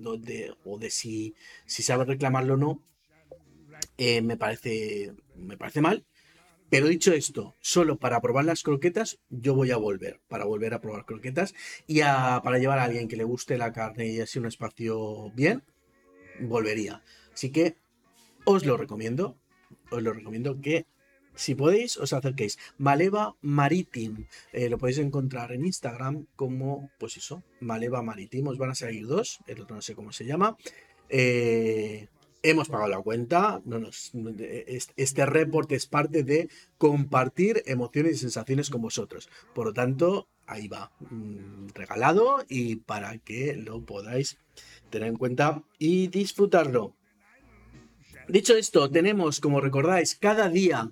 o 0.63 0.77
de 0.77 0.89
si, 0.89 1.35
si 1.65 1.83
sabe 1.83 2.05
reclamarlo 2.05 2.55
o 2.55 2.57
no, 2.57 2.81
eh, 3.97 4.21
me, 4.21 4.37
parece, 4.37 5.13
me 5.35 5.57
parece 5.57 5.81
mal. 5.81 6.05
Pero 6.69 6.87
dicho 6.87 7.13
esto, 7.13 7.55
solo 7.61 7.97
para 7.97 8.19
probar 8.21 8.43
las 8.43 8.61
croquetas, 8.61 9.19
yo 9.29 9.55
voy 9.55 9.71
a 9.71 9.77
volver, 9.77 10.19
para 10.27 10.43
volver 10.43 10.73
a 10.73 10.81
probar 10.81 11.05
croquetas 11.05 11.53
y 11.87 12.01
para 12.01 12.57
llevar 12.57 12.79
a 12.79 12.83
alguien 12.83 13.07
que 13.07 13.15
le 13.15 13.23
guste 13.23 13.57
la 13.57 13.71
carne 13.71 14.07
y 14.07 14.19
así 14.19 14.37
un 14.37 14.47
espacio 14.47 15.31
bien, 15.31 15.63
volvería. 16.41 17.03
Así 17.33 17.51
que 17.51 17.77
os 18.43 18.65
lo 18.65 18.75
recomiendo, 18.75 19.37
os 19.91 20.03
lo 20.03 20.11
recomiendo 20.11 20.59
que 20.59 20.85
si 21.37 21.53
podéis, 21.55 21.97
os 21.97 22.11
acerquéis. 22.13 22.57
Maleva 22.77 23.35
Maritim. 23.41 24.25
Eh, 24.51 24.69
lo 24.69 24.77
podéis 24.77 24.97
encontrar 24.97 25.51
en 25.51 25.65
Instagram 25.65 26.25
como, 26.35 26.89
pues 26.99 27.17
eso, 27.17 27.43
Maleva 27.61 28.01
Maritim. 28.01 28.47
Os 28.47 28.57
van 28.57 28.71
a 28.71 28.75
salir 28.75 29.05
dos. 29.05 29.39
El 29.47 29.61
otro 29.61 29.75
no 29.75 29.81
sé 29.81 29.93
cómo 29.95 30.11
se 30.11 30.25
llama. 30.25 30.57
Eh, 31.09 32.07
hemos 32.41 32.69
pagado 32.69 32.89
la 32.89 33.01
cuenta. 33.01 33.61
No 33.65 33.77
nos, 33.77 34.11
este 34.95 35.25
report 35.25 35.71
es 35.71 35.85
parte 35.85 36.23
de 36.23 36.49
compartir 36.77 37.61
emociones 37.67 38.13
y 38.13 38.17
sensaciones 38.17 38.69
con 38.69 38.81
vosotros. 38.81 39.29
Por 39.53 39.67
lo 39.67 39.73
tanto, 39.73 40.27
ahí 40.47 40.67
va. 40.67 40.91
Mm, 41.11 41.67
regalado 41.75 42.43
y 42.49 42.77
para 42.77 43.19
que 43.19 43.55
lo 43.55 43.85
podáis 43.85 44.39
tener 44.89 45.09
en 45.09 45.17
cuenta 45.17 45.63
y 45.77 46.07
disfrutarlo. 46.07 46.95
Dicho 48.27 48.57
esto, 48.57 48.89
tenemos, 48.89 49.39
como 49.39 49.61
recordáis, 49.61 50.15
cada 50.15 50.49
día 50.49 50.91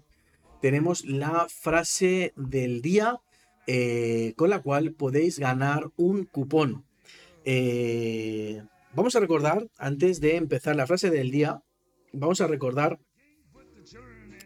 tenemos 0.66 1.06
la 1.06 1.46
frase 1.48 2.34
del 2.36 2.82
día 2.82 3.22
eh, 3.68 4.34
con 4.36 4.50
la 4.50 4.64
cual 4.64 4.94
podéis 4.94 5.38
ganar 5.38 5.92
un 5.96 6.26
cupón. 6.26 6.86
Eh, 7.44 8.64
vamos 8.96 9.16
a 9.16 9.20
recordar, 9.20 9.68
antes 9.78 10.22
de 10.22 10.38
empezar 10.38 10.76
la 10.76 10.88
frase 10.88 11.12
del 11.12 11.30
día, 11.30 11.62
vamos 12.14 12.42
a 12.42 12.48
recordar 12.48 12.98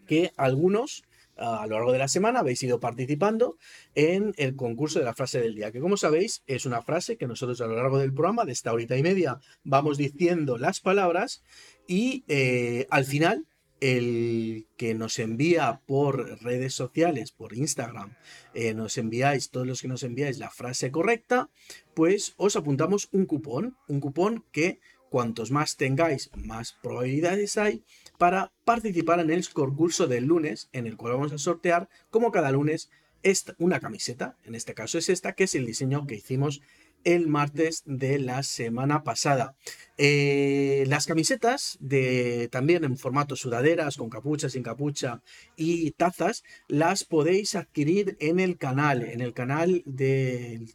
que 0.08 0.34
algunos 0.36 1.04
a 1.38 1.66
lo 1.68 1.78
largo 1.78 1.94
de 1.94 2.00
la 2.00 2.10
semana 2.10 2.42
habéis 2.42 2.62
ido 2.64 2.82
participando 2.82 3.56
en 3.96 4.34
el 4.36 4.58
concurso 4.58 5.00
de 5.00 5.06
la 5.06 5.14
frase 5.14 5.40
del 5.40 5.56
día, 5.56 5.72
que 5.72 5.80
como 5.80 5.96
sabéis 5.96 6.44
es 6.48 6.66
una 6.66 6.82
frase 6.82 7.16
que 7.16 7.28
nosotros 7.28 7.62
a 7.62 7.68
lo 7.68 7.78
largo 7.78 7.98
del 7.98 8.14
programa, 8.14 8.44
de 8.44 8.52
esta 8.52 8.74
horita 8.74 8.98
y 8.98 9.04
media, 9.04 9.40
vamos 9.64 9.98
diciendo 9.98 10.58
las 10.58 10.82
palabras 10.82 11.44
y 11.88 12.26
eh, 12.28 12.88
al 12.90 13.06
final 13.06 13.48
el 13.82 14.68
que 14.78 14.94
nos 14.94 15.20
envía 15.20 15.82
por 15.86 16.42
redes 16.42 16.74
sociales, 16.74 17.32
por 17.32 17.56
Instagram, 17.56 18.16
eh, 18.54 18.74
nos 18.74 18.98
enviáis, 18.98 19.50
todos 19.50 19.68
los 19.68 19.82
que 19.82 19.88
nos 19.88 20.04
enviáis 20.04 20.38
la 20.38 20.50
frase 20.50 20.92
correcta, 20.92 21.50
pues 21.94 22.34
os 22.38 22.56
apuntamos 22.56 23.10
un 23.12 23.26
cupón, 23.26 23.78
un 23.88 24.00
cupón 24.00 24.46
que 24.52 24.80
cuantos 25.10 25.52
más 25.52 25.76
tengáis, 25.76 26.30
más 26.36 26.74
probabilidades 26.82 27.58
hay 27.58 27.84
para 28.18 28.54
participar 28.66 29.20
en 29.20 29.32
el 29.32 29.48
concurso 29.50 30.08
del 30.08 30.26
lunes, 30.26 30.70
en 30.72 30.86
el 30.86 30.98
cual 30.98 31.14
vamos 31.14 31.34
a 31.34 31.38
sortear, 31.38 31.90
como 32.10 32.32
cada 32.32 32.52
lunes, 32.52 32.90
esta, 33.24 33.56
una 33.60 33.80
camiseta, 33.80 34.38
en 34.46 34.56
este 34.56 34.74
caso 34.74 34.98
es 34.98 35.10
esta, 35.10 35.34
que 35.34 35.46
es 35.46 35.56
el 35.56 35.66
diseño 35.66 36.08
que 36.08 36.16
hicimos 36.16 36.62
el 37.04 37.28
martes 37.28 37.84
de 37.86 38.20
la 38.20 38.44
semana 38.44 39.04
pasada. 39.04 39.56
Eh, 39.98 40.86
las 40.88 41.06
camisetas 41.06 41.78
de 41.80 42.48
también 42.52 42.84
en 42.84 42.98
formato 42.98 43.36
sudaderas, 43.36 43.98
con 43.98 44.10
capucha, 44.10 44.50
sin 44.50 44.64
capucha 44.64 45.22
y 45.56 45.92
tazas, 45.92 46.44
las 46.68 47.04
podéis 47.04 47.56
adquirir 47.56 48.18
en 48.20 48.40
el 48.40 48.58
canal, 48.58 49.04
en 49.04 49.22
el 49.22 49.34
canal 49.34 49.84
de, 49.86 50.66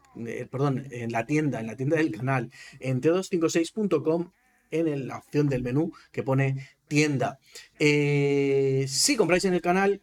perdón, 0.50 0.86
en 0.90 1.12
la 1.12 1.26
tienda, 1.26 1.60
en 1.60 1.66
la 1.66 1.76
tienda 1.76 1.96
del 1.96 2.12
canal, 2.12 2.50
en 2.80 3.00
t256.com 3.00 4.30
en 4.70 5.06
la 5.06 5.18
opción 5.18 5.48
del 5.48 5.62
menú 5.62 5.92
que 6.10 6.22
pone 6.22 6.68
tienda. 6.88 7.38
Eh, 7.78 8.86
si 8.88 9.16
compráis 9.16 9.44
en 9.44 9.54
el 9.54 9.60
canal, 9.60 10.02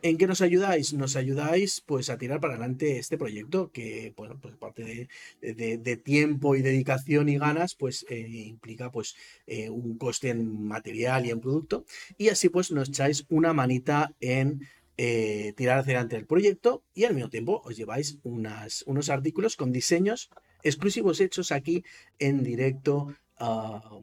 ¿En 0.00 0.16
qué 0.16 0.28
nos 0.28 0.42
ayudáis? 0.42 0.92
Nos 0.92 1.16
ayudáis 1.16 1.80
pues 1.80 2.08
a 2.08 2.18
tirar 2.18 2.40
para 2.40 2.54
adelante 2.54 2.98
este 2.98 3.18
proyecto 3.18 3.72
que, 3.72 4.12
bueno, 4.16 4.38
pues 4.40 4.54
parte 4.56 5.08
de, 5.40 5.96
tiempo 5.96 6.54
y 6.54 6.62
dedicación 6.62 7.28
y 7.28 7.36
ganas, 7.36 7.74
pues 7.74 8.06
eh, 8.08 8.28
implica 8.28 8.92
pues 8.92 9.16
eh, 9.46 9.70
un 9.70 9.98
coste 9.98 10.30
en 10.30 10.66
material 10.66 11.26
y 11.26 11.30
en 11.30 11.40
producto. 11.40 11.84
Y 12.16 12.28
así 12.28 12.48
pues 12.48 12.70
nos 12.70 12.90
echáis 12.90 13.26
una 13.28 13.52
manita 13.52 14.14
en 14.20 14.60
eh, 14.96 15.52
tirar 15.56 15.78
hacia 15.78 15.94
adelante 15.94 16.16
el 16.16 16.26
proyecto 16.26 16.84
y 16.94 17.04
al 17.04 17.14
mismo 17.14 17.30
tiempo 17.30 17.60
os 17.64 17.76
lleváis 17.76 18.18
unas, 18.22 18.84
unos 18.86 19.10
artículos 19.10 19.56
con 19.56 19.72
diseños 19.72 20.30
exclusivos 20.62 21.20
hechos 21.20 21.50
aquí 21.50 21.84
en 22.18 22.44
directo 22.44 23.14
ah, 23.38 24.00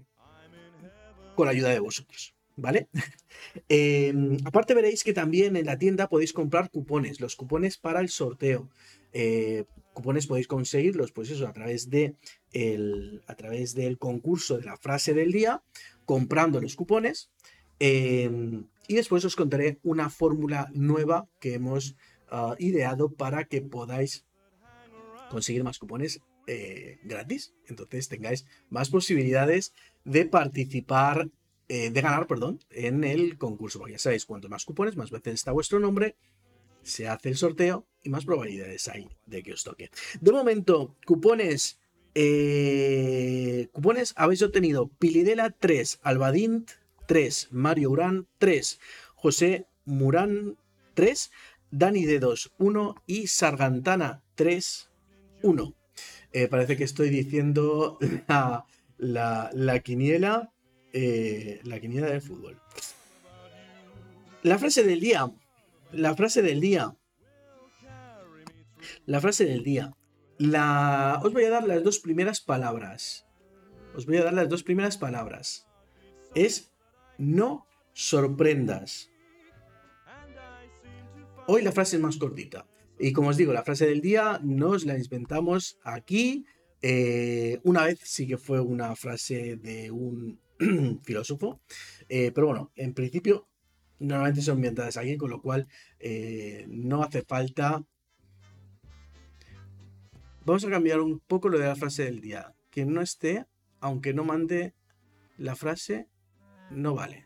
con 1.35 1.45
la 1.45 1.51
ayuda 1.51 1.69
de 1.69 1.79
vosotros. 1.79 2.34
¿Vale? 2.55 2.87
Em, 3.69 4.37
aparte 4.45 4.73
veréis 4.73 5.03
que 5.03 5.13
también 5.13 5.55
en 5.55 5.65
la 5.65 5.77
tienda 5.77 6.09
podéis 6.09 6.33
comprar 6.33 6.71
cupones, 6.71 7.19
los 7.19 7.35
cupones 7.35 7.77
para 7.77 7.99
el 8.01 8.09
sorteo. 8.09 8.69
Eh, 9.13 9.65
cupones 9.93 10.27
podéis 10.27 10.47
conseguirlos, 10.47 11.11
pues 11.11 11.29
eso, 11.29 11.47
a 11.47 11.53
través, 11.53 11.89
de 11.89 12.15
el, 12.53 13.21
a 13.27 13.35
través 13.35 13.73
del 13.75 13.97
concurso 13.97 14.57
de 14.57 14.65
la 14.65 14.77
frase 14.77 15.13
del 15.13 15.31
día, 15.31 15.63
comprando 16.05 16.59
los 16.59 16.75
cupones. 16.75 17.29
Em, 17.79 18.65
y 18.87 18.95
después 18.95 19.25
os 19.25 19.35
contaré 19.35 19.79
una 19.83 20.09
fórmula 20.09 20.69
nueva 20.73 21.27
que 21.39 21.55
hemos 21.55 21.95
ah, 22.29 22.55
ideado 22.59 23.11
para 23.11 23.45
que 23.45 23.61
podáis 23.61 24.25
conseguir 25.29 25.63
más 25.63 25.79
cupones 25.79 26.21
eh, 26.47 26.99
gratis. 27.03 27.53
Entonces 27.67 28.07
tengáis 28.07 28.45
más 28.69 28.89
posibilidades 28.89 29.73
de 30.03 30.25
participar 30.25 31.29
eh, 31.67 31.89
de 31.89 32.01
ganar, 32.01 32.27
perdón, 32.27 32.59
en 32.69 33.03
el 33.03 33.37
concurso. 33.37 33.79
Porque 33.79 33.93
ya 33.93 33.99
sabéis, 33.99 34.25
cuanto 34.25 34.49
más 34.49 34.65
cupones, 34.65 34.95
más 34.95 35.11
veces 35.11 35.33
está 35.35 35.51
vuestro 35.51 35.79
nombre, 35.79 36.15
se 36.83 37.07
hace 37.07 37.29
el 37.29 37.37
sorteo 37.37 37.87
y 38.03 38.09
más 38.09 38.25
probabilidades 38.25 38.87
hay 38.87 39.09
de 39.25 39.41
que 39.43 39.53
os 39.53 39.63
toque. 39.63 39.89
De 40.21 40.31
momento, 40.31 40.95
cupones. 41.05 41.79
Eh, 42.17 43.67
cupones 43.73 44.13
habéis 44.15 44.41
obtenido 44.41 44.87
Pilidela 44.87 45.49
3, 45.49 45.99
Albadint 46.01 46.71
3, 47.07 47.49
Mario 47.51 47.91
Urán 47.91 48.27
3, 48.37 48.79
José 49.15 49.67
Murán 49.83 50.55
3, 50.93 51.31
Dani 51.71 52.05
Dedos 52.05 52.53
1 52.57 52.95
y 53.05 53.27
Sargantana 53.27 54.23
3, 54.35 54.89
1. 55.41 55.73
Eh, 56.31 56.47
parece 56.47 56.77
que 56.77 56.85
estoy 56.85 57.09
diciendo 57.09 57.97
la, 58.97 59.49
la 59.53 59.79
quiniela, 59.79 60.53
eh, 60.97 61.59
la 61.63 61.77
quiniela 61.81 62.07
del 62.07 62.21
fútbol. 62.21 62.57
La 64.43 64.57
frase 64.57 64.81
del 64.83 65.01
día, 65.01 65.29
la 65.91 66.15
frase 66.15 66.41
del 66.41 66.61
día, 66.61 66.95
la 69.05 69.19
frase 69.19 69.43
del 69.43 69.61
día. 69.63 69.93
La, 70.37 71.19
os 71.21 71.33
voy 71.33 71.43
a 71.43 71.49
dar 71.49 71.67
las 71.67 71.83
dos 71.83 71.99
primeras 71.99 72.39
palabras. 72.39 73.27
Os 73.93 74.05
voy 74.05 74.17
a 74.17 74.23
dar 74.23 74.33
las 74.33 74.47
dos 74.47 74.63
primeras 74.63 74.97
palabras. 74.97 75.67
Es 76.33 76.71
no 77.17 77.67
sorprendas. 77.93 79.09
Hoy 81.47 81.61
la 81.61 81.73
frase 81.73 81.97
es 81.97 82.01
más 82.01 82.17
cortita. 82.17 82.67
Y 82.99 83.11
como 83.11 83.29
os 83.29 83.37
digo, 83.37 83.51
la 83.51 83.63
frase 83.63 83.85
del 83.85 83.99
día 83.99 84.39
nos 84.43 84.85
la 84.85 84.97
inventamos 84.97 85.77
aquí. 85.83 86.45
Eh, 86.81 87.59
una 87.63 87.83
vez 87.83 87.99
sí 88.03 88.27
que 88.27 88.37
fue 88.37 88.61
una 88.61 88.95
frase 88.95 89.57
de 89.57 89.91
un 89.91 90.39
filósofo. 91.03 91.61
Eh, 92.09 92.31
pero 92.33 92.47
bueno, 92.47 92.71
en 92.75 92.93
principio 92.93 93.47
normalmente 93.99 94.41
son 94.41 94.57
inventadas 94.57 94.97
aquí, 94.97 95.17
con 95.17 95.29
lo 95.29 95.41
cual 95.41 95.67
eh, 95.99 96.65
no 96.67 97.03
hace 97.03 97.23
falta. 97.23 97.83
Vamos 100.45 100.63
a 100.65 100.69
cambiar 100.69 100.99
un 101.01 101.19
poco 101.19 101.49
lo 101.49 101.57
de 101.57 101.67
la 101.67 101.75
frase 101.75 102.03
del 102.03 102.21
día. 102.21 102.53
Quien 102.69 102.93
no 102.93 103.01
esté, 103.01 103.45
aunque 103.79 104.13
no 104.13 104.23
mande 104.23 104.73
la 105.37 105.55
frase, 105.55 106.07
no 106.69 106.93
vale. 106.93 107.25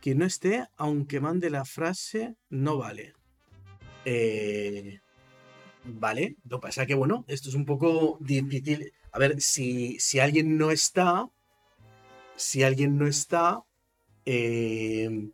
Quien 0.00 0.18
no 0.18 0.26
esté, 0.26 0.66
aunque 0.76 1.20
mande 1.20 1.48
la 1.50 1.64
frase, 1.64 2.36
no 2.50 2.76
vale. 2.76 3.14
Eh, 4.04 5.00
vale, 5.84 6.36
lo 6.48 6.58
que 6.58 6.66
pasa 6.66 6.86
que, 6.86 6.94
bueno, 6.94 7.24
esto 7.28 7.48
es 7.48 7.54
un 7.54 7.64
poco 7.64 8.18
difícil. 8.20 8.92
A 9.12 9.18
ver, 9.18 9.40
si, 9.40 9.98
si 10.00 10.18
alguien 10.18 10.58
no 10.58 10.70
está, 10.70 11.30
si 12.36 12.62
alguien 12.62 12.98
no 12.98 13.06
está, 13.06 13.62
eh, 14.24 15.30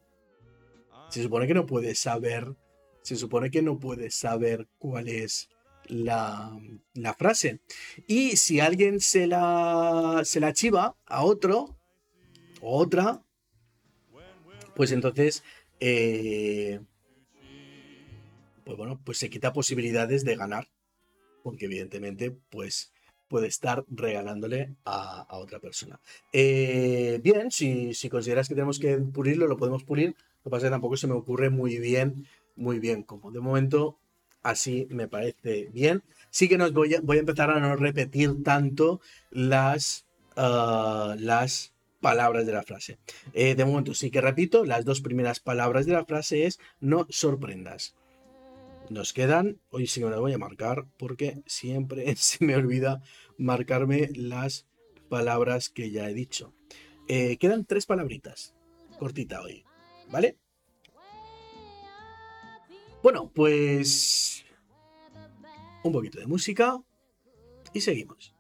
se 1.09 1.23
supone 1.23 1.47
que 1.47 1.55
no 1.55 1.67
puede 1.67 1.95
saber, 1.95 2.55
se 3.03 3.17
supone 3.17 3.51
que 3.51 3.63
no 3.63 3.79
puede 3.79 4.11
saber 4.11 4.69
cuál 4.79 5.09
es 5.09 5.49
la, 5.85 6.57
la 6.95 7.15
frase. 7.15 7.61
Y 8.07 8.37
si 8.37 8.61
alguien 8.61 9.01
se 9.01 9.27
la, 9.27 10.23
se 10.25 10.41
la 10.41 10.53
chiva 10.53 10.97
a 11.07 11.25
otro 11.25 11.79
o 12.61 12.79
otra, 12.79 13.23
pues 14.75 14.93
entonces 14.93 15.43
eh, 15.81 16.81
pues 18.71 18.79
bueno, 18.79 19.01
pues 19.05 19.19
se 19.19 19.31
quita 19.31 19.53
posibilidades 19.53 20.25
de 20.25 20.37
ganar, 20.37 20.69
porque 21.43 21.65
evidentemente, 21.65 22.31
pues 22.31 22.93
puede 23.31 23.47
estar 23.47 23.85
regalándole 23.89 24.75
a, 24.85 25.25
otra 25.39 25.61
persona. 25.61 26.01
Eh, 26.33 27.21
bien, 27.23 27.53
si, 27.53 27.95
consideras 28.11 28.49
que 28.49 28.57
tenemos 28.57 28.81
que 28.81 28.99
pulirlo, 28.99 29.47
lo 29.47 29.57
podemos 29.57 29.85
pulir. 29.85 30.17
Lo 30.43 30.45
que 30.45 30.51
pasa 30.51 30.67
es 30.67 30.71
que 30.71 30.75
tampoco 30.75 30.97
se 30.97 31.07
me 31.07 31.15
ocurre 31.15 31.49
muy 31.49 31.79
bien, 31.79 32.27
muy 32.57 32.81
bien 32.81 33.05
como. 33.05 33.31
De 33.31 33.39
momento, 33.39 33.97
así 34.43 34.89
me 34.91 35.07
parece 35.07 35.71
bien. 35.73 36.03
Sí 36.31 36.49
que 36.49 36.59
nos 36.59 36.73
voy 36.73 36.97
a, 36.97 37.01
voy 37.01 37.19
a 37.19 37.21
empezar 37.21 37.51
a 37.51 37.61
no 37.61 37.77
repetir 37.77 38.43
tanto 38.43 39.01
las, 39.31 40.07
ah, 40.37 41.15
las 41.17 41.73
palabras 42.01 42.47
de 42.47 42.53
la 42.53 42.65
frase. 42.65 42.99
Eh, 43.33 43.55
de 43.55 43.65
momento 43.65 43.95
sí 43.95 44.11
que 44.11 44.21
repito, 44.21 44.65
las 44.65 44.85
dos 44.85 45.01
primeras 45.01 45.39
palabras 45.39 45.87
de 45.87 45.93
la 45.93 46.05
frase 46.05 46.47
es 46.47 46.59
no 46.81 47.07
sorprendas. 47.11 47.95
Nos 48.91 49.13
quedan, 49.13 49.61
hoy 49.71 49.87
sí 49.87 50.03
me 50.03 50.11
lo 50.11 50.21
voy 50.21 50.33
a 50.33 50.39
marcar 50.39 50.85
porque 50.99 51.45
siempre 51.47 52.13
se 52.17 52.45
me 52.45 52.57
olvida 52.57 53.01
marcarme 53.39 54.11
las 54.17 54.67
palabras 55.09 55.71
que 55.71 55.93
ya 55.93 56.11
he 56.11 56.13
dicho. 56.13 56.53
Eh, 57.07 57.37
quedan 57.37 57.65
tres 57.65 57.87
palabritas, 57.87 58.53
cortita 58.99 59.43
hoy, 59.43 59.65
¿vale? 60.11 60.39
Bueno, 63.01 63.31
pues 63.33 64.45
un 65.85 65.93
poquito 65.93 66.19
de 66.19 66.27
música 66.27 66.83
y 67.73 67.81
seguimos. 67.83 68.35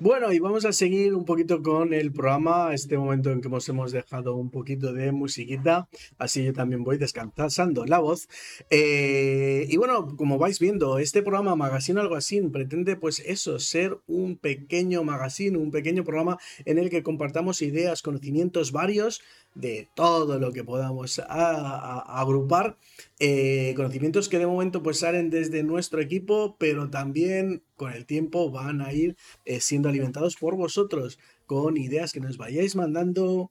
Bueno, 0.00 0.32
y 0.32 0.38
vamos 0.38 0.64
a 0.64 0.72
seguir 0.72 1.12
un 1.12 1.24
poquito 1.24 1.60
con 1.60 1.92
el 1.92 2.12
programa, 2.12 2.72
este 2.72 2.96
momento 2.96 3.32
en 3.32 3.40
que 3.40 3.48
nos 3.48 3.68
hemos 3.68 3.90
dejado 3.90 4.36
un 4.36 4.48
poquito 4.48 4.92
de 4.92 5.10
musiquita, 5.10 5.88
así 6.18 6.44
yo 6.44 6.52
también 6.52 6.84
voy 6.84 6.98
descansando 6.98 7.84
la 7.84 7.98
voz. 7.98 8.28
Eh, 8.70 9.66
y 9.68 9.76
bueno, 9.76 10.16
como 10.16 10.38
vais 10.38 10.60
viendo, 10.60 11.00
este 11.00 11.20
programa 11.22 11.56
Magazine 11.56 12.00
Algo 12.00 12.14
Así 12.14 12.40
pretende 12.42 12.94
pues 12.94 13.18
eso, 13.26 13.58
ser 13.58 13.98
un 14.06 14.36
pequeño 14.36 15.02
magazine, 15.02 15.58
un 15.58 15.72
pequeño 15.72 16.04
programa 16.04 16.38
en 16.64 16.78
el 16.78 16.90
que 16.90 17.02
compartamos 17.02 17.60
ideas, 17.60 18.00
conocimientos 18.00 18.70
varios 18.70 19.20
de 19.54 19.88
todo 19.94 20.38
lo 20.38 20.52
que 20.52 20.64
podamos 20.64 21.20
agrupar. 21.26 22.78
Eh, 23.18 23.72
conocimientos 23.76 24.28
que 24.28 24.38
de 24.38 24.46
momento 24.46 24.82
pues 24.82 25.00
salen 25.00 25.30
desde 25.30 25.62
nuestro 25.62 26.00
equipo, 26.00 26.56
pero 26.58 26.90
también 26.90 27.62
con 27.76 27.92
el 27.92 28.06
tiempo 28.06 28.50
van 28.50 28.80
a 28.80 28.92
ir 28.92 29.16
eh, 29.44 29.60
siendo 29.60 29.88
alimentados 29.88 30.36
por 30.36 30.56
vosotros 30.56 31.18
con 31.46 31.76
ideas 31.76 32.12
que 32.12 32.20
nos 32.20 32.36
vayáis 32.36 32.76
mandando, 32.76 33.50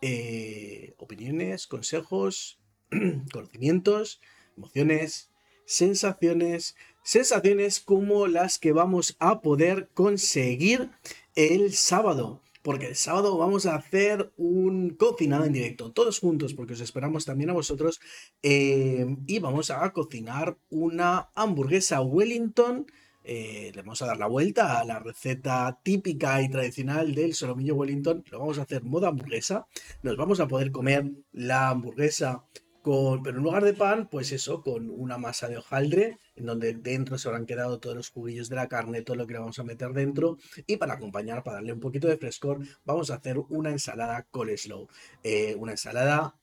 eh, 0.00 0.94
opiniones, 0.96 1.66
consejos, 1.66 2.58
conocimientos, 3.32 4.20
emociones, 4.56 5.30
sensaciones, 5.64 6.76
sensaciones 7.02 7.80
como 7.80 8.26
las 8.26 8.58
que 8.58 8.72
vamos 8.72 9.16
a 9.18 9.40
poder 9.40 9.88
conseguir 9.94 10.90
el 11.34 11.72
sábado 11.72 12.42
porque 12.62 12.86
el 12.86 12.96
sábado 12.96 13.36
vamos 13.36 13.66
a 13.66 13.74
hacer 13.74 14.32
un 14.36 14.90
cocinado 14.90 15.44
en 15.44 15.52
directo, 15.52 15.92
todos 15.92 16.20
juntos, 16.20 16.54
porque 16.54 16.74
os 16.74 16.80
esperamos 16.80 17.24
también 17.24 17.50
a 17.50 17.54
vosotros, 17.54 18.00
eh, 18.42 19.16
y 19.26 19.38
vamos 19.40 19.70
a 19.70 19.92
cocinar 19.92 20.56
una 20.70 21.30
hamburguesa 21.34 22.00
Wellington. 22.00 22.86
Eh, 23.24 23.70
le 23.72 23.82
vamos 23.82 24.02
a 24.02 24.06
dar 24.06 24.16
la 24.16 24.26
vuelta 24.26 24.80
a 24.80 24.84
la 24.84 24.98
receta 24.98 25.78
típica 25.84 26.42
y 26.42 26.48
tradicional 26.48 27.14
del 27.14 27.34
solomillo 27.34 27.76
Wellington. 27.76 28.24
Lo 28.30 28.40
vamos 28.40 28.58
a 28.58 28.62
hacer 28.62 28.82
moda 28.82 29.08
hamburguesa. 29.08 29.66
Nos 30.02 30.16
vamos 30.16 30.40
a 30.40 30.48
poder 30.48 30.72
comer 30.72 31.08
la 31.32 31.68
hamburguesa 31.68 32.44
pero 32.82 33.38
en 33.38 33.44
lugar 33.44 33.64
de 33.64 33.74
pan, 33.74 34.08
pues 34.08 34.32
eso, 34.32 34.62
con 34.62 34.90
una 34.90 35.18
masa 35.18 35.48
de 35.48 35.56
hojaldre, 35.56 36.18
en 36.34 36.46
donde 36.46 36.74
dentro 36.74 37.16
se 37.18 37.28
habrán 37.28 37.46
quedado 37.46 37.78
todos 37.78 37.96
los 37.96 38.10
juguillos 38.10 38.48
de 38.48 38.56
la 38.56 38.68
carne, 38.68 39.02
todo 39.02 39.16
lo 39.16 39.26
que 39.26 39.38
vamos 39.38 39.58
a 39.58 39.64
meter 39.64 39.92
dentro. 39.92 40.38
Y 40.66 40.76
para 40.76 40.94
acompañar, 40.94 41.42
para 41.44 41.56
darle 41.56 41.72
un 41.72 41.80
poquito 41.80 42.08
de 42.08 42.16
frescor, 42.16 42.58
vamos 42.84 43.10
a 43.10 43.14
hacer 43.14 43.38
una 43.38 43.70
ensalada 43.70 44.26
coleslaw. 44.30 44.88
Eh, 45.22 45.54
una 45.58 45.72
ensalada, 45.72 46.34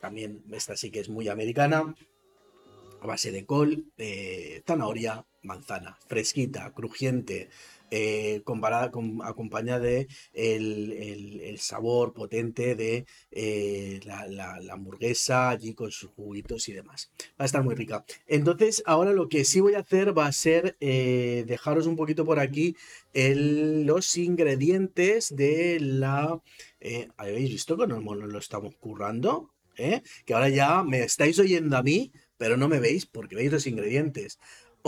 también 0.00 0.42
esta 0.52 0.76
sí 0.76 0.90
que 0.90 1.00
es 1.00 1.08
muy 1.08 1.28
americana, 1.28 1.94
a 3.00 3.06
base 3.06 3.30
de 3.30 3.46
col, 3.46 3.86
zanahoria, 4.66 5.24
manzana, 5.42 5.98
fresquita, 6.08 6.72
crujiente, 6.72 7.48
eh, 7.90 8.42
comparada, 8.44 8.90
con, 8.90 9.20
acompañada 9.22 9.80
de 9.80 10.08
el, 10.34 11.58
sabor 11.58 12.12
potente 12.12 12.74
de 12.74 13.06
eh, 13.30 14.00
la, 14.04 14.58
hamburguesa 14.70 15.50
allí 15.50 15.74
con 15.74 15.90
sus 15.90 16.10
juguitos 16.10 16.68
y 16.68 16.72
demás. 16.72 17.10
Va 17.40 17.44
a 17.44 17.46
estar 17.46 17.62
muy 17.62 17.74
rica. 17.74 18.04
Entonces, 18.26 18.82
ahora 18.86 19.12
lo 19.12 19.28
que 19.28 19.44
sí 19.44 19.60
voy 19.60 19.74
a 19.74 19.80
hacer 19.80 20.16
va 20.16 20.26
a 20.26 20.32
ser 20.32 20.76
eh, 20.80 21.44
dejaros 21.46 21.86
un 21.86 21.96
poquito 21.96 22.24
por 22.24 22.38
aquí 22.38 22.76
los 23.14 24.16
ingredientes 24.16 25.34
de 25.34 25.80
la... 25.80 26.40
¿Habéis 27.16 27.50
visto 27.50 27.76
que 27.76 27.86
no 27.86 28.00
lo 28.00 28.38
estamos 28.38 28.74
currando? 28.76 29.50
Que 30.24 30.34
ahora 30.34 30.48
ya 30.48 30.82
me 30.82 31.02
estáis 31.02 31.38
oyendo 31.38 31.76
a 31.76 31.82
mí, 31.82 32.12
pero 32.36 32.56
no 32.56 32.68
me 32.68 32.80
veis 32.80 33.06
porque 33.06 33.36
veis 33.36 33.52
los 33.52 33.66
ingredientes. 33.66 34.38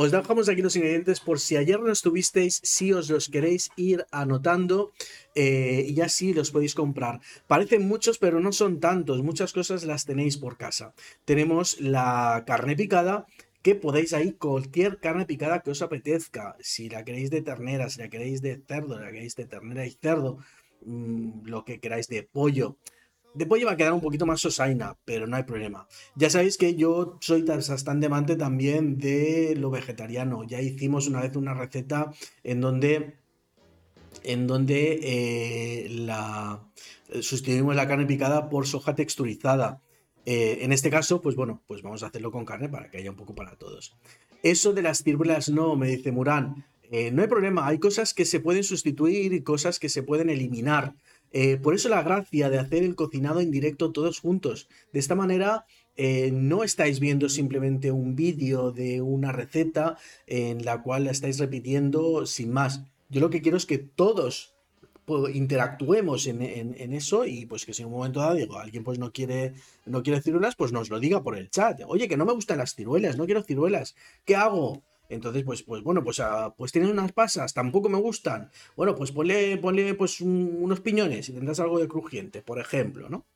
Os 0.02 0.10
dejamos 0.10 0.48
aquí 0.48 0.62
los 0.62 0.76
ingredientes 0.76 1.20
por 1.20 1.40
si 1.40 1.58
ayer 1.58 1.78
no 1.78 1.92
estuvisteis, 1.92 2.58
si 2.64 2.90
os 2.94 3.10
los 3.10 3.28
queréis 3.28 3.68
ir 3.76 4.06
anotando 4.10 4.92
eh, 5.34 5.84
y 5.94 6.00
así 6.00 6.32
los 6.32 6.52
podéis 6.52 6.74
comprar. 6.74 7.20
Parecen 7.46 7.86
muchos, 7.86 8.16
pero 8.16 8.40
no 8.40 8.50
son 8.52 8.80
tantos. 8.80 9.22
Muchas 9.22 9.52
cosas 9.52 9.84
las 9.84 10.06
tenéis 10.06 10.38
por 10.38 10.56
casa. 10.56 10.94
Tenemos 11.26 11.78
la 11.82 12.44
carne 12.46 12.76
picada, 12.76 13.26
que 13.60 13.74
podéis 13.74 14.14
ahí 14.14 14.32
cualquier 14.32 15.00
carne 15.00 15.26
picada 15.26 15.60
que 15.60 15.72
os 15.72 15.82
apetezca. 15.82 16.56
Si 16.60 16.88
la 16.88 17.04
queréis 17.04 17.28
de 17.28 17.42
ternera, 17.42 17.90
si 17.90 18.00
la 18.00 18.08
queréis 18.08 18.40
de 18.40 18.58
cerdo, 18.66 18.96
si 18.96 19.04
la 19.04 19.12
queréis 19.12 19.36
de 19.36 19.44
ternera 19.44 19.84
y 19.84 19.90
cerdo, 19.90 20.38
mm, 20.80 21.44
lo 21.44 21.66
que 21.66 21.78
queráis 21.78 22.08
de 22.08 22.22
pollo. 22.22 22.78
De 23.35 23.47
pollo 23.47 23.66
va 23.66 23.73
a 23.73 23.77
quedar 23.77 23.93
un 23.93 24.01
poquito 24.01 24.27
más 24.27 24.40
sosaina, 24.40 24.97
pero 25.05 25.27
no 25.27 25.37
hay 25.37 25.45
problema. 25.45 25.87
Ya 26.16 26.31
sabéis 26.31 26.57
que 26.57 26.75
yo 26.75 27.19
soy 27.21 27.43
bastante 27.43 28.07
amante 28.07 28.37
también 28.37 28.99
de 28.99 29.55
lo 29.57 29.71
vegetariano. 29.71 30.45
Ya 30.45 30.61
hicimos 30.61 31.07
una 31.07 31.21
vez 31.21 31.37
una 31.37 31.55
receta 31.55 32.12
en 32.43 32.61
donde 32.61 33.21
en 34.23 34.47
donde 34.47 35.01
eh, 35.03 35.88
sustituimos 37.23 37.77
la 37.77 37.87
carne 37.87 38.07
picada 38.07 38.49
por 38.49 38.66
soja 38.66 38.95
texturizada. 38.95 39.81
Eh, 40.27 40.59
en 40.62 40.73
este 40.73 40.90
caso, 40.90 41.21
pues 41.21 41.37
bueno, 41.37 41.62
pues 41.66 41.83
vamos 41.83 42.03
a 42.03 42.07
hacerlo 42.07 42.31
con 42.31 42.45
carne 42.45 42.69
para 42.69 42.90
que 42.90 42.99
haya 42.99 43.11
un 43.11 43.16
poco 43.16 43.35
para 43.35 43.57
todos. 43.57 43.97
Eso 44.43 44.73
de 44.73 44.83
las 44.83 45.03
ciruelas 45.03 45.49
no, 45.49 45.77
me 45.77 45.88
dice 45.88 46.12
Murán. 46.12 46.66
Eh, 46.90 47.11
no 47.11 47.23
hay 47.23 47.29
problema, 47.29 47.66
hay 47.66 47.79
cosas 47.79 48.14
que 48.14 48.25
se 48.25 48.40
pueden 48.40 48.64
sustituir 48.64 49.33
y 49.33 49.43
cosas 49.43 49.79
que 49.79 49.88
se 49.88 50.03
pueden 50.03 50.29
eliminar. 50.29 50.95
Eh, 51.33 51.57
por 51.57 51.75
eso 51.75 51.88
la 51.88 52.03
gracia 52.03 52.51
de 52.51 52.59
hacer 52.59 52.83
el 52.83 52.97
cocinado 52.97 53.40
en 53.40 53.51
directo 53.51 53.93
todos 53.93 54.21
juntos. 54.21 54.69
De 54.93 54.99
esta 54.99 55.14
manera 55.14 55.64
eh, 55.97 56.31
no 56.33 56.64
estáis 56.64 57.01
viendo 57.01 57.29
simplemente 57.29 57.93
un 57.93 58.16
vídeo 58.16 58.73
de 58.73 59.01
una 59.01 59.33
receta 59.33 59.97
en 60.27 60.64
la 60.64 60.83
cual 60.83 61.05
la 61.05 61.11
estáis 61.11 61.38
repitiendo 61.38 62.27
sin 62.27 62.53
más. 62.53 62.83
Yo 63.09 63.21
lo 63.21 63.31
que 63.31 63.43
quiero 63.43 63.57
es 63.57 63.66
que 63.66 63.79
todos 63.79 64.55
pues, 65.05 65.35
interactuemos 65.35 66.27
en, 66.27 66.43
eso 66.95 67.27
y 67.27 67.47
pues 67.47 67.66
que 67.66 67.75
si 67.75 67.83
en 67.83 67.88
un 67.88 67.95
momento 67.95 68.21
dado 68.21 68.35
digo, 68.35 68.59
alguien 68.59 68.85
pues 68.85 68.99
no 68.99 69.12
quiere, 69.12 69.55
no 69.85 70.03
quiere 70.03 70.23
ciruelas, 70.23 70.55
pues 70.57 70.73
nos 70.73 70.88
lo 70.88 71.01
diga 71.01 71.23
por 71.23 71.37
el 71.37 71.51
chat. 71.51 71.81
Oye, 71.87 72.09
que 72.09 72.16
no 72.16 72.25
me 72.25 72.33
gustan 72.33 72.59
las 72.59 72.75
ciruelas, 72.75 73.16
no 73.16 73.27
quiero 73.27 73.43
ciruelas. 73.43 73.95
¿Qué 74.25 74.37
hago? 74.37 74.83
Entonces, 75.11 75.44
pues, 75.44 75.62
pues 75.64 75.83
bueno, 75.83 76.03
pues, 76.03 76.20
ah, 76.20 76.55
pues 76.57 76.73
tienes 76.73 76.90
unas 76.90 77.12
pasas, 77.12 77.53
tampoco 77.53 77.88
me 77.88 77.99
gustan. 77.99 78.51
Bueno, 78.77 78.94
pues 78.94 79.12
ponle, 79.12 79.59
ponle 79.59 79.94
pues 79.94 80.20
unos 80.20 80.81
piñones 80.81 81.29
y 81.29 81.33
tendrás 81.33 81.61
algo 81.61 81.79
de 81.79 81.88
crujiente, 81.88 82.42
por 82.42 82.59
ejemplo, 82.61 83.11
¿no? 83.11 83.27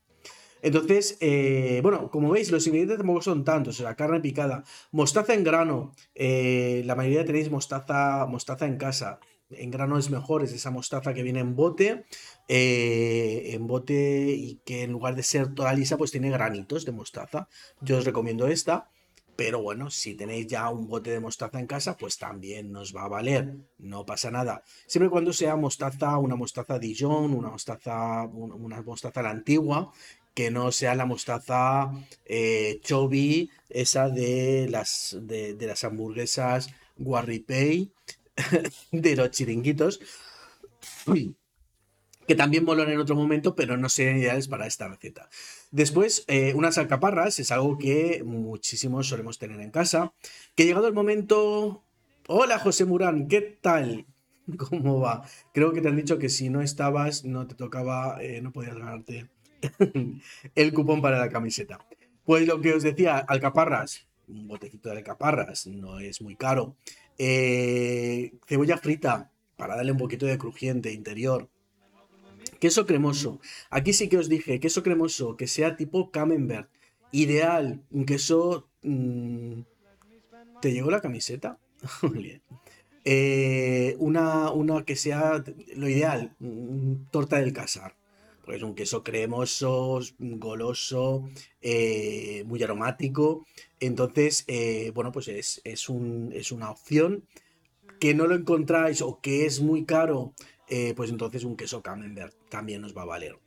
Entonces, 0.63 1.19
eh, 1.21 1.81
bueno, 1.83 2.11
como 2.11 2.31
veis, 2.31 2.51
los 2.51 2.67
ingredientes 2.67 2.97
tampoco 2.97 3.21
son 3.21 3.45
tantos. 3.45 3.79
O 3.81 3.83
sea, 3.83 3.97
carne 3.97 4.21
picada, 4.21 4.65
mostaza 4.93 5.35
en 5.35 5.45
grano. 5.45 5.93
Eh, 6.15 6.83
la 6.87 6.95
mayoría 6.95 7.23
tenéis 7.27 7.51
mostaza, 7.51 8.25
mostaza 8.27 8.65
en 8.67 8.79
casa. 8.79 9.21
En 9.51 9.71
grano 9.71 9.99
es 9.99 10.09
mejor, 10.09 10.43
es 10.43 10.55
esa 10.55 10.71
mostaza 10.71 11.13
que 11.13 11.23
viene 11.23 11.41
en 11.41 11.55
bote. 11.55 12.07
Eh, 12.49 13.51
en 13.53 13.67
bote 13.67 14.31
y 14.31 14.61
que 14.65 14.85
en 14.85 14.93
lugar 14.93 15.17
de 15.17 15.23
ser 15.23 15.55
toda 15.55 15.75
lisa, 15.75 15.99
pues 15.99 16.13
tiene 16.13 16.31
granitos 16.31 16.87
de 16.87 16.93
mostaza. 16.93 17.49
Yo 17.83 17.99
os 17.99 18.07
recomiendo 18.07 18.47
esta. 18.47 18.89
Pero 19.37 19.63
bueno, 19.63 19.91
si 19.91 20.15
tenéis 20.15 20.47
ya 20.47 20.69
un 20.71 20.87
bote 20.87 21.11
de 21.11 21.21
mostaza 21.21 21.59
en 21.59 21.67
casa, 21.67 21.97
pues 21.97 22.19
también 22.19 22.71
nos 22.71 22.95
va 22.95 23.05
a 23.05 23.09
valer, 23.09 23.57
no 23.79 24.07
pasa 24.07 24.31
nada. 24.31 24.63
Siempre 24.87 25.09
y 25.09 25.11
cuando 25.11 25.33
sea 25.33 25.57
mostaza, 25.57 26.19
una 26.19 26.37
mostaza 26.37 26.79
Dijon, 26.79 27.35
una 27.35 27.51
mostaza, 27.51 28.25
una 28.25 28.83
mostaza 28.83 29.23
la 29.23 29.31
antigua, 29.31 29.93
que 30.35 30.51
no 30.51 30.73
sea 30.73 30.95
la 30.95 31.07
mostaza 31.07 31.93
eh, 32.25 32.81
esa 33.69 34.09
de 34.09 34.69
las, 34.69 35.17
de, 35.21 35.55
de 35.55 35.67
las 35.67 35.85
hamburguesas 35.85 36.71
Guarripei, 36.97 37.93
de 38.93 39.17
los 39.17 39.31
chiringuitos. 39.31 40.01
Uy, 41.07 41.37
que 42.27 42.35
también 42.35 42.65
molan 42.65 42.91
en 42.91 42.99
otro 42.99 43.17
momento, 43.17 43.55
pero 43.55 43.77
no 43.77 43.89
serían 43.89 44.19
ideales 44.19 44.49
para 44.49 44.67
esta 44.67 44.89
receta. 44.89 45.29
Después, 45.71 46.25
eh, 46.29 46.53
unas 46.55 46.79
alcaparras 46.79 47.39
es 47.39 47.51
algo 47.53 47.79
que 47.79 48.23
muchísimos 48.25 49.09
solemos 49.09 49.39
tener 49.39 49.61
en 49.61 49.71
casa. 49.71 50.13
Que 50.55 50.65
llegado 50.65 50.89
el 50.89 50.95
momento... 50.95 51.83
Hola 52.27 52.59
José 52.59 52.87
Murán, 52.87 53.29
¿qué 53.29 53.43
tal? 53.43 54.07
¿Cómo 54.57 55.01
va? 55.01 55.29
Creo 55.53 55.73
que 55.73 55.83
te 55.83 55.89
han 55.89 55.97
dicho 55.97 56.19
que 56.19 56.31
si 56.31 56.49
no 56.49 56.63
estabas, 56.63 57.25
no 57.25 57.47
te 57.47 57.55
tocaba, 57.55 58.23
eh, 58.23 58.41
no 58.41 58.51
podías 58.51 58.77
ganarte 58.77 59.29
el 60.55 60.73
cupón 60.73 61.03
para 61.03 61.19
la 61.19 61.29
camiseta. 61.29 61.79
Pues 62.25 62.47
lo 62.47 62.63
que 62.63 62.73
os 62.73 62.83
decía, 62.83 63.19
alcaparras, 63.19 64.07
un 64.29 64.49
botecito 64.49 64.89
de 64.89 64.99
alcaparras, 64.99 65.67
no 65.67 65.99
es 65.99 66.23
muy 66.23 66.37
caro. 66.37 66.77
Eh, 67.19 68.33
cebolla 68.47 68.79
frita, 68.79 69.31
para 69.57 69.77
darle 69.77 69.93
un 69.93 69.99
poquito 69.99 70.27
de 70.27 70.39
crujiente 70.39 70.93
interior. 70.93 71.49
Queso 72.65 72.87
cremoso. 72.87 73.41
Aquí 73.69 73.93
sí 73.93 74.09
que 74.09 74.17
os 74.17 74.31
dije, 74.31 74.59
queso 74.59 74.83
cremoso, 74.83 75.37
que 75.37 75.47
sea 75.47 75.77
tipo 75.77 76.11
camembert. 76.11 76.71
Ideal, 77.13 77.83
un 77.91 78.07
queso... 78.07 78.71
Mm, 78.81 79.61
¿Te 80.63 80.73
llegó 80.73 80.91
la 80.91 81.03
camiseta? 81.03 81.59
eh, 83.05 83.97
una, 83.99 84.51
una 84.51 84.83
que 84.87 84.97
sea 84.97 85.45
lo 85.77 85.91
ideal, 85.91 86.35
torta 87.11 87.37
del 87.37 87.53
casar. 87.53 87.97
Pues 88.47 88.63
un 88.63 88.75
queso 88.75 89.05
cremoso, 89.05 90.01
goloso, 90.19 91.29
eh, 91.61 92.45
muy 92.47 92.63
aromático. 92.63 93.45
Entonces, 93.79 94.45
eh, 94.47 94.91
bueno, 94.95 95.13
pues 95.13 95.29
es, 95.29 95.61
es, 95.65 95.91
un, 95.91 96.31
es 96.33 96.51
una 96.51 96.71
opción 96.71 97.25
que 98.01 98.15
no 98.15 98.27
lo 98.27 98.35
encontráis 98.35 99.03
o 99.03 99.21
que 99.21 99.45
es 99.45 99.61
muy 99.61 99.85
caro 99.85 100.33
eh, 100.69 100.95
pues 100.97 101.11
entonces 101.11 101.45
un 101.45 101.57
queso 101.57 101.83
camembert 101.83 102.35
también 102.49 102.81
nos 102.81 102.97
va 102.97 103.03
a 103.03 103.07
valer. 103.07 103.39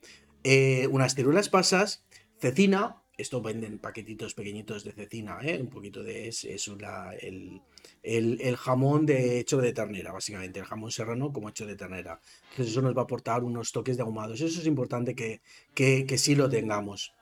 Eh, 0.43 0.87
unas 0.87 1.15
ciruelas 1.15 1.49
pasas, 1.49 2.05
cecina, 2.39 3.03
esto 3.17 3.41
venden 3.41 3.79
paquetitos 3.79 4.35
pequeñitos 4.35 4.83
de 4.83 4.91
cecina, 4.91 5.39
¿eh? 5.41 5.59
un 5.59 5.69
poquito 5.69 6.03
de 6.03 6.27
es, 6.27 6.45
el, 6.45 8.57
jamón 8.57 9.07
de 9.07 9.39
hecho 9.39 9.57
de 9.57 9.73
ternera, 9.73 10.11
básicamente, 10.11 10.59
el 10.59 10.65
jamón 10.65 10.91
serrano 10.91 11.33
como 11.33 11.49
hecho 11.49 11.65
de 11.65 11.75
ternera. 11.75 12.21
Entonces 12.51 12.71
eso 12.71 12.81
nos 12.81 12.95
va 12.95 13.01
a 13.01 13.05
aportar 13.05 13.43
unos 13.43 13.71
toques 13.71 13.97
de 13.97 14.03
ahumados. 14.03 14.39
Eso 14.39 14.61
es 14.61 14.67
importante 14.67 15.15
que, 15.15 15.41
que, 15.73 16.05
que 16.05 16.17
sí 16.19 16.35
lo 16.35 16.47
tengamos. 16.47 17.13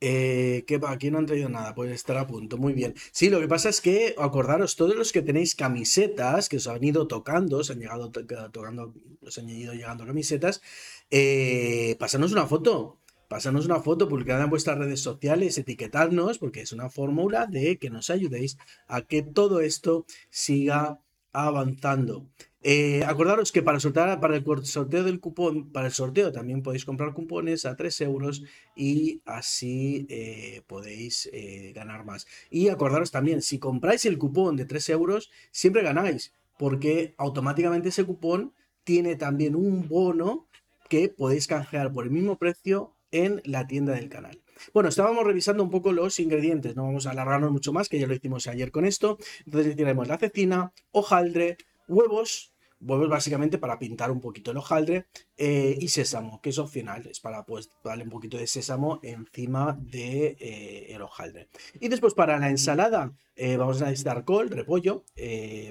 Eh. 0.00 0.64
Aquí 0.86 1.10
no 1.10 1.18
han 1.18 1.26
traído 1.26 1.48
nada, 1.48 1.74
puede 1.74 1.94
estar 1.94 2.16
a 2.16 2.26
punto, 2.26 2.56
muy 2.56 2.72
bien. 2.72 2.94
Sí, 3.12 3.28
lo 3.28 3.40
que 3.40 3.48
pasa 3.48 3.68
es 3.68 3.80
que, 3.80 4.14
acordaros, 4.18 4.76
todos 4.76 4.96
los 4.96 5.12
que 5.12 5.22
tenéis 5.22 5.54
camisetas, 5.54 6.48
que 6.48 6.56
os 6.56 6.66
han 6.66 6.82
ido 6.82 7.06
tocando, 7.06 7.58
os 7.58 7.70
han 7.70 7.80
llegado 7.80 8.10
tocando, 8.10 8.94
os 9.20 9.38
han 9.38 9.48
ido 9.50 9.74
llegando 9.74 10.06
camisetas, 10.06 10.62
eh, 11.10 11.98
una 12.32 12.46
foto, 12.46 12.98
pásanos 13.28 13.66
una 13.66 13.80
foto, 13.80 14.08
publicada 14.08 14.44
en 14.44 14.50
vuestras 14.50 14.78
redes 14.78 15.00
sociales, 15.00 15.58
etiquetadnos, 15.58 16.38
porque 16.38 16.62
es 16.62 16.72
una 16.72 16.90
fórmula 16.90 17.46
de 17.46 17.78
que 17.78 17.90
nos 17.90 18.10
ayudéis 18.10 18.58
a 18.88 19.02
que 19.02 19.22
todo 19.22 19.60
esto 19.60 20.06
siga 20.30 20.98
avanzando. 21.32 22.26
Eh, 22.62 23.04
acordaros 23.04 23.52
que 23.52 23.62
para, 23.62 23.80
soltar, 23.80 24.20
para 24.20 24.36
el 24.36 24.44
sorteo 24.64 25.02
del 25.02 25.18
cupón, 25.18 25.72
para 25.72 25.86
el 25.86 25.92
sorteo 25.92 26.30
también 26.30 26.62
podéis 26.62 26.84
comprar 26.84 27.14
cupones 27.14 27.64
a 27.64 27.74
3 27.74 28.02
euros 28.02 28.42
y 28.76 29.22
así 29.24 30.06
eh, 30.10 30.62
podéis 30.66 31.30
eh, 31.32 31.72
ganar 31.74 32.04
más. 32.04 32.26
Y 32.50 32.68
acordaros 32.68 33.10
también, 33.10 33.40
si 33.40 33.58
compráis 33.58 34.04
el 34.04 34.18
cupón 34.18 34.56
de 34.56 34.66
3 34.66 34.90
euros, 34.90 35.30
siempre 35.50 35.82
ganáis, 35.82 36.34
porque 36.58 37.14
automáticamente 37.16 37.88
ese 37.88 38.04
cupón 38.04 38.52
tiene 38.84 39.16
también 39.16 39.56
un 39.56 39.88
bono 39.88 40.46
que 40.90 41.08
podéis 41.08 41.46
canjear 41.46 41.92
por 41.92 42.04
el 42.04 42.10
mismo 42.10 42.36
precio 42.36 42.94
en 43.10 43.40
la 43.44 43.66
tienda 43.66 43.94
del 43.94 44.10
canal. 44.10 44.38
Bueno, 44.72 44.88
estábamos 44.88 45.24
revisando 45.24 45.62
un 45.62 45.70
poco 45.70 45.92
los 45.92 46.18
ingredientes, 46.20 46.76
no 46.76 46.84
vamos 46.84 47.06
a 47.06 47.10
alargarnos 47.10 47.50
mucho 47.50 47.72
más, 47.72 47.88
que 47.88 47.98
ya 47.98 48.06
lo 48.06 48.14
hicimos 48.14 48.46
ayer 48.46 48.70
con 48.70 48.84
esto. 48.84 49.18
Entonces 49.46 49.76
tenemos 49.76 50.08
la 50.08 50.18
cecina, 50.18 50.72
hojaldre, 50.92 51.56
huevos, 51.88 52.52
Huevos 52.82 53.10
básicamente 53.10 53.58
para 53.58 53.78
pintar 53.78 54.10
un 54.10 54.22
poquito 54.22 54.52
el 54.52 54.56
hojaldre 54.56 55.06
eh, 55.36 55.76
y 55.78 55.88
sésamo, 55.88 56.40
que 56.40 56.48
es 56.48 56.58
opcional, 56.58 57.06
es 57.06 57.20
para 57.20 57.44
pues 57.44 57.68
darle 57.84 58.04
un 58.04 58.10
poquito 58.10 58.38
de 58.38 58.46
sésamo 58.46 59.00
encima 59.02 59.78
de 59.78 60.38
eh, 60.40 60.86
el 60.94 61.02
hojaldre. 61.02 61.48
Y 61.78 61.88
después 61.88 62.14
para 62.14 62.38
la 62.38 62.48
ensalada 62.48 63.12
vamos 63.58 63.80
a 63.80 63.86
necesitar 63.86 64.24
col, 64.24 64.50
repollo, 64.50 65.04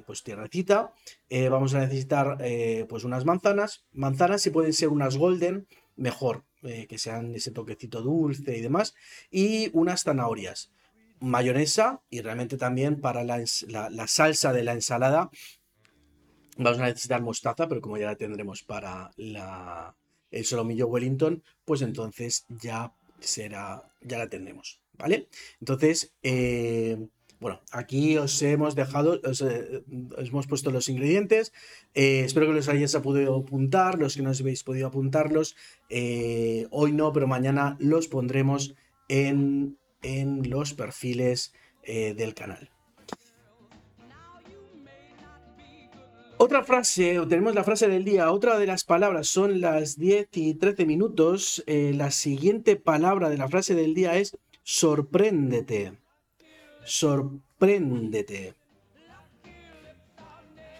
pues 0.05 0.23
tierrecita, 0.23 0.93
vamos 1.51 1.75
a 1.75 1.79
necesitar 1.79 2.37
pues 2.87 3.03
unas 3.03 3.25
manzanas, 3.25 3.85
manzanas 3.91 4.41
si 4.41 4.49
pueden 4.49 4.73
ser 4.73 4.89
unas 4.89 5.17
golden, 5.17 5.67
mejor, 5.95 6.45
que 6.61 6.97
sean 6.97 7.35
ese 7.35 7.51
toquecito 7.51 8.01
dulce 8.01 8.57
y 8.57 8.61
demás, 8.61 8.95
y 9.31 9.69
unas 9.73 10.03
zanahorias 10.03 10.71
mayonesa 11.19 12.01
y 12.09 12.21
realmente 12.21 12.57
también 12.57 13.01
para 13.01 13.23
la, 13.23 13.45
salsa 14.07 14.53
de 14.53 14.63
la 14.63 14.73
ensalada 14.73 15.29
vamos 16.57 16.79
a 16.79 16.85
necesitar 16.85 17.21
mostaza, 17.21 17.67
pero 17.67 17.81
como 17.81 17.97
ya 17.97 18.07
la 18.07 18.15
tendremos 18.15 18.63
para 18.63 19.11
la, 19.15 19.95
el 20.31 20.45
solomillo 20.45 20.87
Wellington, 20.87 21.43
pues 21.65 21.81
entonces 21.81 22.45
ya 22.49 22.93
será, 23.19 23.83
ya 24.01 24.17
la 24.17 24.29
tendremos, 24.29 24.81
¿vale? 24.97 25.27
Entonces, 25.59 26.13
eh, 26.21 27.07
bueno, 27.39 27.61
aquí 27.71 28.17
os 28.17 28.41
hemos 28.41 28.75
dejado, 28.75 29.19
os, 29.23 29.41
eh, 29.41 29.83
hemos 30.17 30.47
puesto 30.47 30.71
los 30.71 30.89
ingredientes. 30.89 31.53
Eh, 31.93 32.23
espero 32.25 32.47
que 32.47 32.53
los 32.53 32.69
hayáis 32.69 32.95
podido 32.97 33.37
apuntar, 33.37 33.97
los 33.97 34.15
que 34.15 34.21
no 34.21 34.31
os 34.31 34.41
habéis 34.41 34.63
podido 34.63 34.87
apuntarlos. 34.87 35.55
hoy 35.89 36.91
no, 36.91 37.13
pero 37.13 37.27
mañana 37.27 37.77
los 37.79 38.07
pondremos 38.07 38.75
en 39.07 39.77
en 40.01 40.49
los 40.49 40.73
perfiles 40.73 41.53
eh, 41.83 42.13
del 42.13 42.33
canal. 42.33 42.69
Otra 46.37 46.63
frase, 46.63 47.19
tenemos 47.27 47.53
la 47.53 47.65
frase 47.65 47.89
del 47.89 48.05
día, 48.05 48.31
otra 48.31 48.57
de 48.57 48.65
las 48.65 48.85
palabras 48.85 49.27
son 49.27 49.59
las 49.59 49.97
10 49.97 50.29
y 50.37 50.53
13 50.53 50.85
minutos. 50.85 51.63
Eh, 51.67 51.91
la 51.93 52.11
siguiente 52.11 52.77
palabra 52.77 53.29
de 53.29 53.37
la 53.37 53.49
frase 53.49 53.75
del 53.75 53.93
día 53.93 54.15
es 54.15 54.37
sorpréndete. 54.63 55.97
Sorpréndete. 56.85 58.55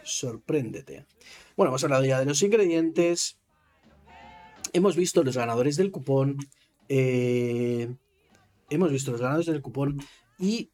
Sorpréndete. 0.04 1.06
Bueno, 1.56 1.70
hemos 1.70 1.84
hablado 1.84 2.06
ya 2.06 2.20
de 2.20 2.26
los 2.26 2.42
ingredientes. 2.42 3.38
Hemos 4.74 4.96
visto 4.96 5.24
los 5.24 5.38
ganadores 5.38 5.78
del 5.78 5.92
cupón. 5.92 6.38
Eh, 6.88 7.94
hemos 8.70 8.92
visto 8.92 9.12
los 9.12 9.22
ganadores 9.22 9.48
del 9.48 9.62
cupón 9.62 10.00
y 10.40 10.72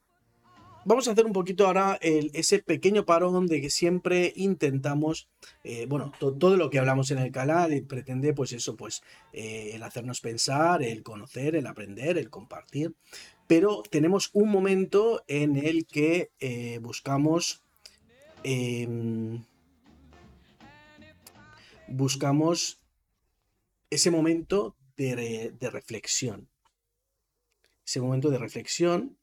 vamos 0.85 1.07
a 1.07 1.11
hacer 1.11 1.25
un 1.25 1.33
poquito 1.33 1.65
ahora 1.65 1.97
ese 2.01 2.59
pequeño 2.59 3.05
parón 3.05 3.47
de 3.47 3.59
que 3.59 3.69
siempre 3.69 4.31
intentamos, 4.35 5.27
eh, 5.63 5.85
bueno, 5.87 6.11
todo 6.19 6.55
lo 6.55 6.69
que 6.69 6.79
hablamos 6.79 7.11
en 7.11 7.17
el 7.17 7.31
canal 7.31 7.83
pretende 7.87 8.33
pues 8.33 8.53
eso, 8.53 8.77
pues 8.77 9.01
eh, 9.33 9.71
el 9.73 9.83
hacernos 9.83 10.21
pensar, 10.21 10.83
el 10.83 11.03
conocer, 11.03 11.55
el 11.55 11.67
aprender, 11.67 12.17
el 12.17 12.29
compartir, 12.29 12.93
pero 13.47 13.83
tenemos 13.89 14.29
un 14.33 14.49
momento 14.49 15.23
en 15.27 15.55
el 15.57 15.85
que 15.85 16.31
eh, 16.39 16.79
buscamos... 16.81 17.63
Em, 18.43 19.43
buscamos 21.87 22.79
ese 23.89 24.09
momento 24.11 24.75
de 24.97 25.69
reflexión 25.71 26.49
ese 27.85 28.01
momento 28.01 28.29
de 28.29 28.37
reflexión 28.39 29.17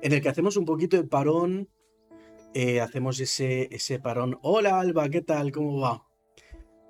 en 0.00 0.12
el 0.12 0.20
que 0.20 0.28
hacemos 0.28 0.56
un 0.56 0.64
poquito 0.64 0.96
de 0.96 1.04
parón, 1.04 1.68
eh, 2.54 2.80
hacemos 2.80 3.20
ese, 3.20 3.68
ese 3.74 4.00
parón, 4.00 4.38
hola 4.42 4.80
Alba, 4.80 5.08
¿qué 5.08 5.20
tal? 5.20 5.52
¿Cómo 5.52 5.80
va? 5.80 6.08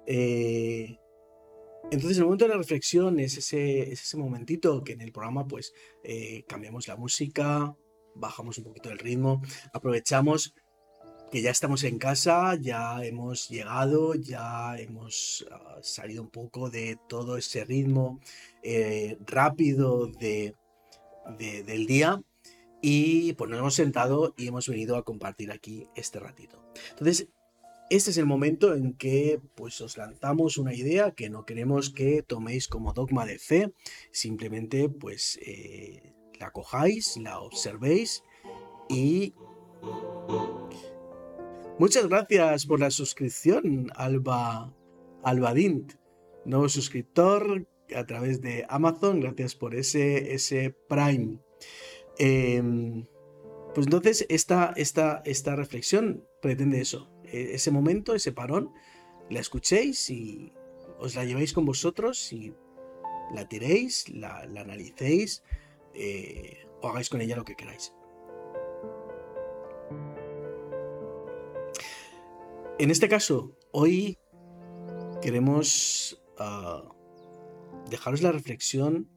Eh, 0.07 0.99
entonces 1.91 2.19
el 2.19 2.25
momento 2.25 2.45
de 2.45 2.51
la 2.51 2.57
reflexión 2.57 3.19
es 3.21 3.37
ese, 3.37 4.17
momentito 4.17 4.83
que 4.83 4.93
en 4.93 5.01
el 5.01 5.13
programa 5.13 5.47
pues 5.47 5.73
eh, 6.05 6.45
cambiamos 6.49 6.89
la 6.89 6.97
música, 6.97 7.77
bajamos 8.15 8.59
un 8.59 8.65
poquito 8.65 8.91
el 8.91 8.99
ritmo, 8.99 9.43
aprovechamos 9.73 10.55
que 11.31 11.41
ya 11.41 11.51
estamos 11.51 11.83
en 11.85 11.99
casa, 11.99 12.57
ya 12.61 13.03
hemos 13.05 13.49
llegado, 13.49 14.15
ya 14.15 14.77
hemos 14.79 15.47
ah, 15.51 15.79
salido 15.81 16.23
un 16.23 16.29
poco 16.29 16.69
de 16.69 16.99
todo 17.09 17.39
ese 17.39 17.65
ritmo 17.65 18.21
eh, 18.63 19.17
rápido 19.27 20.09
de, 20.09 20.55
del 21.39 21.87
día 21.87 22.23
y 22.83 23.33
pues 23.33 23.49
nos 23.49 23.59
hemos 23.59 23.75
sentado 23.75 24.35
y 24.37 24.49
hemos 24.49 24.69
venido 24.69 24.97
a 24.97 25.05
compartir 25.05 25.51
aquí 25.53 25.89
este 25.95 26.21
ratito. 26.21 26.63
Entonces, 26.91 27.29
este 27.91 28.11
es 28.11 28.17
el 28.17 28.27
momento 28.27 28.75
en 28.75 28.95
que 28.95 29.41
pues 29.55 29.81
os 29.81 29.97
lanzamos 29.97 30.59
una 30.59 30.75
idea 30.75 31.13
que 31.13 31.31
no 31.31 31.45
queremos 31.45 31.91
que 31.91 32.23
toméis 32.23 32.69
como 32.69 32.93
dogma 32.93 33.27
de 33.27 33.39
fe, 33.39 33.73
simplemente 34.11 34.89
pues 34.89 35.39
eh, 35.45 36.15
la 36.39 36.51
cojáis, 36.51 37.17
la 37.19 37.41
observéis 37.41 38.23
y 38.89 39.35
Muchas 41.79 42.07
gracias 42.07 42.67
por 42.67 42.79
la 42.79 42.91
suscripción, 42.91 43.91
Alba 43.97 44.73
Albadint, 45.25 45.95
nuevo 46.45 46.69
suscriptor 46.69 47.67
a 47.95 48.07
través 48.07 48.41
de 48.41 48.65
Amazon. 48.69 49.21
Gracias 49.21 49.55
por 49.55 49.75
ese, 49.75 50.35
ese 50.35 50.77
Prime. 50.89 51.39
Em, 52.19 53.07
pues 53.75 53.87
entonces 53.87 54.27
esta, 54.29 54.73
esta, 54.77 55.23
esta 55.25 55.57
reflexión 55.57 56.25
pretende 56.41 56.81
eso, 56.81 57.11
ese 57.33 57.71
momento, 57.71 58.15
ese 58.15 58.33
parón, 58.33 58.73
la 59.31 59.41
escuchéis 59.41 60.11
y 60.11 60.53
os 60.99 61.15
la 61.15 61.25
llevéis 61.25 61.53
con 61.53 61.65
vosotros 61.65 62.33
y 62.33 62.55
la 63.35 63.49
tiréis, 63.49 64.09
la, 64.09 64.41
analicéis 64.41 65.43
eh, 65.95 66.67
o 66.81 66.89
hagáis 66.89 67.09
con 67.09 67.21
ella 67.21 67.37
lo 67.37 67.45
que 67.45 67.57
queráis. 67.57 67.95
En 72.79 72.91
este 72.91 73.09
caso, 73.09 73.57
hoy 73.71 74.19
queremos 75.21 76.23
ah, 76.39 76.83
dejaros 77.89 78.23
la 78.23 78.33
reflexión 78.33 79.09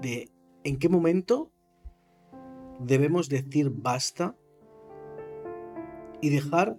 de 0.00 0.30
en 0.64 0.78
qué 0.78 0.88
momento 0.88 1.52
debemos 2.80 3.28
decir 3.28 3.70
basta 3.70 4.36
y 6.20 6.30
dejar 6.30 6.78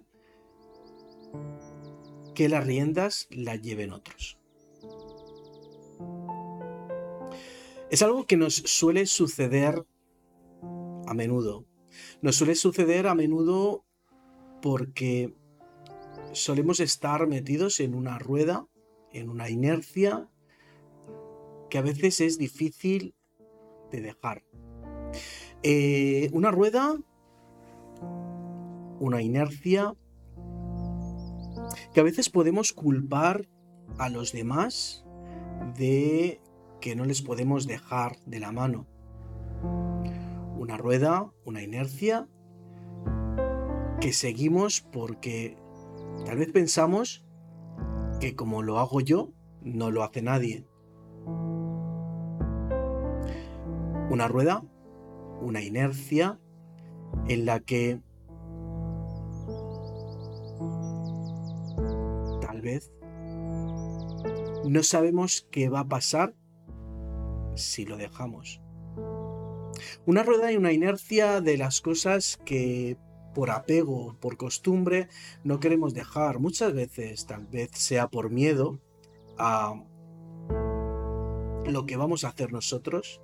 que 2.34 2.48
las 2.48 2.66
riendas 2.66 3.26
las 3.30 3.62
lleven 3.62 3.92
otros. 3.92 4.38
Es 7.90 8.02
algo 8.02 8.26
que 8.26 8.36
nos 8.36 8.54
suele 8.54 9.06
suceder 9.06 9.86
a 11.06 11.14
menudo. 11.14 11.64
Nos 12.22 12.36
suele 12.36 12.54
suceder 12.54 13.06
a 13.06 13.14
menudo 13.14 13.84
porque 14.60 15.34
solemos 16.32 16.80
estar 16.80 17.26
metidos 17.26 17.80
en 17.80 17.94
una 17.94 18.18
rueda, 18.18 18.66
en 19.12 19.28
una 19.30 19.48
inercia 19.48 20.28
que 21.70 21.78
a 21.78 21.82
veces 21.82 22.20
es 22.20 22.38
difícil 22.38 23.14
de 23.90 24.00
dejar. 24.00 24.44
Eh, 25.62 26.30
una 26.32 26.50
rueda, 26.50 26.96
una 28.98 29.22
inercia 29.22 29.94
que 31.92 32.00
a 32.00 32.04
veces 32.04 32.30
podemos 32.30 32.72
culpar 32.72 33.48
a 33.98 34.08
los 34.08 34.32
demás 34.32 35.04
de 35.76 36.40
que 36.80 36.96
no 36.96 37.04
les 37.04 37.22
podemos 37.22 37.66
dejar 37.66 38.16
de 38.26 38.40
la 38.40 38.52
mano. 38.52 38.86
Una 40.58 40.76
rueda, 40.76 41.30
una 41.44 41.62
inercia 41.62 42.28
que 44.00 44.12
seguimos 44.12 44.80
porque 44.80 45.56
Tal 46.24 46.38
vez 46.38 46.50
pensamos 46.52 47.26
que 48.18 48.34
como 48.34 48.62
lo 48.62 48.78
hago 48.78 49.00
yo, 49.00 49.32
no 49.62 49.90
lo 49.90 50.02
hace 50.02 50.22
nadie. 50.22 50.66
Una 54.10 54.26
rueda, 54.28 54.64
una 55.42 55.60
inercia 55.60 56.40
en 57.28 57.44
la 57.44 57.60
que 57.60 58.00
vez 62.64 62.90
no 64.64 64.82
sabemos 64.82 65.46
qué 65.50 65.68
va 65.68 65.80
a 65.80 65.88
pasar 65.88 66.34
si 67.54 67.84
lo 67.84 67.96
dejamos. 67.96 68.60
Una 70.06 70.22
rueda 70.22 70.50
y 70.50 70.56
una 70.56 70.72
inercia 70.72 71.40
de 71.40 71.56
las 71.56 71.80
cosas 71.80 72.38
que 72.44 72.96
por 73.34 73.50
apego, 73.50 74.16
por 74.20 74.36
costumbre, 74.36 75.08
no 75.42 75.60
queremos 75.60 75.92
dejar. 75.92 76.38
Muchas 76.38 76.72
veces, 76.72 77.26
tal 77.26 77.46
vez 77.46 77.70
sea 77.72 78.08
por 78.08 78.30
miedo 78.30 78.80
a 79.36 79.74
lo 81.66 81.86
que 81.86 81.96
vamos 81.96 82.24
a 82.24 82.28
hacer 82.28 82.52
nosotros 82.52 83.20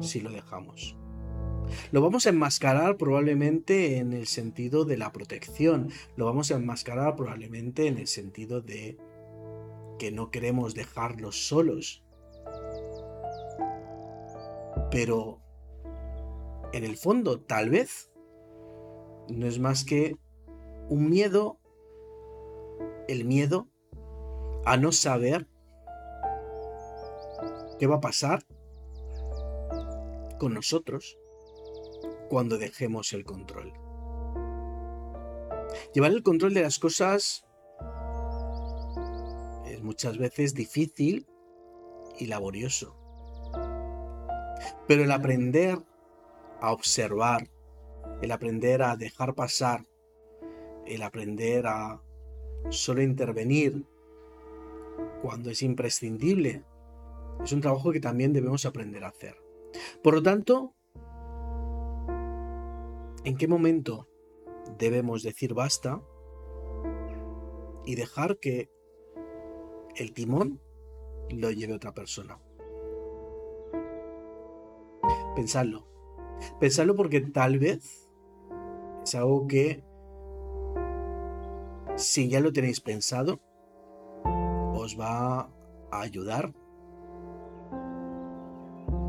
si 0.00 0.20
lo 0.20 0.30
dejamos. 0.30 0.96
Lo 1.92 2.00
vamos 2.00 2.26
a 2.26 2.30
enmascarar 2.30 2.96
probablemente 2.96 3.98
en 3.98 4.12
el 4.12 4.26
sentido 4.26 4.84
de 4.84 4.96
la 4.96 5.12
protección. 5.12 5.90
Lo 6.16 6.24
vamos 6.24 6.50
a 6.50 6.56
enmascarar 6.56 7.16
probablemente 7.16 7.86
en 7.86 7.98
el 7.98 8.06
sentido 8.06 8.60
de 8.60 8.98
que 9.98 10.10
no 10.12 10.30
queremos 10.30 10.74
dejarlos 10.74 11.46
solos. 11.46 12.02
Pero 14.90 15.40
en 16.72 16.84
el 16.84 16.96
fondo, 16.96 17.40
tal 17.40 17.70
vez, 17.70 18.10
no 19.28 19.46
es 19.46 19.58
más 19.58 19.84
que 19.84 20.16
un 20.88 21.08
miedo, 21.08 21.58
el 23.08 23.24
miedo 23.24 23.68
a 24.64 24.76
no 24.76 24.92
saber 24.92 25.48
qué 27.78 27.86
va 27.86 27.96
a 27.96 28.00
pasar 28.00 28.44
con 30.38 30.54
nosotros 30.54 31.18
cuando 32.34 32.58
dejemos 32.58 33.12
el 33.12 33.24
control. 33.24 33.72
Llevar 35.92 36.10
el 36.10 36.24
control 36.24 36.52
de 36.52 36.62
las 36.62 36.80
cosas 36.80 37.44
es 39.66 39.80
muchas 39.84 40.18
veces 40.18 40.52
difícil 40.52 41.28
y 42.18 42.26
laborioso. 42.26 42.96
Pero 44.88 45.04
el 45.04 45.12
aprender 45.12 45.78
a 46.60 46.72
observar, 46.72 47.48
el 48.20 48.32
aprender 48.32 48.82
a 48.82 48.96
dejar 48.96 49.36
pasar, 49.36 49.86
el 50.86 51.04
aprender 51.04 51.68
a 51.68 52.02
solo 52.68 53.00
intervenir 53.00 53.86
cuando 55.22 55.50
es 55.50 55.62
imprescindible, 55.62 56.64
es 57.44 57.52
un 57.52 57.60
trabajo 57.60 57.92
que 57.92 58.00
también 58.00 58.32
debemos 58.32 58.66
aprender 58.66 59.04
a 59.04 59.10
hacer. 59.10 59.36
Por 60.02 60.14
lo 60.14 60.22
tanto, 60.24 60.74
¿en 63.24 63.36
qué 63.36 63.48
momento 63.48 64.06
debemos 64.78 65.22
decir 65.22 65.54
basta 65.54 66.00
y 67.84 67.94
dejar 67.96 68.38
que 68.38 68.70
el 69.96 70.12
timón 70.12 70.60
lo 71.30 71.50
lleve 71.50 71.74
otra 71.74 71.92
persona? 71.94 72.38
Pensadlo. 75.34 75.86
Pensadlo 76.60 76.94
porque 76.94 77.20
tal 77.20 77.58
vez 77.58 78.10
es 79.02 79.14
algo 79.14 79.46
que, 79.46 79.82
si 81.96 82.28
ya 82.28 82.40
lo 82.40 82.52
tenéis 82.52 82.80
pensado, 82.80 83.40
os 84.74 84.98
va 84.98 85.40
a 85.90 86.00
ayudar 86.00 86.52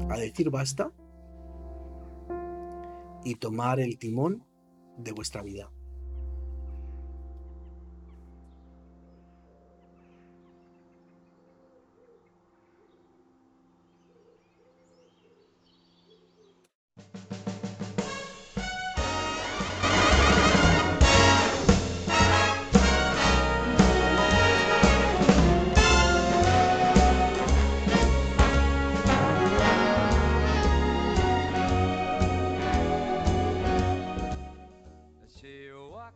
a 0.10 0.18
decir 0.18 0.50
basta 0.50 0.92
y 3.26 3.36
tomar 3.36 3.82
el 3.82 3.98
timón 3.98 4.46
de 4.98 5.12
vuestra 5.12 5.42
vida. 5.42 5.75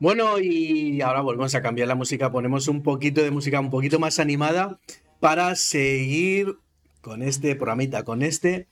Bueno, 0.10 0.40
y 0.40 1.02
ahora 1.02 1.22
volvemos 1.22 1.54
a 1.54 1.62
cambiar 1.62 1.88
la 1.88 1.94
música, 1.94 2.32
ponemos 2.32 2.68
un 2.68 2.82
poquito 2.82 3.22
de 3.22 3.30
música 3.30 3.60
un 3.60 3.70
poquito 3.70 4.00
más 4.00 4.18
animada 4.18 4.80
para 5.20 5.56
seguir 5.56 6.58
con 7.02 7.22
este 7.22 7.56
programita, 7.56 8.04
con 8.04 8.24
este 8.24 8.66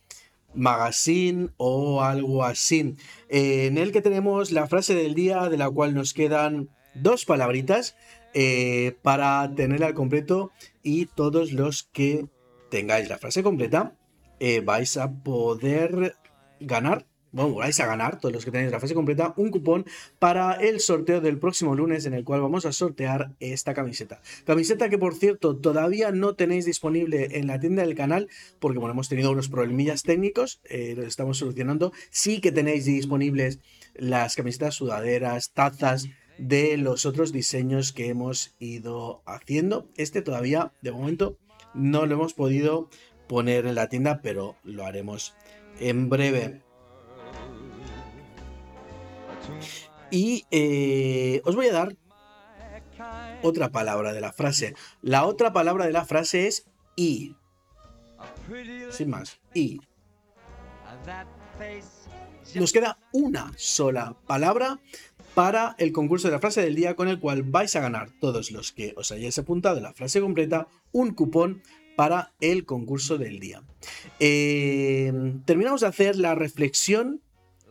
magazine 0.55 1.49
o 1.57 2.01
algo 2.01 2.43
así. 2.43 2.95
en 3.29 3.77
el 3.77 3.91
que 3.91 4.01
tenemos 4.01 4.51
la 4.51 4.65
frase 4.65 4.95
del 4.95 5.13
día, 5.13 5.47
de 5.47 5.57
la 5.57 5.69
cual 5.69 5.93
nos 5.93 6.15
quedan 6.15 6.69
dos 6.95 7.23
palabritas 7.25 7.95
eh, 8.33 8.97
para 9.03 9.53
tenerla 9.55 9.85
al 9.85 9.93
completo 9.93 10.49
y 10.81 11.05
todos 11.05 11.51
los 11.51 11.83
que 11.83 12.25
tengáis 12.71 13.09
la 13.09 13.19
frase 13.19 13.43
completa 13.43 13.93
eh, 14.39 14.61
vais 14.61 14.97
a 14.97 15.11
poder 15.11 16.15
ganar 16.59 17.05
bueno, 17.31 17.55
vais 17.55 17.79
a 17.79 17.85
ganar, 17.85 18.19
todos 18.19 18.33
los 18.33 18.45
que 18.45 18.51
tenéis 18.51 18.71
la 18.71 18.79
fase 18.79 18.93
completa, 18.93 19.33
un 19.37 19.51
cupón 19.51 19.85
para 20.19 20.53
el 20.53 20.79
sorteo 20.79 21.21
del 21.21 21.39
próximo 21.39 21.75
lunes 21.75 22.05
en 22.05 22.13
el 22.13 22.23
cual 22.23 22.41
vamos 22.41 22.65
a 22.65 22.71
sortear 22.71 23.31
esta 23.39 23.73
camiseta. 23.73 24.21
Camiseta 24.45 24.89
que 24.89 24.97
por 24.97 25.15
cierto 25.15 25.57
todavía 25.57 26.11
no 26.11 26.35
tenéis 26.35 26.65
disponible 26.65 27.37
en 27.37 27.47
la 27.47 27.59
tienda 27.59 27.83
del 27.83 27.95
canal 27.95 28.29
porque 28.59 28.79
bueno, 28.79 28.93
hemos 28.93 29.09
tenido 29.09 29.31
unos 29.31 29.49
problemillas 29.49 30.03
técnicos, 30.03 30.61
eh, 30.63 30.93
los 30.95 31.05
estamos 31.05 31.37
solucionando. 31.37 31.91
Sí 32.09 32.41
que 32.41 32.51
tenéis 32.51 32.85
disponibles 32.85 33.59
las 33.95 34.35
camisetas 34.35 34.75
sudaderas, 34.75 35.51
tazas 35.51 36.07
de 36.37 36.77
los 36.77 37.05
otros 37.05 37.31
diseños 37.31 37.93
que 37.93 38.09
hemos 38.09 38.55
ido 38.59 39.21
haciendo. 39.25 39.89
Este 39.97 40.21
todavía, 40.21 40.71
de 40.81 40.91
momento, 40.91 41.37
no 41.73 42.05
lo 42.05 42.15
hemos 42.15 42.33
podido 42.33 42.89
poner 43.27 43.65
en 43.65 43.75
la 43.75 43.89
tienda, 43.89 44.21
pero 44.21 44.55
lo 44.63 44.85
haremos 44.85 45.35
en 45.79 46.09
breve. 46.09 46.61
Y 50.11 50.45
eh, 50.51 51.41
os 51.43 51.55
voy 51.55 51.67
a 51.67 51.73
dar 51.73 51.95
otra 53.41 53.69
palabra 53.69 54.13
de 54.13 54.21
la 54.21 54.31
frase. 54.31 54.75
La 55.01 55.25
otra 55.25 55.53
palabra 55.53 55.85
de 55.85 55.91
la 55.91 56.05
frase 56.05 56.47
es 56.47 56.65
y. 56.95 57.35
Sin 58.89 59.09
más, 59.09 59.39
y. 59.53 59.79
Nos 62.55 62.71
queda 62.71 62.97
una 63.11 63.51
sola 63.57 64.15
palabra 64.25 64.79
para 65.35 65.75
el 65.77 65.91
concurso 65.91 66.27
de 66.27 66.33
la 66.33 66.39
frase 66.39 66.61
del 66.61 66.75
día 66.75 66.95
con 66.95 67.07
el 67.07 67.19
cual 67.19 67.43
vais 67.43 67.75
a 67.75 67.81
ganar 67.81 68.09
todos 68.19 68.51
los 68.51 68.71
que 68.71 68.93
os 68.95 69.11
hayáis 69.11 69.37
apuntado 69.37 69.79
la 69.79 69.93
frase 69.93 70.19
completa 70.19 70.67
un 70.91 71.13
cupón 71.13 71.61
para 71.95 72.33
el 72.39 72.65
concurso 72.65 73.17
del 73.17 73.39
día. 73.39 73.61
Eh, 74.19 75.11
terminamos 75.45 75.81
de 75.81 75.87
hacer 75.87 76.15
la 76.15 76.35
reflexión 76.35 77.21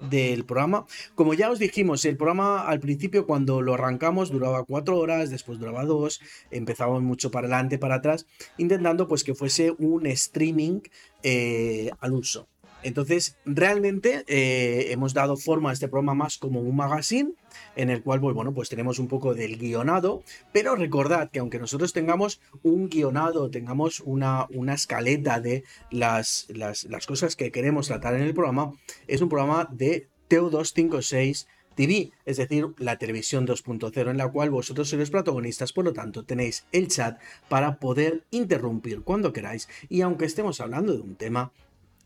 del 0.01 0.45
programa. 0.45 0.87
Como 1.15 1.35
ya 1.35 1.51
os 1.51 1.59
dijimos, 1.59 2.05
el 2.05 2.17
programa 2.17 2.63
al 2.67 2.81
principio 2.81 3.27
cuando 3.27 3.63
lo 3.63 3.75
arrancamos 3.75 4.31
duraba 4.31 4.65
cuatro 4.65 4.99
horas, 4.99 5.31
después 5.31 5.59
duraba 5.59 5.85
dos, 5.85 6.21
empezábamos 6.51 7.03
mucho 7.03 7.31
para 7.31 7.47
adelante, 7.47 7.79
para 7.79 7.97
atrás, 7.97 8.27
intentando 8.59 9.09
pues 9.09 9.25
que 9.25 9.35
fuese 9.35 9.75
un 9.79 10.07
streaming 10.07 10.81
eh, 11.23 11.91
al 12.01 12.13
uso. 12.13 12.49
Entonces, 12.87 13.37
realmente 13.45 14.23
eh, 14.29 14.93
hemos 14.93 15.13
dado 15.13 15.37
forma 15.37 15.71
a 15.71 15.73
este 15.73 15.89
programa 15.89 16.15
más 16.15 16.39
como 16.39 16.61
un 16.61 16.77
magazine 16.77 17.33
en 17.75 17.91
el 17.91 18.01
cual, 18.01 18.21
pues, 18.21 18.33
bueno, 18.33 18.55
pues 18.55 18.69
tenemos 18.69 19.01
un 19.01 19.09
poco 19.09 19.35
del 19.35 19.57
guionado, 19.57 20.23
pero 20.53 20.77
recordad 20.77 21.29
que 21.33 21.41
aunque 21.41 21.59
nosotros 21.59 21.93
tengamos 21.93 22.41
un 22.63 22.89
guionado, 22.89 23.51
tengamos 23.51 23.99
una, 23.99 24.47
una 24.51 24.75
escaleta 24.75 25.41
de 25.41 25.65
las, 25.91 26.47
las, 26.49 26.87
cosas 27.09 27.35
que 27.35 27.51
queremos 27.51 27.89
tratar 27.89 28.15
en 28.15 28.23
el 28.23 28.35
programa, 28.35 28.73
es 29.09 29.21
un 29.21 29.31
programa 29.31 29.69
de 29.73 30.09
TEO256 30.31 31.49
TV, 31.75 32.13
es 32.25 32.37
decir, 32.37 32.69
la 32.79 32.99
televisión 32.99 33.49
2.0 33.49 34.11
en 34.11 34.17
la 34.17 34.29
cual 34.29 34.51
vosotros 34.51 34.89
sois 34.89 35.11
protagonistas, 35.11 35.73
por 35.73 35.85
lo 35.85 35.93
tanto 35.93 36.25
tenéis 36.25 36.67
el 36.71 36.87
chat 36.87 37.19
para 37.49 37.81
poder 37.81 38.25
interrumpir 38.31 39.03
cuando 39.03 39.33
queráis. 39.33 39.69
Y 39.89 40.03
aunque 40.03 40.25
estemos 40.25 40.61
hablando 40.61 40.95
de 40.95 41.01
un 41.01 41.17
tema, 41.17 41.53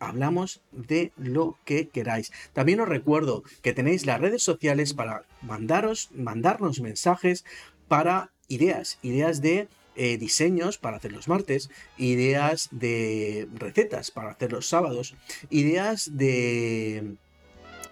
hablamos 0.00 0.62
de 0.72 1.12
lo 1.16 1.56
que 1.64 1.88
queráis. 1.88 2.32
También 2.52 2.80
os 2.80 2.88
recuerdo 2.88 3.44
que 3.62 3.72
tenéis 3.72 4.06
las 4.06 4.20
redes 4.20 4.42
sociales 4.42 4.94
para 4.94 5.22
mandaros, 5.42 6.10
mandarnos 6.12 6.80
mensajes 6.80 7.44
para 7.86 8.32
ideas, 8.48 8.98
ideas 9.02 9.40
de 9.40 9.68
eh, 9.94 10.18
diseños 10.18 10.78
para 10.78 10.96
hacer 10.96 11.12
los 11.12 11.28
martes, 11.28 11.70
ideas 11.98 12.68
de 12.72 13.48
recetas 13.54 14.10
para 14.10 14.30
hacer 14.30 14.50
los 14.52 14.68
sábados, 14.68 15.14
ideas 15.50 16.16
de 16.16 17.16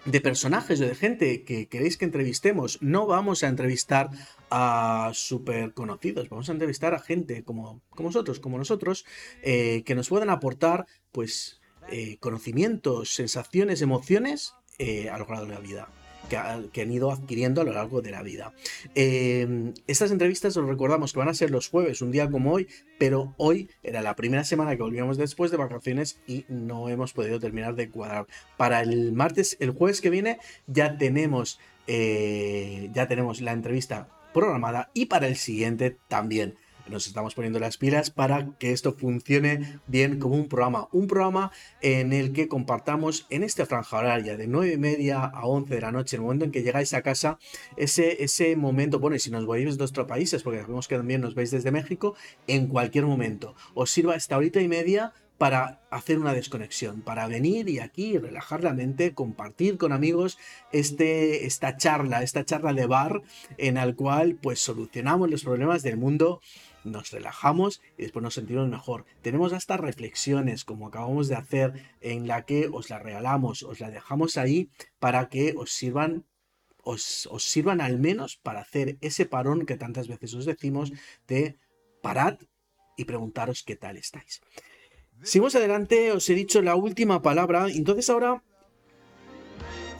de 0.05 0.21
personajes 0.21 0.79
o 0.81 0.85
de 0.85 0.95
gente 0.95 1.43
que 1.43 1.67
queréis 1.67 1.97
que 1.97 2.05
entrevistemos. 2.05 2.81
No 2.81 3.05
vamos 3.05 3.43
a 3.43 3.47
entrevistar 3.47 4.09
a 4.49 5.11
súper 5.13 5.73
conocidos, 5.73 6.29
vamos 6.29 6.49
a 6.49 6.53
entrevistar 6.53 6.93
a 6.93 6.99
gente 6.99 7.43
como, 7.43 7.81
como 7.89 8.09
vosotros, 8.09 8.39
como 8.39 8.57
nosotros, 8.57 9.05
eh, 9.43 9.83
que 9.85 9.95
nos 9.95 10.09
puedan 10.09 10.29
aportar 10.29 10.85
pues 11.11 11.58
eh, 11.91 12.17
conocimientos, 12.19 13.13
sensaciones, 13.13 13.81
emociones 13.81 14.53
eh, 14.77 15.09
a 15.09 15.17
lo 15.17 15.25
largo 15.27 15.45
de 15.45 15.53
la 15.53 15.59
vida. 15.59 15.89
que, 16.29 16.81
han 16.81 16.91
ido 16.91 17.11
adquiriendo 17.11 17.61
a 17.61 17.63
lo 17.63 17.73
largo 17.73 18.03
de 18.03 18.11
la 18.11 18.21
vida. 18.21 18.53
Em, 18.93 19.73
estas 19.87 20.11
entrevistas 20.11 20.55
os 20.57 20.67
recordamos 20.67 21.11
que 21.11 21.19
van 21.19 21.29
a 21.29 21.33
ser 21.33 21.49
los 21.49 21.69
jueves, 21.69 22.03
un 22.03 22.11
día 22.11 22.29
como 22.29 22.51
hoy, 22.53 22.67
pero 22.99 23.33
hoy 23.37 23.69
era 23.81 24.03
la 24.03 24.15
primera 24.15 24.43
semana 24.43 24.75
que 24.75 24.83
volvíamos 24.83 25.17
después 25.17 25.49
de 25.49 25.57
vacaciones 25.57 26.19
y 26.27 26.45
no 26.47 26.87
hemos 26.87 27.13
podido 27.13 27.39
terminar 27.39 27.73
de 27.73 27.89
cuadrar. 27.89 28.27
Para 28.57 28.81
el 28.81 29.11
martes, 29.13 29.57
el 29.59 29.71
jueves 29.71 30.01
que 30.01 30.11
viene, 30.11 30.37
ya 30.67 30.99
tenemos, 30.99 31.59
eh, 31.87 32.91
ya 32.93 33.07
tenemos 33.07 33.41
la 33.41 33.53
entrevista 33.53 34.07
programada 34.31 34.91
y 34.93 35.07
para 35.07 35.27
el 35.27 35.35
siguiente 35.35 35.97
también 36.07 36.55
nos 36.89 37.07
estamos 37.07 37.35
poniendo 37.35 37.59
las 37.59 37.77
pilas 37.77 38.09
para 38.09 38.57
que 38.57 38.71
esto 38.71 38.93
funcione 38.93 39.79
bien 39.87 40.19
como 40.19 40.35
un 40.35 40.47
programa. 40.47 40.87
Un 40.91 41.07
programa 41.07 41.51
en 41.81 42.13
el 42.13 42.33
que 42.33 42.47
compartamos 42.47 43.25
en 43.29 43.43
esta 43.43 43.65
franja 43.65 43.97
horaria 43.97 44.37
de 44.37 44.47
9 44.47 44.73
y 44.73 44.77
media 44.77 45.23
a 45.23 45.45
11 45.45 45.75
de 45.75 45.81
la 45.81 45.91
noche, 45.91 46.15
el 46.15 46.23
momento 46.23 46.45
en 46.45 46.51
que 46.51 46.63
llegáis 46.63 46.93
a 46.93 47.01
casa, 47.01 47.39
ese, 47.77 48.23
ese 48.23 48.55
momento, 48.55 48.99
bueno, 48.99 49.15
y 49.15 49.19
si 49.19 49.31
nos 49.31 49.47
veis 49.47 49.77
de 49.77 49.83
otros 49.83 50.07
países, 50.07 50.43
porque 50.43 50.61
sabemos 50.61 50.87
que 50.87 50.97
también 50.97 51.21
nos 51.21 51.35
veis 51.35 51.51
desde 51.51 51.71
México, 51.71 52.15
en 52.47 52.67
cualquier 52.67 53.05
momento, 53.05 53.55
os 53.73 53.89
sirva 53.89 54.15
esta 54.15 54.37
horita 54.37 54.61
y 54.61 54.67
media 54.67 55.13
para 55.39 55.79
hacer 55.89 56.19
una 56.19 56.33
desconexión, 56.33 57.01
para 57.01 57.25
venir 57.25 57.69
y 57.69 57.79
aquí 57.79 58.17
relajar 58.17 58.61
la 58.61 58.73
mente, 58.73 59.13
compartir 59.13 59.77
con 59.77 59.93
amigos 59.93 60.37
este, 60.73 61.47
esta 61.47 61.77
charla, 61.77 62.21
esta 62.21 62.43
charla 62.43 62.73
de 62.73 62.85
bar 62.85 63.21
en 63.57 63.75
la 63.75 63.91
cual 63.95 64.35
pues 64.35 64.59
solucionamos 64.59 65.31
los 65.31 65.45
problemas 65.45 65.81
del 65.81 65.95
mundo 65.95 66.41
nos 66.83 67.11
relajamos 67.11 67.81
y 67.97 68.03
después 68.03 68.23
nos 68.23 68.33
sentimos 68.35 68.67
mejor. 68.67 69.05
Tenemos 69.21 69.53
hasta 69.53 69.77
reflexiones 69.77 70.65
como 70.65 70.87
acabamos 70.87 71.27
de 71.27 71.35
hacer 71.35 71.73
en 72.01 72.27
la 72.27 72.45
que 72.45 72.69
os 72.71 72.89
la 72.89 72.99
regalamos, 72.99 73.63
os 73.63 73.79
la 73.79 73.89
dejamos 73.89 74.37
ahí 74.37 74.69
para 74.99 75.29
que 75.29 75.53
os 75.57 75.71
sirvan 75.71 76.25
os, 76.83 77.27
os 77.27 77.43
sirvan 77.43 77.81
al 77.81 77.99
menos 77.99 78.37
para 78.37 78.61
hacer 78.61 78.97
ese 79.01 79.25
parón 79.25 79.65
que 79.65 79.77
tantas 79.77 80.07
veces 80.07 80.33
os 80.33 80.45
decimos 80.45 80.91
de 81.27 81.57
parad 82.01 82.37
y 82.97 83.05
preguntaros 83.05 83.63
qué 83.63 83.75
tal 83.75 83.97
estáis. 83.97 84.41
Seguimos 85.21 85.55
adelante, 85.55 86.11
os 86.11 86.29
he 86.29 86.33
dicho 86.33 86.61
la 86.61 86.75
última 86.75 87.21
palabra, 87.21 87.67
entonces 87.69 88.09
ahora 88.09 88.41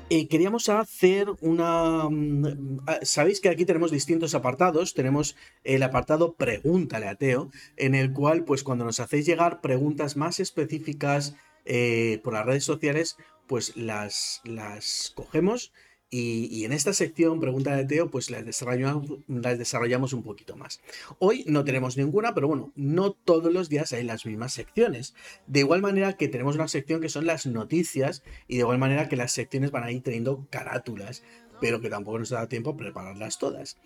eh, 0.10 0.28
queríamos 0.28 0.70
hacer 0.70 1.28
una... 1.41 2.10
Mm, 2.10 2.80
ah, 2.88 2.99
sabéis 3.03 3.39
que 3.39 3.49
aquí 3.49 3.66
tenemos 3.66 3.91
distintos 3.91 4.36
apartados. 4.36 4.93
Tenemos 4.93 5.36
el 5.64 5.84
apartado 5.84 6.34
Pregúntale 6.34 7.07
a 7.07 7.16
Teo, 7.16 7.51
en 7.78 7.95
el 7.95 8.12
cual, 8.14 8.43
pues 8.43 8.64
cuando 8.64 8.86
nos 8.86 8.99
hacéis 8.99 9.26
llegar 9.26 9.62
preguntas 9.62 10.18
más 10.18 10.39
específicas 10.39 11.36
eh, 11.66 12.20
por 12.24 12.34
las 12.34 12.45
redes 12.45 12.64
sociales, 12.64 13.18
pues 13.47 13.76
las, 13.76 14.41
las 14.43 15.12
cogemos 15.16 15.72
y, 16.12 16.66
en 16.66 16.74
esta 16.74 16.91
sección, 16.93 17.39
pregunta 17.39 17.76
de 17.76 17.86
Teo, 17.86 18.10
pues 18.10 18.32
las 18.32 18.43
desarrollamos, 18.43 19.20
las 19.28 19.60
desarrollamos 19.60 20.12
un 20.14 20.24
poquito 20.24 20.55
más. 20.55 20.82
Hoy 21.20 21.43
no 21.47 21.64
tenemos 21.64 21.97
ninguna, 21.97 22.34
pero 22.34 22.47
bueno, 22.47 22.72
no 22.76 23.12
todos 23.12 23.53
los 23.53 23.70
días 23.70 23.93
hay 23.93 24.03
las 24.03 24.26
mismas 24.26 24.53
secciones. 24.53 25.14
De 25.45 25.60
igual 25.60 25.82
manera 25.82 26.14
que 26.14 26.28
tenemos 26.28 26.55
una 26.55 26.68
sección 26.68 26.99
que 26.99 27.10
son 27.10 27.28
las 27.28 27.45
noticias 27.45 28.24
y 28.47 28.55
de 28.55 28.62
igual 28.62 28.80
manera 28.80 29.07
que 29.07 29.18
las 29.18 29.32
secciones 29.32 29.70
van 29.70 29.84
a 29.84 29.91
ir 29.91 30.01
teniendo 30.01 30.47
carátulas, 30.49 31.22
pero 31.62 31.80
que 31.80 31.89
tampoco 31.89 32.18
nos 32.18 32.30
da 32.30 32.49
tiempo 32.49 32.72
a 32.72 32.78
prepararlas 32.78 33.38
todas. 33.38 33.78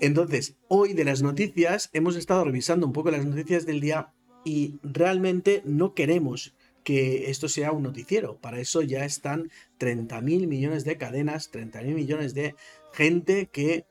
Entonces, 0.00 0.56
hoy 0.68 0.94
de 0.94 1.04
las 1.04 1.20
noticias 1.20 1.90
hemos 1.92 2.16
estado 2.16 2.44
revisando 2.44 2.86
un 2.86 2.94
poco 2.94 3.10
las 3.10 3.26
noticias 3.26 3.66
del 3.66 3.80
día 3.80 4.14
y 4.46 4.78
realmente 4.82 5.60
no 5.66 5.92
queremos 5.92 6.54
que 6.86 7.30
esto 7.32 7.48
sea 7.48 7.72
un 7.72 7.82
noticiero. 7.82 8.36
Para 8.36 8.60
eso 8.60 8.80
ya 8.80 9.04
están 9.04 9.50
30 9.78 10.20
mil 10.20 10.46
millones 10.46 10.84
de 10.84 10.96
cadenas, 10.96 11.50
30 11.50 11.82
mil 11.82 11.96
millones 11.96 12.32
de 12.32 12.54
gente 12.92 13.46
que 13.46 13.86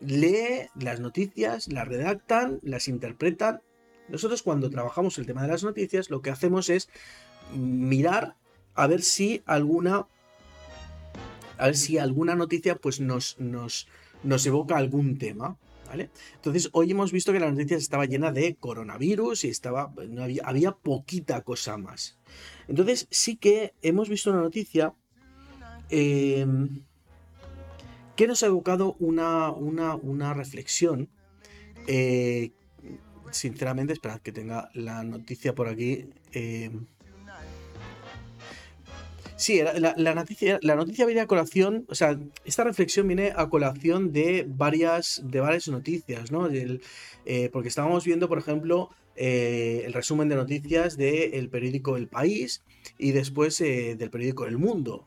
lee 0.00 0.70
las 0.74 0.98
noticias, 0.98 1.70
las 1.70 1.86
redactan, 1.86 2.58
las 2.62 2.88
interpretan. 2.88 3.60
Nosotros 4.08 4.42
cuando 4.42 4.70
trabajamos 4.70 5.18
el 5.18 5.26
tema 5.26 5.42
de 5.42 5.48
las 5.48 5.62
noticias 5.62 6.08
lo 6.08 6.22
que 6.22 6.30
hacemos 6.30 6.70
es 6.70 6.88
mirar 7.54 8.34
a 8.74 8.86
ver 8.86 9.02
si 9.02 9.42
alguna 9.44 10.06
a 11.58 11.66
ver 11.66 11.76
si 11.76 11.98
alguna 11.98 12.34
noticia 12.34 12.76
pues 12.76 12.98
nos, 12.98 13.38
nos, 13.38 13.88
nos 14.22 14.46
evoca 14.46 14.78
algún 14.78 15.18
tema. 15.18 15.58
Entonces, 16.34 16.68
hoy 16.72 16.90
hemos 16.90 17.12
visto 17.12 17.32
que 17.32 17.40
la 17.40 17.50
noticia 17.50 17.76
estaba 17.76 18.04
llena 18.04 18.32
de 18.32 18.56
coronavirus 18.56 19.44
y 19.44 19.48
estaba, 19.48 19.92
no 20.08 20.22
había, 20.22 20.42
había 20.44 20.72
poquita 20.72 21.42
cosa 21.42 21.76
más. 21.76 22.18
Entonces, 22.68 23.06
sí 23.10 23.36
que 23.36 23.74
hemos 23.82 24.08
visto 24.08 24.30
una 24.30 24.40
noticia 24.40 24.94
em, 25.90 26.82
que 28.16 28.26
nos 28.26 28.42
ha 28.42 28.46
evocado 28.46 28.96
una, 28.98 29.50
una, 29.50 30.34
reflexión. 30.34 31.08
Eh, 31.86 32.52
sinceramente, 33.30 33.92
esperad 33.92 34.20
que 34.20 34.32
tenga 34.32 34.70
la 34.74 35.02
noticia 35.04 35.54
por 35.54 35.68
aquí. 35.68 36.10
Em, 36.32 36.86
Sí, 39.38 39.62
la, 39.62 40.14
noticia, 40.14 40.58
la 40.62 40.74
noticia 40.74 41.06
viene 41.06 41.20
a 41.20 41.28
colación, 41.28 41.86
o 41.88 41.94
sea, 41.94 42.18
esta 42.44 42.64
reflexión 42.64 43.06
viene 43.06 43.32
a 43.36 43.48
colación 43.48 44.12
de 44.12 44.44
varias, 44.48 45.22
de 45.24 45.38
varias 45.38 45.68
noticias, 45.68 46.32
¿no? 46.32 46.48
Eh, 46.50 47.48
porque 47.52 47.68
estábamos 47.68 48.04
viendo, 48.04 48.28
por 48.28 48.38
ejemplo, 48.38 48.90
eh, 49.14 49.84
el 49.86 49.92
resumen 49.92 50.28
de 50.28 50.34
noticias 50.34 50.96
del 50.96 51.48
periódico 51.50 51.96
El 51.96 52.08
País 52.08 52.64
y 52.98 53.12
después 53.12 53.60
eh, 53.60 53.94
del 53.96 54.10
periódico 54.10 54.44
El 54.44 54.58
Mundo. 54.58 55.06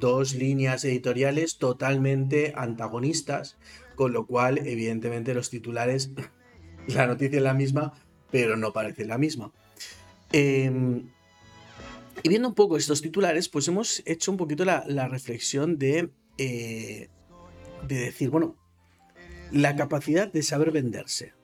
Dos 0.00 0.34
líneas 0.34 0.84
editoriales 0.84 1.58
totalmente 1.58 2.52
antagonistas, 2.56 3.56
con 3.94 4.12
lo 4.12 4.26
cual, 4.26 4.58
evidentemente, 4.66 5.32
los 5.32 5.48
titulares, 5.48 6.10
la 6.88 7.06
noticia 7.06 7.36
es 7.36 7.44
la 7.44 7.54
misma, 7.54 7.92
pero 8.32 8.56
no 8.56 8.72
parece 8.72 9.04
la 9.04 9.16
misma. 9.16 9.52
Eh, 10.32 11.04
y 12.22 12.28
viendo 12.28 12.48
un 12.48 12.54
poco 12.54 12.76
estos 12.76 13.02
titulares, 13.02 13.48
pues 13.48 13.68
hemos 13.68 14.02
hecho 14.06 14.30
un 14.30 14.36
poquito 14.36 14.64
la, 14.64 15.08
reflexión 15.08 15.78
de, 15.78 16.10
eh, 16.38 17.08
de 17.86 17.94
decir, 17.96 18.30
bueno, 18.30 18.56
la 19.50 19.76
capacidad 19.76 20.32
de 20.32 20.42
saber 20.42 20.70
venderse. 20.70 21.34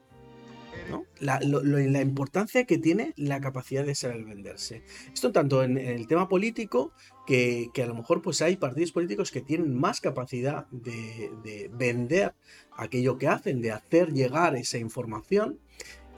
¿no? 0.91 1.05
La, 1.21 2.01
importancia 2.01 2.65
que 2.65 2.79
tiene 2.79 3.13
la 3.17 3.41
capacidad 3.41 3.85
de 3.85 3.95
saber 3.95 4.25
venderse. 4.25 4.83
Esto 5.13 5.33
tanto 5.33 5.63
en, 5.63 5.77
el 5.77 6.07
tema 6.07 6.29
político, 6.29 6.93
que, 7.27 7.71
a 7.77 7.87
lo 7.87 7.95
mejor 7.95 8.23
pues 8.23 8.41
hay 8.41 8.57
partidos 8.57 8.93
políticos 8.93 9.31
que 9.31 9.43
tienen 9.43 9.75
más 9.75 10.01
capacidad 10.01 10.67
de, 10.71 11.31
de, 11.43 11.71
vender 11.75 12.35
aquello 12.73 13.19
que 13.19 13.29
hacen, 13.29 13.61
de 13.61 13.73
hacer 13.73 14.13
llegar 14.13 14.57
esa 14.57 14.79
información, 14.79 15.59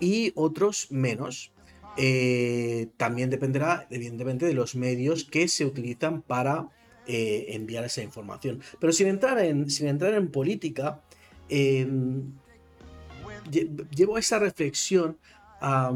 y 0.00 0.32
otros 0.34 0.88
menos. 0.90 1.52
Eh, 2.02 2.88
también 2.96 3.28
dependerá, 3.28 3.86
evidentemente, 3.90 4.46
de 4.46 4.54
los 4.54 4.74
medios 4.74 5.24
que 5.24 5.48
se 5.48 5.66
utilizan 5.66 6.22
para 6.22 6.70
eh, 7.06 7.48
enviar 7.50 7.84
esa 7.84 8.02
información. 8.02 8.62
Pero 8.78 8.94
sin 8.94 9.08
entrar 9.08 9.38
en, 9.38 9.68
sin 9.68 9.86
entrar 9.86 10.14
en 10.14 10.30
política, 10.30 11.02
em, 11.50 12.32
llevo 13.94 14.16
esa 14.16 14.38
reflexión 14.38 15.18
a, 15.60 15.92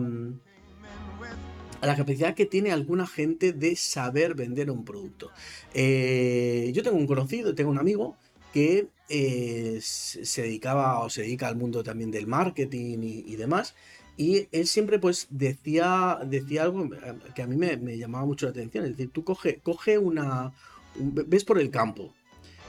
la 1.80 1.96
capacidad 1.96 2.34
que 2.34 2.44
tiene 2.44 2.70
alguna 2.70 3.06
gente 3.06 3.54
de 3.54 3.74
saber 3.74 4.34
vender 4.34 4.70
un 4.70 4.84
producto. 4.84 5.30
Eh, 5.72 6.70
yo 6.74 6.82
tengo 6.82 6.98
un 6.98 7.06
conocido, 7.06 7.54
tengo 7.54 7.70
un 7.70 7.78
amigo 7.78 8.18
que 8.52 8.88
se 9.08 10.42
dedicaba 10.42 11.00
o 11.00 11.08
se 11.08 11.22
dedica 11.22 11.48
al 11.48 11.56
mundo 11.56 11.82
también 11.82 12.10
del 12.10 12.26
marketing 12.26 12.98
y 13.02 13.36
demás. 13.36 13.74
Y 14.16 14.48
él 14.52 14.66
siempre 14.66 14.98
pues 14.98 15.26
decía, 15.30 16.18
decía 16.24 16.62
algo 16.62 16.88
que 17.34 17.42
a 17.42 17.46
mí 17.46 17.56
me, 17.56 17.98
llamaba 17.98 18.24
mucho 18.24 18.46
la 18.46 18.50
atención. 18.50 18.84
Es 18.84 18.92
decir, 18.92 19.10
tú 19.10 19.24
coge, 19.24 19.60
coge 19.60 19.98
una... 19.98 20.52
ves 20.96 21.44
por 21.44 21.58
el 21.58 21.70
campo, 21.70 22.14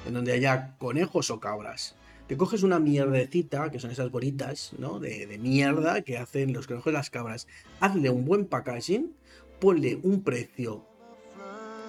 en 0.08 0.14
donde 0.14 0.34
haya 0.34 0.76
conejos 0.78 1.30
o 1.30 1.40
cabras. 1.40 1.96
Te 2.28 2.38
coges 2.38 2.64
una 2.64 2.80
mierdecita, 2.80 3.70
que 3.70 3.80
son 3.80 3.92
esas 3.92 4.10
bolitas, 4.10 4.74
¿no? 4.80 5.00
De, 5.00 5.28
de 5.28 5.38
mierda 5.38 6.02
que 6.02 6.18
hacen 6.18 6.54
los 6.54 6.66
conejos 6.66 6.92
y 6.92 6.96
las 6.96 7.12
cabras. 7.12 7.48
Hazle 7.80 8.10
un 8.10 8.26
buen 8.26 8.46
packaging, 8.46 9.14
ponle 9.60 10.00
un 10.02 10.24
precio 10.24 10.88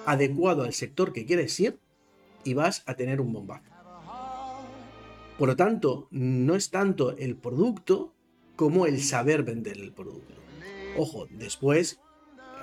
adecuado 0.04 0.64
al 0.64 0.74
sector 0.74 1.14
que 1.14 1.24
quieres 1.24 1.58
ir 1.58 1.78
y 2.44 2.54
vas 2.54 2.82
a 2.86 2.94
tener 2.94 3.20
un 3.20 3.32
bombazo. 3.32 3.70
Por 5.38 5.48
lo 5.48 5.56
tanto, 5.56 6.08
no 6.10 6.54
es 6.54 6.70
tanto 6.70 7.16
el 7.16 7.36
producto, 7.36 8.14
como 8.56 8.86
el 8.86 9.02
saber 9.02 9.42
vender 9.42 9.78
el 9.78 9.92
producto. 9.92 10.34
Ojo, 10.96 11.28
después, 11.30 12.00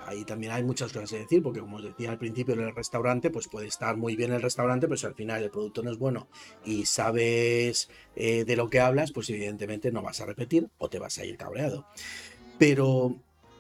ahí 0.06 0.26
también 0.26 0.52
hay 0.52 0.64
muchas 0.64 0.92
cosas 0.92 1.12
que 1.12 1.20
decir, 1.20 1.44
porque 1.44 1.60
como 1.60 1.78
os 1.78 1.84
decía 1.84 2.12
al 2.12 2.18
principio 2.18 2.56
en 2.56 2.62
el 2.62 2.76
restaurante, 2.76 3.30
pues 3.30 3.48
puede 3.48 3.68
estar 3.68 3.96
muy 3.96 4.16
bien 4.16 4.34
el 4.34 4.42
restaurante, 4.42 4.88
pero 4.88 4.98
si 4.98 5.06
al 5.06 5.16
final 5.16 5.44
el 5.44 5.52
producto 5.52 5.84
no 5.84 5.92
es 5.92 5.98
bueno 5.98 6.28
y 6.66 6.86
sabes 6.86 7.90
eh, 8.16 8.44
de 8.44 8.56
lo 8.56 8.70
que 8.70 8.80
hablas, 8.80 9.12
pues 9.12 9.30
evidentemente 9.30 9.92
no 9.92 10.02
vas 10.02 10.20
a 10.20 10.26
repetir 10.26 10.70
o 10.78 10.90
te 10.90 11.00
vas 11.00 11.18
a 11.20 11.26
ir 11.26 11.38
cabreado. 11.38 11.86
Pero 12.58 13.16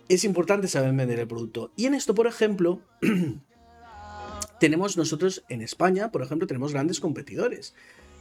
es 0.10 0.24
importante 0.24 0.68
saber 0.68 0.94
vender 0.94 1.20
el 1.20 1.28
producto. 1.28 1.72
Y 1.76 1.86
en 1.86 1.94
esto, 1.94 2.16
por 2.16 2.28
ejemplo, 2.28 2.82
tenemos 4.60 4.98
nosotros 4.98 5.44
en 5.50 5.62
España, 5.62 6.12
por 6.12 6.24
ejemplo, 6.24 6.48
tenemos 6.48 6.74
grandes 6.74 7.00
competidores. 7.00 7.74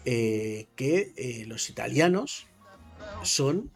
Eh, 0.04 0.66
que 0.74 1.12
eh, 1.16 1.44
los 1.46 1.70
italianos 1.70 2.48
son 3.22 3.70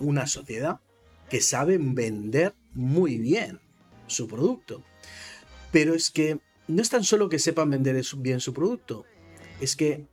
una 0.00 0.26
sociedad 0.26 0.80
que 1.28 1.40
saben 1.40 1.94
vender 1.94 2.54
muy 2.74 3.18
bien 3.18 3.60
su 4.06 4.26
producto. 4.26 4.82
Pero 5.70 5.94
es 5.94 6.10
que 6.10 6.40
no 6.66 6.82
es 6.82 6.90
tan 6.90 7.04
solo 7.04 7.28
que 7.28 7.38
sepan 7.38 7.70
vender 7.70 8.02
bien 8.18 8.40
su 8.40 8.52
producto, 8.52 9.04
es 9.60 9.76
que 9.76 10.06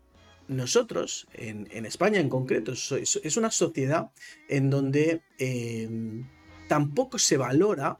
nosotros, 0.48 1.28
en, 1.34 1.86
España 1.86 2.20
en 2.20 2.30
concreto, 2.30 2.74
es 2.74 3.38
una 3.38 3.52
sociedad 3.52 4.12
en 4.48 4.70
donde 4.70 5.22
em, 5.40 6.28
tampoco 6.68 7.20
se 7.20 7.38
valora 7.38 7.98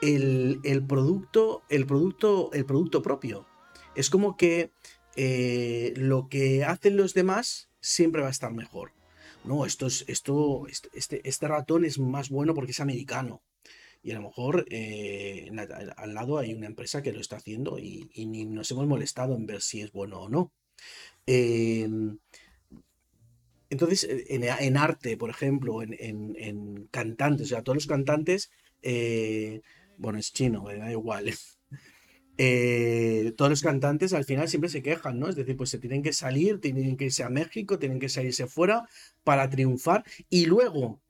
el, 0.00 0.84
producto, 0.86 1.62
el, 1.68 1.86
producto, 1.86 2.50
el 2.52 2.64
producto 2.64 3.02
propio. 3.02 3.46
Es 3.94 4.08
como 4.08 4.36
que 4.36 4.70
eh, 5.16 5.92
lo 5.96 6.28
que 6.28 6.64
hacen 6.64 6.96
los 6.96 7.12
demás 7.12 7.68
siempre 7.80 8.22
va 8.22 8.28
a 8.28 8.32
estar 8.32 8.52
mejor. 8.52 8.92
No, 9.44 9.64
esto 9.64 9.86
es, 9.86 10.04
esto, 10.06 10.66
este, 10.92 11.20
este 11.28 11.48
ratón 11.48 11.84
es 11.84 11.98
más 11.98 12.28
bueno 12.28 12.54
porque 12.54 12.72
es 12.72 12.80
americano. 12.80 13.42
Y 14.02 14.12
a 14.12 14.14
lo 14.14 14.22
mejor 14.22 14.66
eh, 14.70 15.50
al 15.96 16.14
lado 16.14 16.38
hay 16.38 16.54
una 16.54 16.66
empresa 16.66 17.02
que 17.02 17.12
lo 17.12 17.20
está 17.20 17.36
haciendo 17.36 17.78
y, 17.78 18.08
ni 18.16 18.46
nos 18.46 18.70
hemos 18.70 18.86
molestado 18.86 19.36
en 19.36 19.46
ver 19.46 19.60
si 19.60 19.82
es 19.82 19.92
bueno 19.92 20.20
o 20.20 20.28
no. 20.28 20.52
Em, 21.26 22.18
entonces, 23.68 24.06
en, 24.08 24.76
arte, 24.76 25.16
por 25.16 25.30
ejemplo, 25.30 25.82
en, 25.82 26.88
cantantes, 26.90 27.46
o 27.46 27.48
sea, 27.50 27.62
todos 27.62 27.76
los 27.76 27.86
cantantes, 27.86 28.50
eh, 28.82 29.60
bueno, 29.98 30.18
es 30.18 30.32
chino, 30.32 30.64
da 30.64 30.90
igual. 30.90 31.32
Eh, 32.42 33.34
todos 33.36 33.50
los 33.50 33.60
cantantes 33.60 34.14
al 34.14 34.24
final 34.24 34.48
siempre 34.48 34.70
se 34.70 34.82
quejan, 34.82 35.20
¿no? 35.20 35.28
Es 35.28 35.36
decir, 35.36 35.58
pues 35.58 35.68
se 35.68 35.78
tienen 35.78 36.02
que 36.02 36.14
salir, 36.14 36.58
tienen 36.58 36.96
que 36.96 37.04
irse 37.04 37.22
a 37.22 37.28
México, 37.28 37.78
tienen 37.78 37.98
que 37.98 38.08
salirse 38.08 38.46
fuera 38.46 38.88
para 39.24 39.50
triunfar. 39.50 40.04
Y 40.30 40.46
luego, 40.46 41.02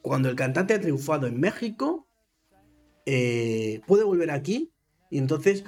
cuando 0.00 0.28
el 0.28 0.36
cantante 0.36 0.74
ha 0.74 0.80
triunfado 0.80 1.26
en 1.26 1.40
México, 1.40 2.06
eh, 3.04 3.80
puede 3.88 4.04
volver 4.04 4.30
aquí 4.30 4.70
y 5.10 5.18
entonces 5.18 5.64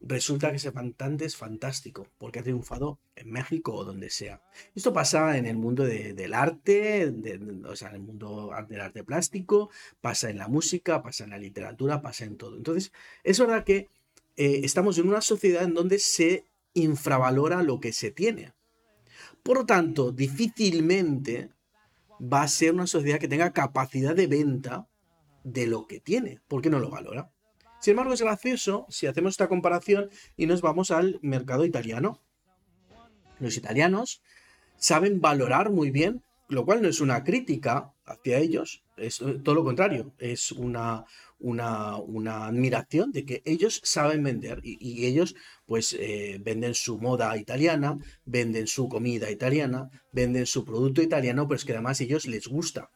resulta 0.00 0.50
que 0.50 0.58
ese 0.58 0.72
cantante 0.72 1.24
es 1.24 1.36
fantástico 1.36 2.06
porque 2.16 2.38
ha 2.38 2.44
triunfado 2.44 3.00
en 3.16 3.32
México 3.32 3.74
o 3.74 3.84
donde 3.84 4.08
sea. 4.08 4.40
Esto 4.72 4.92
pasa 4.92 5.36
en 5.36 5.46
el 5.46 5.56
mundo 5.56 5.84
del 5.84 6.32
arte, 6.32 7.12
o 7.64 7.74
sea, 7.74 7.88
en 7.88 7.96
el 7.96 8.02
mundo 8.02 8.52
del 8.68 8.82
arte 8.82 9.02
plástico, 9.02 9.70
pasa 10.00 10.30
en 10.30 10.38
la 10.38 10.46
música, 10.46 11.02
pasa 11.02 11.24
en 11.24 11.30
la 11.30 11.38
literatura, 11.38 12.00
pasa 12.00 12.24
en 12.24 12.36
todo. 12.36 12.56
Entonces, 12.56 12.92
es 13.24 13.40
verdad 13.40 13.64
que 13.64 13.88
eh, 14.38 14.60
estamos 14.62 14.96
en 14.98 15.08
una 15.08 15.20
sociedad 15.20 15.64
en 15.64 15.74
donde 15.74 15.98
se 15.98 16.44
infravalora 16.72 17.64
lo 17.64 17.80
que 17.80 17.92
se 17.92 18.12
tiene. 18.12 18.52
Por 19.42 19.58
lo 19.58 19.66
tanto, 19.66 20.12
difícilmente 20.12 21.50
va 22.20 22.42
a 22.42 22.48
ser 22.48 22.72
una 22.72 22.86
sociedad 22.86 23.18
que 23.18 23.26
tenga 23.26 23.52
capacidad 23.52 24.14
de 24.14 24.28
venta 24.28 24.88
de 25.42 25.66
lo 25.66 25.88
que 25.88 25.98
tiene, 25.98 26.40
porque 26.46 26.70
no 26.70 26.78
lo 26.78 26.88
valora. 26.88 27.32
Sin 27.80 27.92
embargo, 27.92 28.12
es 28.12 28.22
gracioso 28.22 28.86
si 28.90 29.08
hacemos 29.08 29.32
esta 29.32 29.48
comparación 29.48 30.08
y 30.36 30.46
nos 30.46 30.60
vamos 30.60 30.92
al 30.92 31.18
mercado 31.20 31.64
italiano. 31.64 32.22
Los 33.40 33.56
italianos 33.56 34.22
saben 34.76 35.20
valorar 35.20 35.70
muy 35.70 35.90
bien, 35.90 36.22
lo 36.48 36.64
cual 36.64 36.80
no 36.80 36.88
es 36.88 37.00
una 37.00 37.24
crítica 37.24 37.92
hacia 38.04 38.38
ellos, 38.38 38.84
es 38.96 39.18
todo 39.18 39.56
lo 39.56 39.64
contrario, 39.64 40.14
es 40.18 40.52
una, 40.52 41.06
una, 41.38 41.96
admiración 42.46 43.12
de 43.12 43.24
que 43.24 43.42
ellos 43.44 43.80
saben 43.84 44.22
vender 44.22 44.60
y, 44.62 45.06
ellos 45.06 45.34
pues 45.66 45.94
eh, 45.98 46.40
venden 46.42 46.74
su 46.74 46.98
moda 46.98 47.36
italiana, 47.36 47.98
venden 48.24 48.66
su 48.66 48.88
comida 48.88 49.30
italiana, 49.30 49.90
venden 50.12 50.46
su 50.46 50.64
producto 50.64 51.02
italiano, 51.02 51.46
pero 51.46 51.56
es 51.56 51.64
que 51.64 51.72
además 51.72 52.00
a 52.00 52.04
ellos 52.04 52.26
les 52.26 52.48
gusta. 52.48 52.90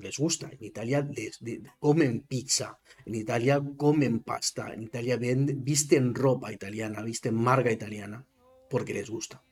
Les 0.00 0.16
gusta. 0.16 0.48
En 0.52 0.62
Italia 0.64 1.06
les, 1.10 1.40
comen 1.80 2.20
pizza, 2.20 2.78
en 3.04 3.14
Italia 3.16 3.60
comen 3.76 4.20
pasta, 4.20 4.72
en 4.72 4.84
Italia 4.84 5.18
visten 5.20 6.14
ropa 6.14 6.52
italiana, 6.52 7.02
visten 7.02 7.34
marca 7.34 7.70
italiana, 7.72 8.24
porque 8.70 8.94
les 8.94 9.10
gusta. 9.10 9.42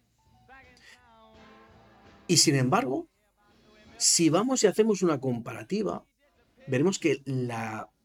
Y 2.29 2.37
sin 2.37 2.55
embargo, 2.55 3.09
si 3.97 4.31
vamos 4.31 4.63
y 4.63 4.69
hacemos 4.69 5.03
una 5.03 5.19
comparativa, 5.19 6.07
veremos 6.67 6.99
que 6.99 7.23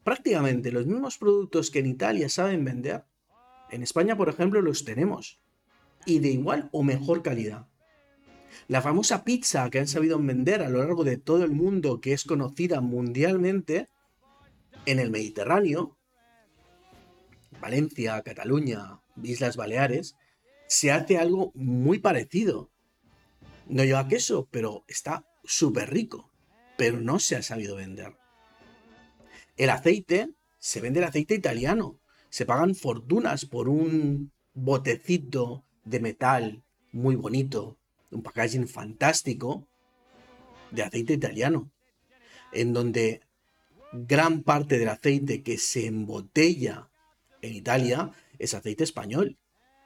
prácticamente 0.04 0.72
los 0.72 0.86
mismos 0.86 1.18
productos 1.18 1.70
que 1.70 1.80
en 1.80 1.86
Italia 1.86 2.28
saben 2.28 2.64
vender, 2.64 3.04
en 3.70 3.82
España, 3.82 4.16
por 4.16 4.28
ejemplo, 4.28 4.62
los 4.62 4.84
tenemos. 4.84 5.40
Y 6.04 6.20
de 6.20 6.28
igual 6.28 6.68
o 6.72 6.82
mejor 6.82 7.22
calidad. 7.22 7.66
La 8.68 8.80
famosa 8.80 9.24
pizza 9.24 9.68
que 9.70 9.80
han 9.80 9.88
sabido 9.88 10.18
vender 10.18 10.62
a 10.62 10.68
lo 10.68 10.78
largo 10.78 11.04
de 11.04 11.16
todo 11.16 11.44
el 11.44 11.50
mundo, 11.50 12.00
que 12.00 12.12
es 12.12 12.24
conocida 12.24 12.80
mundialmente, 12.80 13.88
en 14.86 15.00
el 15.00 15.10
Mediterráneo, 15.10 15.98
Valencia, 17.60 18.22
Cataluña, 18.22 19.00
Islas 19.22 19.56
Baleares, 19.56 20.16
se 20.68 20.92
hace 20.92 21.18
algo 21.18 21.52
muy 21.54 21.98
parecido. 21.98 22.70
No 23.66 23.82
lleva 23.82 24.08
queso, 24.08 24.48
pero 24.50 24.84
está 24.86 25.26
súper 25.44 25.90
rico, 25.90 26.30
pero 26.76 27.00
no 27.00 27.18
se 27.18 27.36
ha 27.36 27.42
sabido 27.42 27.76
vender. 27.76 28.16
El 29.56 29.70
aceite, 29.70 30.30
se 30.58 30.80
vende 30.80 31.00
el 31.00 31.06
aceite 31.06 31.34
italiano. 31.34 31.98
Se 32.28 32.44
pagan 32.44 32.74
fortunas 32.74 33.46
por 33.46 33.68
un 33.68 34.32
botecito 34.54 35.64
de 35.84 36.00
metal 36.00 36.62
muy 36.92 37.14
bonito, 37.14 37.78
un 38.10 38.22
packaging 38.22 38.68
fantástico 38.68 39.66
de 40.70 40.82
aceite 40.82 41.14
italiano, 41.14 41.70
en 42.52 42.72
donde 42.72 43.22
gran 43.92 44.42
parte 44.42 44.78
del 44.78 44.88
aceite 44.88 45.42
que 45.42 45.58
se 45.58 45.86
embotella 45.86 46.90
en 47.42 47.54
Italia 47.54 48.10
es 48.38 48.54
aceite 48.54 48.84
español, 48.84 49.38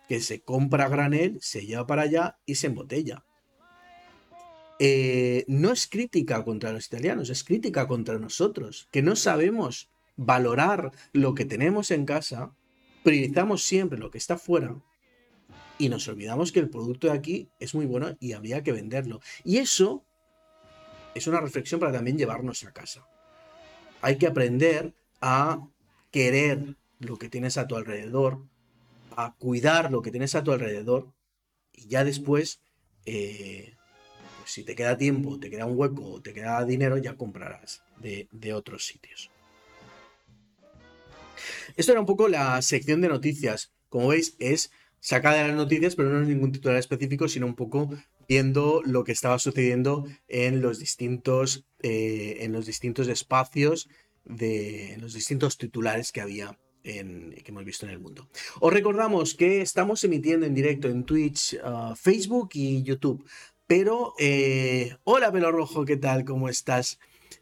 que 0.09 0.21
se 0.21 0.41
compra 0.41 0.89
granel, 0.89 1.39
se 1.41 1.67
lleva 1.67 1.87
para 1.87 2.03
allá 2.03 2.39
y 2.47 2.57
se 2.57 2.69
embotella. 2.69 3.25
Eh, 4.83 5.45
no 5.47 5.73
es 5.73 5.87
crítica 5.87 6.43
contra 6.43 6.73
los 6.73 6.87
italianos, 6.87 7.29
es 7.29 7.45
crítica 7.45 7.87
contra 7.87 8.19
nosotros, 8.19 8.89
que 8.91 9.03
no 9.03 9.15
sabemos 9.15 9.91
valorar 10.17 10.91
lo 11.13 11.35
que 11.35 11.45
tenemos 11.45 11.91
en 11.91 12.07
casa, 12.07 12.55
priorizamos 13.03 13.63
siempre 13.63 13.99
lo 13.99 14.11
que 14.11 14.17
está 14.17 14.39
fuera 14.39 14.75
y 15.77 15.91
nos 15.91 16.09
olvidamos 16.09 16.51
que 16.51 16.61
el 16.61 16.71
producto 16.71 17.09
de 17.09 17.13
aquí 17.13 17.51
es 17.59 17.75
muy 17.75 17.85
bueno 17.85 18.17
y 18.21 18.33
habría 18.33 18.63
que 18.63 18.73
venderlo. 18.73 19.21
Y 19.45 19.59
eso 19.59 20.03
es 21.15 21.27
una 21.27 21.41
reflexión 21.41 21.79
para 21.79 21.93
también 21.93 22.17
llevarnos 22.17 22.65
a 22.65 22.73
casa. 22.73 23.07
Hay 24.01 24.17
que 24.17 24.27
aprender 24.27 24.95
a 25.21 25.69
querer 26.11 26.77
lo 27.01 27.19
que 27.19 27.29
tienes 27.29 27.59
a 27.59 27.67
tu 27.67 27.77
alrededor, 27.77 28.47
a 29.15 29.35
cuidar 29.37 29.93
lo 29.93 30.01
que 30.01 30.11
tienes 30.11 30.35
a 30.35 30.43
tu 30.43 30.53
alrededor 30.53 31.13
y 31.75 31.89
ya 31.89 32.03
después 32.03 32.63
eh, 33.05 33.75
si 34.51 34.65
te 34.65 34.75
queda 34.75 34.97
tiempo, 34.97 35.39
te 35.39 35.51
queda 35.51 35.67
un 35.67 35.79
hueco, 35.79 36.21
te 36.21 36.33
queda 36.33 36.65
dinero, 36.65 36.99
ya 36.99 37.17
comprarás 37.17 37.83
de, 38.01 38.53
otros 38.53 38.85
sitios. 38.85 39.31
Esto 41.77 41.93
era 41.93 42.01
un 42.01 42.07
poco 42.07 42.29
la 42.29 42.61
sección 42.63 43.01
de 43.01 43.09
noticias. 43.09 43.73
Como 43.89 44.09
veis, 44.09 44.37
es 44.39 44.71
sacada 44.99 45.43
de 45.43 45.49
las 45.49 45.57
noticias, 45.57 45.95
pero 45.95 46.11
no 46.11 46.21
es 46.21 46.29
ningún 46.29 46.53
titular 46.53 46.77
específico, 46.77 47.29
sino 47.29 47.47
un 47.47 47.55
poco 47.55 47.91
viendo 48.29 48.83
lo 48.85 49.05
que 49.05 49.13
estaba 49.13 49.39
sucediendo 49.39 50.07
en 50.29 50.61
los 50.61 50.79
distintos, 50.79 51.65
eh, 51.83 52.39
en 52.41 52.53
los 52.53 52.67
distintos 52.67 53.09
espacios, 53.09 53.89
de, 54.25 54.93
en 54.93 55.01
los 55.01 55.15
distintos 55.15 55.59
titulares 55.59 56.13
que 56.13 56.21
había 56.21 56.59
en, 56.85 57.35
que 57.45 57.51
hemos 57.51 57.65
visto 57.65 57.87
en 57.87 57.93
el 57.93 57.99
mundo. 57.99 58.29
Os 58.61 58.73
recordamos 58.73 59.35
que 59.35 59.61
estamos 59.61 60.03
emitiendo 60.05 60.47
en 60.47 60.55
directo 60.55 60.89
en 60.89 61.05
Twitch, 61.05 61.55
uh, 61.55 61.95
Facebook 61.95 62.51
y 62.55 62.83
YouTube. 62.83 63.25
Pero, 63.71 64.15
eh, 64.19 64.97
hola 65.05 65.31
pelo 65.31 65.53
rojo, 65.53 65.85
¿qué 65.85 65.97
tal? 65.97 66.25
¿Cómo 66.25 66.49
estás? 66.49 66.99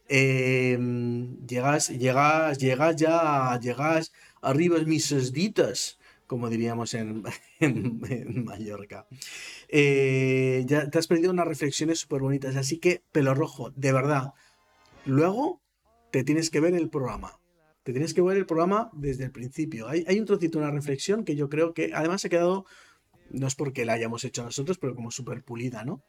Em, 0.07 1.43
llegas, 1.47 1.89
llegas, 1.89 2.59
llegas 2.59 2.95
ya, 2.97 3.59
llegas 3.59 4.11
arriba 4.39 4.77
mis 4.85 5.33
ditas, 5.33 5.97
como 6.27 6.51
diríamos 6.51 6.93
en, 7.59 8.43
Mallorca. 8.45 9.07
Eh, 9.69 10.65
ya 10.67 10.87
te 10.91 10.99
has 10.99 11.07
perdido 11.07 11.31
unas 11.31 11.47
reflexiones 11.47 11.97
súper 11.97 12.21
bonitas, 12.21 12.55
así 12.57 12.77
que 12.77 13.01
pelo 13.11 13.33
rojo, 13.33 13.71
de 13.71 13.91
verdad. 13.91 14.33
Luego 15.05 15.63
te 16.11 16.23
tienes 16.23 16.51
que 16.51 16.59
ver 16.59 16.75
el 16.75 16.91
programa. 16.91 17.39
Te 17.81 17.91
tienes 17.91 18.13
que 18.13 18.21
ver 18.21 18.37
el 18.37 18.45
programa 18.45 18.91
desde 18.93 19.23
el 19.23 19.31
principio. 19.31 19.87
Hay, 19.87 20.05
hay 20.07 20.19
un 20.19 20.27
trocito, 20.27 20.59
una 20.59 20.69
reflexión 20.69 21.25
que 21.25 21.35
yo 21.35 21.49
creo 21.49 21.73
que 21.73 21.91
además 21.91 22.23
ha 22.23 22.29
quedado, 22.29 22.65
no 23.31 23.47
es 23.47 23.55
porque 23.55 23.83
la 23.83 23.93
hayamos 23.93 24.23
hecho 24.25 24.43
nosotros, 24.43 24.77
pero 24.77 24.93
como 24.93 25.09
súper 25.09 25.43
pulida, 25.43 25.83
¿no? 25.83 26.03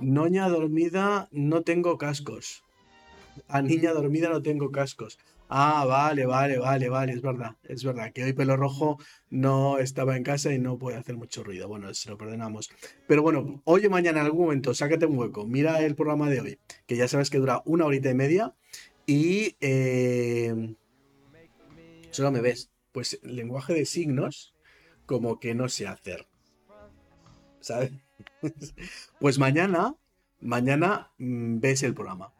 Noña 0.00 0.48
dormida, 0.48 1.28
no 1.30 1.62
tengo 1.62 1.98
cascos. 1.98 2.64
A 3.48 3.62
niña 3.62 3.92
dormida 3.92 4.28
no 4.28 4.42
tengo 4.42 4.70
cascos. 4.70 5.18
Ah, 5.48 5.84
vale, 5.84 6.26
vale, 6.26 6.58
vale, 6.58 6.88
vale, 6.88 7.12
es 7.12 7.22
verdad, 7.22 7.56
es 7.64 7.82
verdad 7.82 8.12
que 8.12 8.22
hoy 8.22 8.32
pelo 8.32 8.56
rojo 8.56 8.98
no 9.30 9.78
estaba 9.78 10.16
en 10.16 10.22
casa 10.22 10.52
y 10.54 10.60
no 10.60 10.78
puede 10.78 10.96
hacer 10.96 11.16
mucho 11.16 11.42
ruido. 11.42 11.66
Bueno, 11.66 11.92
se 11.92 12.08
lo 12.08 12.16
perdonamos. 12.16 12.70
Pero 13.08 13.22
bueno, 13.22 13.60
hoy 13.64 13.84
o 13.86 13.90
mañana 13.90 14.20
en 14.20 14.26
algún 14.26 14.42
momento, 14.42 14.74
sácate 14.74 15.06
un 15.06 15.18
hueco, 15.18 15.46
mira 15.46 15.82
el 15.82 15.96
programa 15.96 16.30
de 16.30 16.40
hoy, 16.40 16.58
que 16.86 16.96
ya 16.96 17.08
sabes 17.08 17.30
que 17.30 17.38
dura 17.38 17.62
una 17.64 17.84
horita 17.84 18.10
y 18.10 18.14
media 18.14 18.54
y 19.06 19.56
eh, 19.60 20.76
solo 22.10 22.30
me 22.30 22.40
ves. 22.40 22.70
Pues 22.92 23.20
lenguaje 23.22 23.72
de 23.72 23.86
signos, 23.86 24.54
como 25.06 25.38
que 25.38 25.54
no 25.54 25.68
sé 25.68 25.86
hacer. 25.86 26.26
¿Sabes? 27.60 27.92
Pues 29.20 29.38
mañana, 29.38 29.94
mañana 30.40 31.10
mm, 31.18 31.60
ves 31.60 31.82
el 31.82 31.94
programa. 31.94 32.32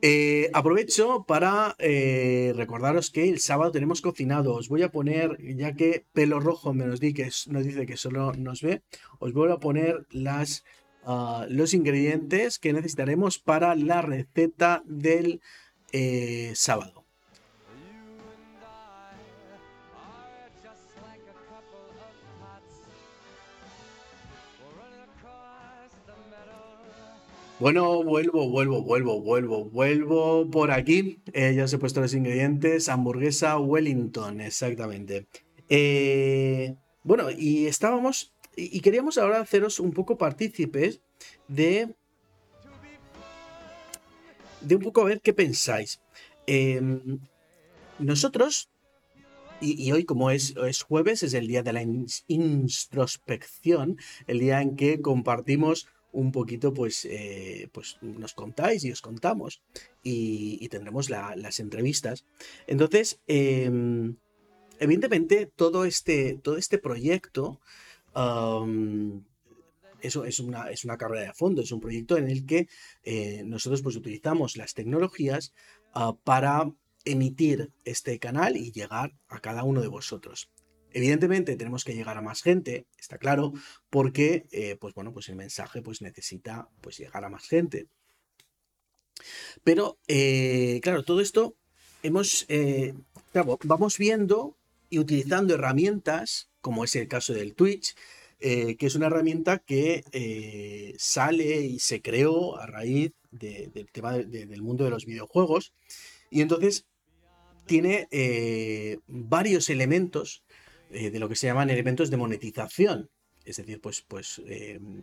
Eh, 0.00 0.48
aprovecho 0.52 1.24
para 1.26 1.74
eh, 1.80 2.52
recordaros 2.54 3.10
que 3.10 3.28
el 3.28 3.40
sábado 3.40 3.72
tenemos 3.72 4.00
cocinado. 4.00 4.54
Os 4.54 4.68
voy 4.68 4.82
a 4.82 4.92
poner, 4.92 5.36
ya 5.56 5.74
que 5.74 6.04
Pelo 6.12 6.38
Rojo 6.38 6.72
me 6.72 6.86
nos, 6.86 7.12
que 7.12 7.30
dice 7.66 7.84
que 7.84 7.96
solo 7.96 8.32
nos 8.34 8.62
ve, 8.62 8.82
os 9.18 9.32
voy 9.32 9.50
a 9.50 9.56
poner 9.56 10.06
ah, 11.04 11.46
los 11.48 11.74
ingredientes 11.74 12.60
que 12.60 12.72
necesitaremos 12.72 13.38
para 13.40 13.74
la 13.74 14.02
receta 14.02 14.82
del 14.86 15.40
eh, 15.92 16.52
sábado. 16.54 16.97
Bueno, 27.60 28.04
vuelvo, 28.04 28.48
vuelvo, 28.48 28.82
vuelvo, 28.82 29.20
vuelvo, 29.20 29.64
vuelvo 29.64 30.48
por 30.48 30.70
aquí. 30.70 31.20
Eh, 31.32 31.54
ya 31.56 31.64
os 31.64 31.72
he 31.72 31.78
puesto 31.78 32.00
los 32.00 32.14
ingredientes. 32.14 32.88
Hamburguesa 32.88 33.58
Wellington, 33.58 34.40
exactamente. 34.40 35.26
Eh, 35.68 36.76
bueno, 37.02 37.32
y 37.32 37.66
estábamos. 37.66 38.32
Y 38.54 38.78
queríamos 38.80 39.18
ahora 39.18 39.40
haceros 39.40 39.80
un 39.80 39.90
poco 39.90 40.16
partícipes 40.16 41.00
de. 41.48 41.96
De 44.60 44.76
un 44.76 44.82
poco 44.82 45.00
a 45.00 45.06
ver 45.06 45.20
qué 45.20 45.32
pensáis. 45.32 46.00
Em, 46.46 47.18
nosotros. 47.98 48.70
Y, 49.60 49.90
hoy, 49.90 50.04
como 50.04 50.30
es, 50.30 50.54
es, 50.68 50.82
jueves, 50.82 51.24
es 51.24 51.34
el 51.34 51.48
día 51.48 51.64
de 51.64 51.72
la 51.72 51.82
introspección, 52.28 53.98
el 54.28 54.38
día 54.38 54.62
en 54.62 54.76
que 54.76 55.00
compartimos 55.00 55.88
un 56.18 56.32
poquito, 56.32 56.74
pues, 56.74 57.04
eh, 57.04 57.68
pues 57.72 57.98
nos 58.02 58.34
contáis 58.34 58.84
y 58.84 58.90
os 58.90 59.00
contamos 59.00 59.62
y, 60.02 60.68
tendremos 60.68 61.10
las 61.10 61.60
entrevistas. 61.60 62.24
Entonces, 62.66 63.20
em, 63.28 64.16
evidentemente, 64.80 65.46
todo 65.46 65.84
este, 65.84 66.38
todo 66.42 66.56
este 66.56 66.78
proyecto 66.78 67.60
eso 70.00 70.24
es 70.24 70.40
una, 70.40 70.70
es 70.70 70.84
una 70.84 70.96
carrera 70.96 71.28
de 71.28 71.34
fondo, 71.34 71.62
es 71.62 71.72
un 71.72 71.80
proyecto 71.80 72.16
en 72.16 72.28
el 72.28 72.46
que 72.46 72.68
eh, 73.04 73.42
nosotros 73.44 73.82
pues, 73.82 73.96
utilizamos 73.96 74.56
las 74.56 74.74
tecnologías 74.74 75.52
ah, 75.94 76.16
para 76.24 76.72
emitir 77.04 77.70
este 77.84 78.18
canal 78.18 78.56
y 78.56 78.72
llegar 78.72 79.14
a 79.28 79.40
cada 79.40 79.62
uno 79.62 79.80
de 79.80 79.88
vosotros. 79.88 80.50
Evidentemente 80.98 81.54
tenemos 81.54 81.84
que 81.84 81.94
llegar 81.94 82.18
a 82.18 82.22
más 82.22 82.42
gente, 82.42 82.88
está 82.98 83.18
claro, 83.18 83.52
porque 83.88 84.48
eh, 84.50 84.76
pues 84.80 84.94
bueno, 84.94 85.12
pues 85.12 85.28
el 85.28 85.36
mensaje 85.36 85.80
pues 85.80 86.02
necesita 86.02 86.68
pues 86.80 86.98
llegar 86.98 87.24
a 87.24 87.28
más 87.28 87.46
gente. 87.46 87.86
Pero 89.62 90.00
eh, 90.08 90.80
claro, 90.82 91.04
todo 91.04 91.20
esto 91.20 91.54
hemos 92.02 92.46
eh, 92.48 92.94
vamos 93.62 93.96
viendo 93.96 94.56
y 94.90 94.98
utilizando 94.98 95.54
herramientas, 95.54 96.50
como 96.60 96.82
es 96.82 96.96
el 96.96 97.06
caso 97.06 97.32
del 97.32 97.54
Twitch, 97.54 97.94
que 98.40 98.76
es 98.80 98.94
una 98.96 99.06
herramienta 99.06 99.58
que 99.58 100.96
sale 100.98 101.60
y 101.60 101.78
se 101.78 102.02
creó 102.02 102.58
a 102.58 102.66
raíz 102.66 103.12
del 103.30 103.88
tema 103.92 104.18
del 104.18 104.62
mundo 104.62 104.82
de 104.82 104.90
los 104.90 105.06
videojuegos. 105.06 105.72
Y 106.28 106.40
entonces 106.40 106.86
tiene 107.66 108.08
varios 109.06 109.70
elementos 109.70 110.42
eh, 110.90 111.10
de 111.10 111.18
lo 111.18 111.28
que 111.28 111.36
se 111.36 111.46
llaman 111.46 111.70
elementos 111.70 112.10
de 112.10 112.16
monetización. 112.16 113.10
Es 113.44 113.56
decir, 113.56 113.80
pues, 113.80 114.02
pues, 114.02 114.42
em, 114.46 115.02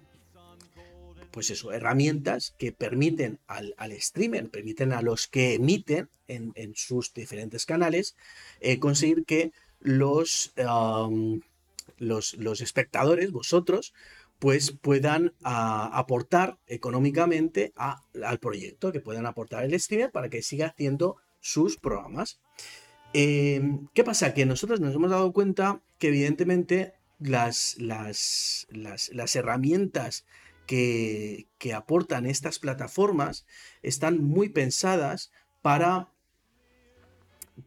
pues 1.32 1.50
eso, 1.50 1.72
herramientas 1.72 2.56
que 2.58 2.72
permiten 2.72 3.40
al, 3.48 3.76
streamer, 4.00 4.50
permiten 4.50 4.94
a 4.94 5.02
los 5.02 5.28
que 5.28 5.56
emiten 5.56 6.10
en, 6.28 6.54
sus 6.76 7.14
diferentes 7.14 7.66
canales 7.66 8.16
eh, 8.62 8.80
conseguir 8.80 9.26
que 9.26 9.52
los, 9.80 10.54
los, 11.98 12.62
espectadores, 12.62 13.32
vosotros, 13.32 13.94
pues 14.40 14.72
puedan 14.72 15.34
aportar 15.44 16.58
económicamente 16.68 17.74
al 17.76 18.40
proyecto, 18.40 18.92
que 18.92 19.02
puedan 19.02 19.26
aportar 19.26 19.64
el 19.64 19.80
streamer 19.80 20.12
para 20.12 20.30
que 20.30 20.42
siga 20.42 20.68
haciendo 20.68 21.18
sus 21.40 21.78
programas. 21.78 22.40
Em, 23.18 23.88
¿Qué 23.94 24.04
pasa? 24.04 24.34
Que 24.34 24.46
nosotros 24.46 24.82
nos 24.82 24.94
hemos 24.94 25.10
dado 25.10 25.32
cuenta 25.32 25.82
que 26.00 26.10
evidentemente 26.10 26.96
las, 27.18 27.78
las, 27.80 28.68
las, 28.70 29.36
herramientas 29.38 30.26
que, 30.68 31.48
aportan 31.74 32.26
estas 32.26 32.60
plataformas 32.60 33.46
están 33.84 34.22
muy 34.22 34.50
pensadas 34.50 35.32
para, 35.62 36.12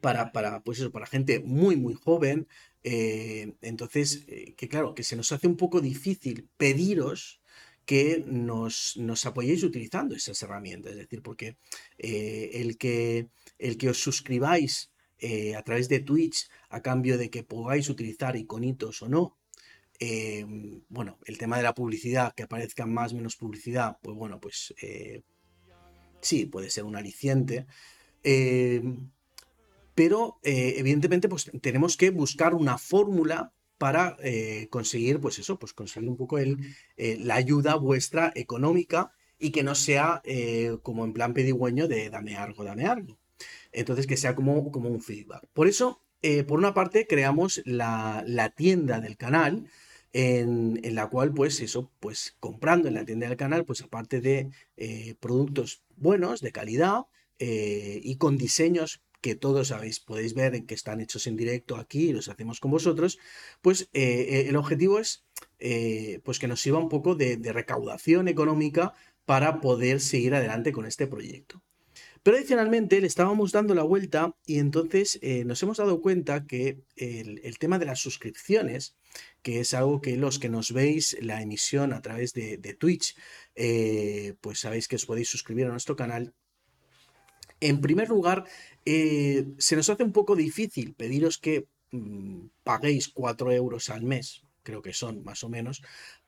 para, 0.03 0.33
para, 0.33 0.61
pues 0.61 0.81
eso, 0.81 0.93
para 0.93 1.07
gente 1.07 1.41
muy, 1.41 1.77
muy 1.77 1.95
joven. 1.95 2.47
Eh, 2.85 3.55
entonces, 3.63 4.25
eh, 4.29 4.53
que 4.55 4.69
claro, 4.69 4.95
que 4.95 5.03
se 5.03 5.17
nos 5.17 5.33
hace 5.33 5.47
un 5.47 5.57
poco 5.57 5.81
difícil 5.81 6.47
pediros 6.59 7.41
que 7.87 8.23
nos, 8.27 8.99
nos 8.99 9.25
apoyéis 9.25 9.65
utilizando 9.65 10.15
esas 10.15 10.43
herramientas. 10.43 10.93
Es 10.93 10.99
decir, 10.99 11.23
porque 11.23 11.57
eh, 11.97 12.51
el, 12.53 12.77
que, 12.77 13.31
el 13.59 13.79
que 13.79 13.89
os 13.89 13.99
suscribáis 13.99 14.91
eh, 15.21 15.57
a 15.57 15.63
través 15.63 15.89
de 15.89 16.01
Twitch 16.01 16.49
a 16.69 16.81
cambio 16.81 17.19
de 17.19 17.31
que 17.31 17.43
podáis 17.43 17.89
utilizar 17.89 18.37
iconitos 18.37 19.03
o 19.03 19.09
no. 19.09 19.37
Em, 19.99 20.83
bueno, 20.89 21.19
el 21.25 21.39
tema 21.39 21.57
de 21.57 21.65
la 21.65 21.75
publicidad, 21.75 22.35
que 22.35 22.45
aparezca 22.45 22.87
más 22.87 23.13
o 23.13 23.17
menos 23.17 23.37
publicidad, 23.37 23.99
pues 24.01 24.17
bueno, 24.17 24.41
pues 24.41 24.75
eh, 24.81 25.23
sí, 26.21 26.47
puede 26.47 26.71
ser 26.71 26.85
un 26.85 26.95
aliciente. 26.97 27.67
Em, 28.23 29.11
pero 29.95 30.39
eh, 30.45 30.75
evidentemente 30.79 31.29
pues 31.29 31.51
tenemos 31.61 31.97
que 31.97 32.11
buscar 32.11 32.55
una 32.55 32.79
fórmula 32.79 33.53
para 33.79 34.17
conseguir 34.71 35.21
pues 35.21 35.39
eso, 35.39 35.59
pues 35.59 35.73
conseguir 35.73 36.09
un 36.09 36.17
poco 36.17 36.39
el, 36.39 36.59
la 36.97 37.37
ayuda 37.37 37.77
vuestra 37.77 38.33
económica 38.35 39.13
y 39.39 39.51
que 39.51 39.63
no 39.63 39.77
sea 39.77 40.21
como 40.83 41.05
en 41.05 41.13
plan 41.13 41.33
pedigüeño 41.33 41.87
de 41.87 42.11
dame 42.11 42.37
algo, 42.37 42.65
dame 42.65 42.87
algo. 42.87 43.19
Entonces, 43.73 44.07
que 44.07 44.17
sea 44.17 44.35
como, 44.35 44.71
como 44.73 44.89
un 44.89 45.01
feedback. 45.01 45.47
Por 45.53 45.69
eso, 45.69 46.03
eh, 46.23 46.45
por 46.45 46.59
una 46.59 46.75
parte, 46.75 47.07
creamos 47.07 47.63
la, 47.65 48.25
tienda 48.57 49.01
del 49.01 49.17
canal. 49.17 49.71
En, 50.15 50.81
la 50.95 51.09
cual, 51.09 51.35
pues 51.35 51.61
eso, 51.61 51.93
pues 52.01 52.35
comprando 52.41 52.89
en 52.89 52.95
la 52.95 53.05
tienda 53.05 53.29
del 53.29 53.37
canal, 53.37 53.67
pues 53.67 53.83
aparte 53.83 54.23
de 54.23 54.51
eh, 54.77 55.15
productos 55.21 55.83
buenos, 55.97 56.41
de 56.41 56.51
calidad 56.51 57.03
eh, 57.39 58.01
y 58.03 58.17
con 58.17 58.39
diseños 58.39 59.03
que 59.21 59.35
todos 59.35 59.69
sabéis, 59.69 60.01
podéis 60.01 60.33
ver 60.33 60.65
que 60.65 60.75
están 60.75 61.01
hechos 61.01 61.27
en 61.27 61.37
directo 61.37 61.77
aquí 61.77 62.09
y 62.09 62.13
los 62.13 62.29
hacemos 62.29 62.59
con 62.59 62.71
vosotros, 62.71 63.19
pues 63.61 63.91
el 63.93 64.57
objetivo 64.57 64.99
es 64.99 65.25
pues 66.25 66.39
que 66.39 66.49
nos 66.49 66.61
sirva 66.61 66.79
un 66.79 66.89
poco 66.89 67.15
de 67.15 67.53
recaudación 67.53 68.29
económica 68.29 68.95
para 69.27 69.61
poder 69.61 70.01
seguir 70.01 70.35
adelante 70.35 70.73
con 70.73 70.87
este 70.87 71.07
proyecto. 71.07 71.63
Pero 72.29 72.37
adicionalmente 72.37 73.01
le 73.01 73.07
estábamos 73.07 73.53
dando 73.53 73.75
la 73.75 73.85
vuelta 73.85 74.37
y 74.45 74.59
entonces 74.59 75.19
eh, 75.23 75.47
nos 75.47 75.63
hemos 75.63 75.79
dado 75.79 76.03
cuenta 76.03 76.47
que 76.47 76.83
el, 76.95 77.59
tema 77.59 77.79
de 77.79 77.87
las 77.87 78.01
suscripciones, 78.01 78.97
que 79.41 79.61
es 79.61 79.73
algo 79.73 80.03
que 80.03 80.15
los 80.19 80.39
que 80.39 80.51
nos 80.51 80.73
veis 80.73 81.17
la 81.23 81.41
emisión 81.41 81.95
a 81.95 82.03
través 82.03 82.35
de, 82.35 82.59
Twitch, 82.79 83.17
eh, 83.55 84.35
pues 84.43 84.61
sabéis 84.61 84.89
que 84.89 84.97
os 84.97 85.07
podéis 85.07 85.31
suscribir 85.31 85.69
a 85.69 85.71
nuestro 85.71 85.97
canal. 85.97 86.35
En 87.61 87.81
primer 87.81 88.11
lugar, 88.11 88.45
eh, 88.85 89.47
se 89.57 89.77
nos 89.77 89.89
hace 89.89 90.05
un 90.05 90.13
poco 90.13 90.37
difícil 90.37 90.93
pediros 90.93 91.39
que 91.39 91.67
mm, 91.93 92.49
paguéis 92.63 93.09
4 93.09 93.53
euros 93.53 93.89
al 93.89 94.03
mes, 94.03 94.43
creo 94.63 94.83
que 94.83 94.93
son 94.93 95.25
más 95.25 95.45
o 95.45 95.49
menos, 95.49 95.81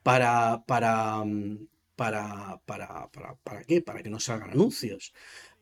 para, 0.03 0.65
para, 0.67 1.23
mm, 1.23 1.59
para, 1.95 2.59
para, 2.65 3.11
para, 3.11 3.35
para 3.35 3.65
qué? 3.65 3.83
Para 3.83 4.03
que 4.03 4.09
nos 4.09 4.25
salgan 4.25 4.53
anuncios. 4.53 5.13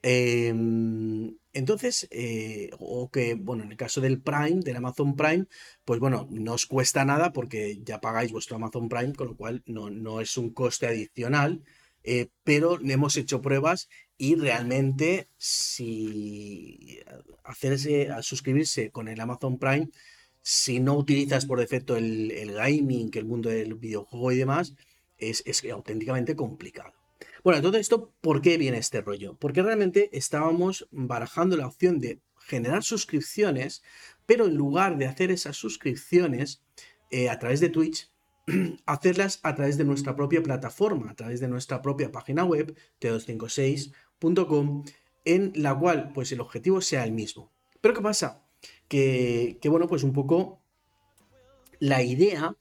Em, 0.03 1.36
entonces, 1.53 2.07
eh, 2.11 2.70
o 2.78 3.11
que, 3.11 3.34
bueno, 3.34 3.64
en 3.64 3.72
el 3.72 3.76
caso 3.76 4.01
del 4.01 4.20
Prime, 4.22 4.61
del 4.61 4.76
Amazon 4.76 5.16
Prime, 5.16 5.46
pues 5.84 5.99
bueno, 6.01 6.28
no 6.30 6.55
os 6.55 6.66
cuesta 6.66 7.05
nada 7.05 7.32
porque 7.32 7.80
ya 7.82 8.01
pagáis 8.01 8.32
vuestro 8.32 8.57
Amazon 8.57 8.88
Prime, 8.88 9.14
con 9.14 9.28
lo 9.28 9.36
cual 9.36 9.62
no, 9.66 9.90
no 9.90 10.20
es 10.20 10.36
un 10.36 10.51
coste 10.53 10.86
adicional, 10.86 11.64
eh, 12.05 12.28
pero 12.44 12.78
hemos 12.80 13.16
hecho 13.16 13.40
pruebas 13.42 13.88
y 14.16 14.36
realmente 14.36 15.28
si 15.36 17.01
hacerse, 17.44 18.09
suscribirse 18.22 18.90
con 18.90 19.09
el 19.09 19.20
Amazon 19.20 19.59
Prime, 19.59 19.90
si 20.42 20.80
no 20.80 20.94
utilizas 20.96 21.46
por 21.46 21.59
defecto 21.61 21.96
el, 21.96 22.30
el 22.30 22.53
gaming, 22.53 23.11
el 23.14 23.24
mundo 23.26 23.51
del 23.51 23.74
videojuego 23.74 24.32
y 24.32 24.36
demás, 24.38 24.74
es, 25.18 25.42
es 25.46 25.64
auténticamente 25.70 26.36
complicado. 26.36 26.97
Bueno, 27.45 27.62
todo 27.62 27.76
esto, 27.76 28.12
¿por 28.20 28.41
qué 28.43 28.59
viene 28.59 28.78
este 28.78 29.01
rollo? 29.01 29.36
Porque 29.39 29.62
realmente 29.62 30.11
estábamos 30.16 30.89
barajando 30.91 31.57
la 31.57 31.66
opción 31.66 31.99
de 31.99 32.20
generar 32.41 32.82
suscripciones, 32.82 33.82
pero 34.26 34.47
en 34.47 34.57
lugar 34.57 34.99
de 34.99 35.07
hacer 35.07 35.30
esas 35.30 35.57
suscripciones 35.57 36.62
eh, 37.11 37.28
a 37.28 37.39
través 37.39 37.61
de 37.61 37.68
Twitch, 37.68 38.11
hacerlas 38.86 39.41
a 39.43 39.55
través 39.55 39.78
de 39.78 39.84
nuestra 39.84 40.16
propia 40.16 40.43
plataforma, 40.43 41.11
a 41.11 41.14
través 41.14 41.41
de 41.41 41.49
nuestra 41.49 41.82
propia 41.82 42.11
página 42.11 42.45
web, 42.45 42.76
t256.com, 43.01 44.84
en 45.24 45.53
la 45.55 45.78
cual 45.78 46.12
pues 46.12 46.32
el 46.32 46.41
objetivo 46.41 46.80
sea 46.80 47.05
el 47.05 47.12
mismo. 47.12 47.53
Pero 47.80 47.95
¿qué 47.95 48.01
pasa? 48.01 48.45
Que, 48.89 49.59
que 49.61 49.68
bueno, 49.68 49.86
pues 49.86 50.03
un 50.03 50.12
poco 50.12 50.61
la 51.78 52.03
idea 52.03 52.57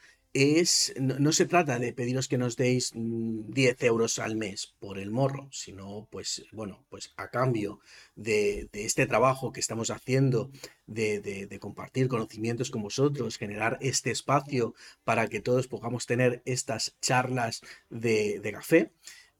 no, 0.99 1.31
se 1.31 1.45
trata 1.45 1.79
de 1.79 1.93
pediros 1.93 2.27
que 2.27 2.37
nos 2.37 2.57
deis 2.57 2.91
10 2.93 2.95
mm, 2.95 3.85
euros 3.85 4.19
al 4.19 4.35
mes 4.35 4.75
por 4.79 4.99
el 4.99 5.09
morro, 5.09 5.49
sino 5.51 6.07
pues 6.11 6.45
bueno, 6.51 6.85
pues 6.89 7.13
a 7.17 7.29
cambio 7.29 7.79
de, 8.15 8.69
este 8.73 9.07
trabajo 9.07 9.51
que 9.51 9.59
estamos 9.59 9.89
haciendo, 9.89 10.51
de, 10.85 11.57
compartir 11.59 12.07
conocimientos 12.07 12.69
con 12.69 12.83
vosotros, 12.83 13.37
generar 13.37 13.77
este 13.81 14.11
espacio 14.11 14.75
para 15.03 15.27
que 15.27 15.39
todos 15.39 15.67
podamos 15.67 16.05
tener 16.05 16.41
estas 16.45 16.95
charlas 17.01 17.61
de, 17.89 18.41
café, 18.53 18.91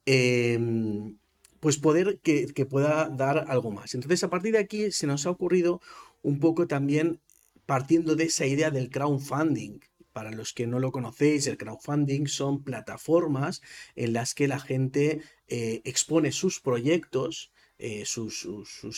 em, 0.06 1.18
pues 1.60 1.78
poder 1.78 2.20
que 2.20 2.66
pueda 2.66 3.10
dar 3.10 3.46
algo 3.50 3.72
más. 3.72 3.94
Entonces 3.94 4.24
a 4.24 4.30
partir 4.30 4.54
de 4.54 4.60
aquí 4.60 4.92
se 4.92 5.08
nos 5.08 5.26
ha 5.26 5.32
ocurrido 5.32 5.82
un 6.24 6.40
poco 6.40 6.68
también 6.68 7.20
partiendo 7.66 8.16
de 8.16 8.26
esa 8.26 8.46
idea 8.46 8.72
del 8.72 8.90
crowdfunding, 8.90 9.80
para 10.18 10.32
los 10.32 10.52
que 10.52 10.66
no 10.66 10.80
lo 10.80 10.92
conocéis, 10.92 11.46
el 11.46 11.58
crowdfunding 11.58 12.26
son 12.26 12.64
plataformas 12.64 13.62
en 13.96 14.14
las 14.14 14.34
que 14.34 14.48
la 14.48 14.60
gente 14.60 15.22
eh, 15.48 15.84
expone 15.86 16.32
sus 16.32 16.60
proyectos, 16.60 17.52
eh, 17.78 18.04
sus, 18.04 18.48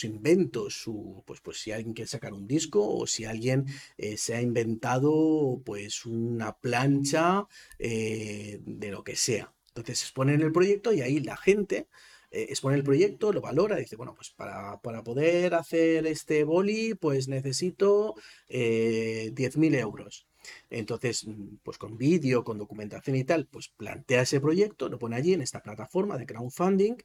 inventos, 0.02 0.86
pues, 1.26 1.42
pues 1.42 1.58
si 1.58 1.72
alguien 1.72 1.92
quiere 1.92 2.08
sacar 2.08 2.32
un 2.32 2.46
disco 2.46 2.96
o 2.96 3.06
si 3.06 3.26
alguien 3.26 3.66
eh, 3.98 4.16
se 4.16 4.34
ha 4.34 4.40
inventado 4.40 5.60
pues 5.62 6.06
una 6.06 6.56
plancha 6.56 7.46
de 7.78 8.88
lo 8.90 9.04
que 9.04 9.14
sea. 9.14 9.52
Entonces 9.68 10.00
exponen 10.00 10.40
el 10.40 10.52
proyecto 10.52 10.90
y 10.94 11.02
ahí 11.02 11.20
la 11.20 11.36
gente 11.36 11.86
expone 12.30 12.76
el 12.76 12.82
proyecto, 12.82 13.30
lo 13.30 13.42
valora, 13.42 13.76
dice, 13.76 13.96
bueno, 13.96 14.14
pues 14.14 14.30
para, 14.30 14.80
para 14.80 15.04
poder 15.04 15.52
hacer 15.52 16.06
este 16.06 16.44
boli 16.44 16.94
pues 16.94 17.28
necesito 17.28 18.14
10.000 18.48 19.74
euros. 19.78 20.29
Entonces, 20.70 21.26
mm, 21.26 21.56
pues 21.62 21.78
con 21.78 21.96
vídeo, 21.96 22.44
con 22.44 22.58
documentación 22.58 23.16
y 23.16 23.24
tal, 23.24 23.46
pues 23.46 23.68
plantea 23.76 24.22
ese 24.22 24.40
proyecto, 24.40 24.88
lo 24.88 24.98
pone 24.98 25.16
allí 25.16 25.34
en 25.34 25.42
esta 25.42 25.62
plataforma 25.62 26.18
de 26.18 26.26
crowdfunding 26.26 26.96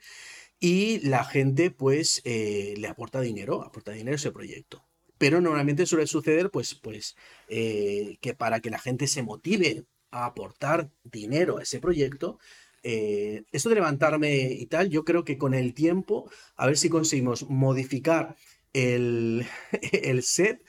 y 0.59 0.99
la 1.07 1.23
gente 1.23 1.71
pues 1.71 2.21
eh, 2.25 2.75
le 2.77 2.87
aporta 2.87 3.21
dinero, 3.21 3.63
aporta 3.63 3.91
dinero 3.91 4.13
a 4.13 4.17
ese 4.17 4.31
proyecto. 4.31 4.85
Pero 5.17 5.41
normalmente 5.41 5.85
suele 5.85 6.07
suceder 6.07 6.49
pues, 6.51 6.75
pues 6.75 7.15
eh, 7.47 8.17
que 8.21 8.33
para 8.33 8.59
que 8.59 8.69
la 8.69 8.79
gente 8.79 9.07
se 9.07 9.23
motive 9.23 9.85
a 10.11 10.25
aportar 10.25 10.89
dinero 11.03 11.57
a 11.57 11.63
ese 11.63 11.79
proyecto, 11.79 12.39
eh, 12.83 13.45
esto 13.51 13.69
de 13.69 13.75
levantarme 13.75 14.51
y 14.51 14.65
tal, 14.67 14.89
yo 14.89 15.03
creo 15.05 15.23
que 15.25 15.37
con 15.37 15.53
el 15.53 15.73
tiempo, 15.73 16.29
a 16.55 16.67
ver 16.67 16.77
si 16.77 16.89
conseguimos 16.89 17.49
modificar 17.49 18.35
el, 18.73 19.45
el 19.91 20.23
set 20.23 20.63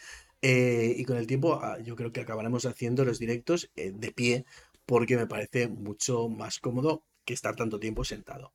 eh, 0.49 0.95
y 0.97 1.05
con 1.05 1.17
el 1.17 1.27
tiempo 1.27 1.59
ah, 1.61 1.77
yo 1.81 1.97
creo 1.97 2.13
que 2.13 2.21
acabaremos 2.21 2.67
haciendo 2.67 3.05
los 3.05 3.19
directos 3.19 3.69
eh, 3.75 3.91
de 3.93 4.13
pie 4.13 4.45
porque 4.85 5.17
me 5.17 5.27
parece 5.27 5.67
mucho 5.67 6.29
más 6.29 6.61
cómodo 6.61 7.03
que 7.25 7.35
estar 7.35 7.57
tanto 7.57 7.81
tiempo 7.81 8.05
sentado. 8.05 8.53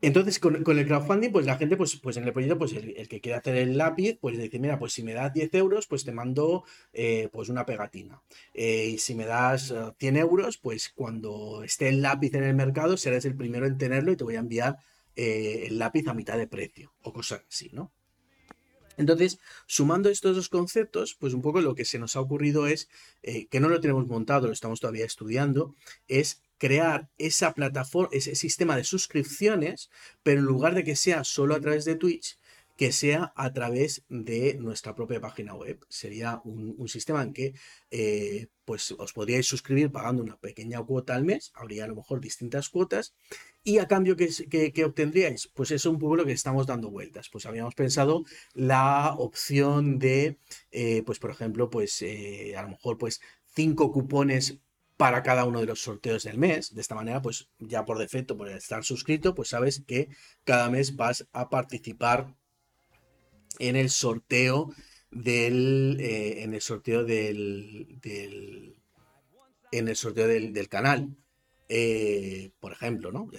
Entonces, 0.00 0.38
con, 0.38 0.54
el 0.54 0.86
crowdfunding, 0.86 1.32
pues 1.32 1.44
la 1.44 1.56
gente, 1.56 1.76
pues, 1.76 1.96
pues 1.96 2.16
en 2.18 2.24
el 2.24 2.32
proyecto, 2.32 2.56
pues 2.56 2.72
el, 2.74 3.08
que 3.08 3.20
quiere 3.20 3.36
hacer 3.36 3.56
el 3.56 3.76
lápiz, 3.76 4.16
pues 4.20 4.38
dice, 4.38 4.60
mira, 4.60 4.78
pues 4.78 4.92
si 4.92 5.02
me 5.02 5.12
das 5.12 5.32
10 5.32 5.52
euros, 5.54 5.88
pues 5.88 6.04
te 6.04 6.12
mando 6.12 6.62
eh, 6.92 7.28
pues 7.32 7.48
una 7.48 7.66
pegatina. 7.66 8.22
y 8.54 8.98
si 8.98 9.16
me 9.16 9.26
das 9.26 9.74
100 9.98 10.16
euros, 10.16 10.56
pues 10.58 10.88
cuando 10.88 11.64
esté 11.64 11.88
el 11.88 12.00
lápiz 12.00 12.32
en 12.34 12.44
el 12.44 12.54
mercado, 12.54 12.96
serás 12.96 13.24
el 13.24 13.34
primero 13.34 13.66
en 13.66 13.76
tenerlo 13.76 14.12
y 14.12 14.16
te 14.16 14.22
voy 14.22 14.36
a 14.36 14.40
enviar 14.40 14.78
el 15.16 15.80
lápiz 15.80 16.06
a 16.06 16.14
mitad 16.14 16.38
de 16.38 16.46
precio 16.46 16.92
o 17.02 17.12
cosas 17.12 17.42
así, 17.48 17.70
¿no? 17.72 17.90
Entonces, 19.02 19.38
sumando 19.66 20.08
estos 20.08 20.36
dos 20.36 20.48
conceptos, 20.48 21.16
pues 21.18 21.34
un 21.34 21.42
poco 21.42 21.60
lo 21.60 21.74
que 21.74 21.84
se 21.84 21.98
nos 21.98 22.16
ha 22.16 22.20
ocurrido 22.20 22.66
es, 22.66 22.88
eh, 23.22 23.46
que 23.48 23.60
no 23.60 23.68
lo 23.68 23.80
tenemos 23.80 24.06
montado, 24.06 24.46
lo 24.46 24.52
estamos 24.52 24.80
todavía 24.80 25.04
estudiando, 25.04 25.74
es 26.08 26.40
crear 26.58 27.10
esa 27.18 27.52
plataforma, 27.52 28.10
ese 28.12 28.36
sistema 28.36 28.76
de 28.76 28.84
suscripciones, 28.84 29.90
pero 30.22 30.38
en 30.40 30.46
lugar 30.46 30.74
de 30.74 30.84
que 30.84 30.94
sea 30.94 31.24
solo 31.24 31.56
a 31.56 31.60
través 31.60 31.84
de 31.84 31.96
Twitch, 31.96 32.38
que 32.76 32.92
sea 32.92 33.32
a 33.36 33.52
través 33.52 34.04
de 34.08 34.56
nuestra 34.58 34.94
propia 34.94 35.20
página 35.20 35.54
web. 35.54 35.84
Sería 35.88 36.40
un, 36.44 36.88
sistema 36.88 37.22
en 37.22 37.32
que 37.32 37.54
eh, 37.90 38.48
pues 38.64 38.92
os 38.98 39.12
podríais 39.12 39.46
suscribir 39.46 39.90
pagando 39.90 40.22
una 40.22 40.36
pequeña 40.38 40.82
cuota 40.82 41.14
al 41.14 41.24
mes, 41.24 41.52
habría 41.54 41.84
a 41.84 41.88
lo 41.88 41.96
mejor 41.96 42.20
distintas 42.20 42.68
cuotas, 42.68 43.14
y 43.64 43.78
a 43.78 43.86
cambio 43.86 44.16
que, 44.16 44.84
obtendríais, 44.84 45.48
pues 45.54 45.70
es 45.70 45.86
un 45.86 45.98
poco 45.98 46.16
lo 46.16 46.24
que 46.24 46.32
estamos 46.32 46.66
dando 46.66 46.90
vueltas. 46.90 47.28
Pues 47.30 47.46
habíamos 47.46 47.74
pensado 47.74 48.24
la 48.54 49.14
opción 49.16 49.98
de, 49.98 50.38
eh, 50.70 51.02
pues 51.04 51.18
por 51.18 51.30
ejemplo, 51.30 51.70
pues 51.70 52.02
eh, 52.02 52.56
a 52.56 52.62
lo 52.62 52.70
mejor 52.70 52.98
pues 52.98 53.20
cinco 53.54 53.92
cupones 53.92 54.58
para 54.96 55.22
cada 55.22 55.44
uno 55.44 55.60
de 55.60 55.66
los 55.66 55.80
sorteos 55.80 56.24
del 56.24 56.38
mes. 56.38 56.74
De 56.74 56.80
esta 56.80 56.94
manera, 56.94 57.22
pues 57.22 57.48
ya 57.58 57.84
por 57.84 57.98
defecto, 57.98 58.36
por 58.36 58.48
estar 58.48 58.84
suscrito, 58.84 59.34
pues 59.34 59.48
sabes 59.48 59.82
que 59.86 60.08
cada 60.44 60.70
mes 60.70 60.96
vas 60.96 61.28
a 61.32 61.48
participar 61.48 62.34
en 63.58 63.76
el 63.76 63.90
sorteo 63.90 64.72
del. 65.10 65.98
Eh, 66.00 66.42
en 66.42 66.54
el 66.54 66.60
sorteo 66.60 67.04
del. 67.04 68.00
en 69.72 69.88
el 69.88 69.96
sorteo 69.96 70.26
del, 70.26 70.68
canal. 70.68 71.16
Eh, 71.68 72.50
por 72.60 72.72
ejemplo, 72.72 73.12
¿no? 73.12 73.30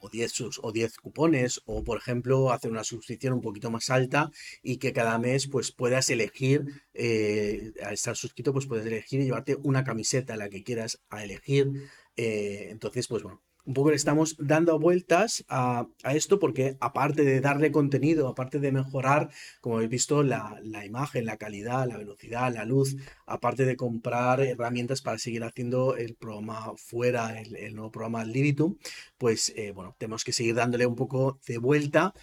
O 0.00 0.08
10 0.10 0.40
o 0.62 0.72
cupones, 1.02 1.60
o 1.66 1.82
por 1.82 1.98
ejemplo, 1.98 2.52
hacer 2.52 2.70
una 2.70 2.84
suscripción 2.84 3.32
un 3.32 3.40
poquito 3.40 3.68
más 3.70 3.90
alta 3.90 4.30
y 4.62 4.76
que 4.76 4.92
cada 4.92 5.18
mes 5.18 5.48
pues 5.48 5.72
puedas 5.72 6.08
elegir, 6.10 6.84
eh, 6.94 7.72
al 7.82 7.94
estar 7.94 8.16
suscrito, 8.16 8.52
pues 8.52 8.66
puedes 8.66 8.86
elegir 8.86 9.20
y 9.20 9.24
llevarte 9.24 9.56
una 9.56 9.82
camiseta, 9.82 10.36
la 10.36 10.48
que 10.48 10.62
quieras 10.62 11.00
a 11.10 11.24
elegir. 11.24 11.72
entonces, 12.16 13.08
pues 13.08 13.24
bueno, 13.24 13.42
un 13.68 13.74
poco 13.74 13.90
le 13.90 13.96
estamos 13.96 14.34
dando 14.38 14.78
vueltas 14.78 15.44
a, 15.46 15.86
esto 16.14 16.38
porque 16.38 16.78
aparte 16.80 17.22
de 17.22 17.42
darle 17.42 17.70
contenido, 17.70 18.26
aparte 18.26 18.60
de 18.60 18.72
mejorar, 18.72 19.28
como 19.60 19.76
habéis 19.76 19.90
visto, 19.90 20.22
la, 20.22 20.58
imagen, 20.86 21.26
la 21.26 21.36
calidad, 21.36 21.86
la 21.86 21.98
velocidad, 21.98 22.50
la 22.50 22.64
luz, 22.64 22.96
aparte 23.26 23.66
de 23.66 23.76
comprar 23.76 24.40
herramientas 24.40 25.02
para 25.02 25.18
seguir 25.18 25.44
haciendo 25.44 25.96
el 25.96 26.14
programa 26.14 26.72
fuera, 26.78 27.38
el, 27.38 27.74
nuevo 27.74 27.90
programa 27.90 28.24
Libitum, 28.24 28.78
pues 29.18 29.52
eh, 29.54 29.72
bueno, 29.72 29.94
tenemos 29.98 30.24
que 30.24 30.32
seguir 30.32 30.54
dándole 30.54 30.86
un 30.86 30.96
poco 30.96 31.38
de 31.46 31.58
vuelta 31.58 32.14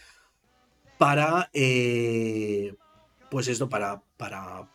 para, 0.98 1.52
eh, 1.54 2.74
pues 3.30 3.48
esto, 3.50 3.70
para, 3.70 4.02
para, 4.18 4.72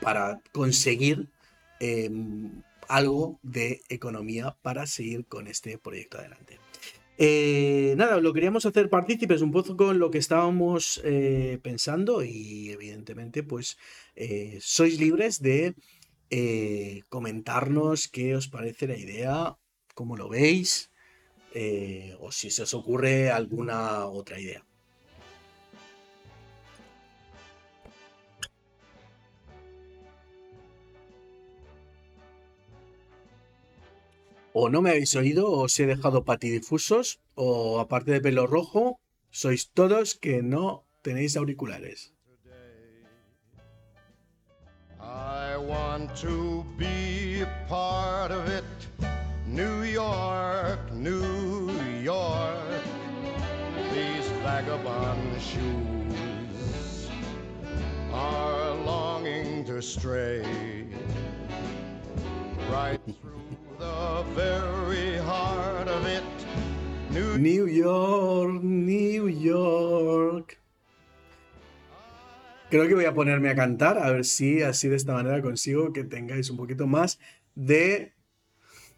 para, 0.00 0.40
conseguir 0.52 1.30
em, 1.80 2.62
algo 2.88 3.38
de 3.42 3.82
economía 3.88 4.56
para 4.62 4.86
seguir 4.86 5.26
con 5.26 5.46
este 5.46 5.78
proyecto 5.78 6.18
adelante. 6.18 6.58
Eh, 7.18 7.94
nada, 7.96 8.18
lo 8.20 8.32
queríamos 8.32 8.66
hacer 8.66 8.88
partícipes 8.88 9.42
un 9.42 9.52
poco 9.52 9.76
con 9.76 9.98
lo 9.98 10.10
que 10.10 10.18
estábamos 10.18 11.00
eh, 11.04 11.58
pensando 11.62 12.24
y 12.24 12.70
evidentemente 12.70 13.42
pues 13.42 13.78
eh, 14.16 14.58
sois 14.60 14.98
libres 14.98 15.40
de 15.40 15.74
comentarnos 17.10 18.08
qué 18.08 18.34
os 18.34 18.48
parece 18.48 18.88
la 18.88 18.96
idea, 18.96 19.58
cómo 19.94 20.16
lo 20.16 20.30
veis 20.30 20.90
o 22.18 22.32
si 22.32 22.50
se 22.50 22.62
os 22.62 22.72
ocurre 22.72 23.30
alguna 23.30 24.06
otra 24.06 24.40
idea. 24.40 24.64
O 34.52 34.68
no 34.68 34.82
me 34.82 34.90
habéis 34.90 35.14
oído, 35.16 35.50
o 35.50 35.64
os 35.64 35.78
he 35.78 35.86
dejado 35.86 36.24
patidifusos, 36.24 37.20
o 37.34 37.80
aparte 37.80 38.12
de 38.12 38.20
pelo 38.20 38.46
rojo, 38.46 38.98
sois 39.30 39.70
todos 39.72 40.14
que 40.14 40.42
no 40.42 40.84
tenéis 41.02 41.36
auriculares. 41.36 42.12
I 45.00 45.56
want 45.56 46.14
to 46.20 46.64
be 46.78 47.44
part 47.68 48.30
of 48.30 48.48
it. 48.48 48.64
New 49.46 49.84
York, 49.84 50.80
New 50.92 51.70
York. 52.02 52.72
vagabond 54.42 55.40
shoes 55.40 57.08
are 58.12 58.74
longing 58.84 59.64
to 59.64 59.80
stray 59.80 60.86
right 62.68 63.00
through 63.20 63.41
New 67.38 67.66
York, 67.66 68.62
New 68.62 69.28
York. 69.28 70.58
Creo 72.70 72.88
que 72.88 72.94
voy 72.94 73.04
a 73.04 73.12
ponerme 73.12 73.50
a 73.50 73.54
cantar, 73.54 73.98
a 73.98 74.10
ver 74.10 74.24
si 74.24 74.62
así 74.62 74.88
de 74.88 74.96
esta 74.96 75.12
manera 75.12 75.42
consigo 75.42 75.92
que 75.92 76.04
tengáis 76.04 76.48
un 76.50 76.56
poquito 76.56 76.86
más 76.86 77.18
de 77.54 78.14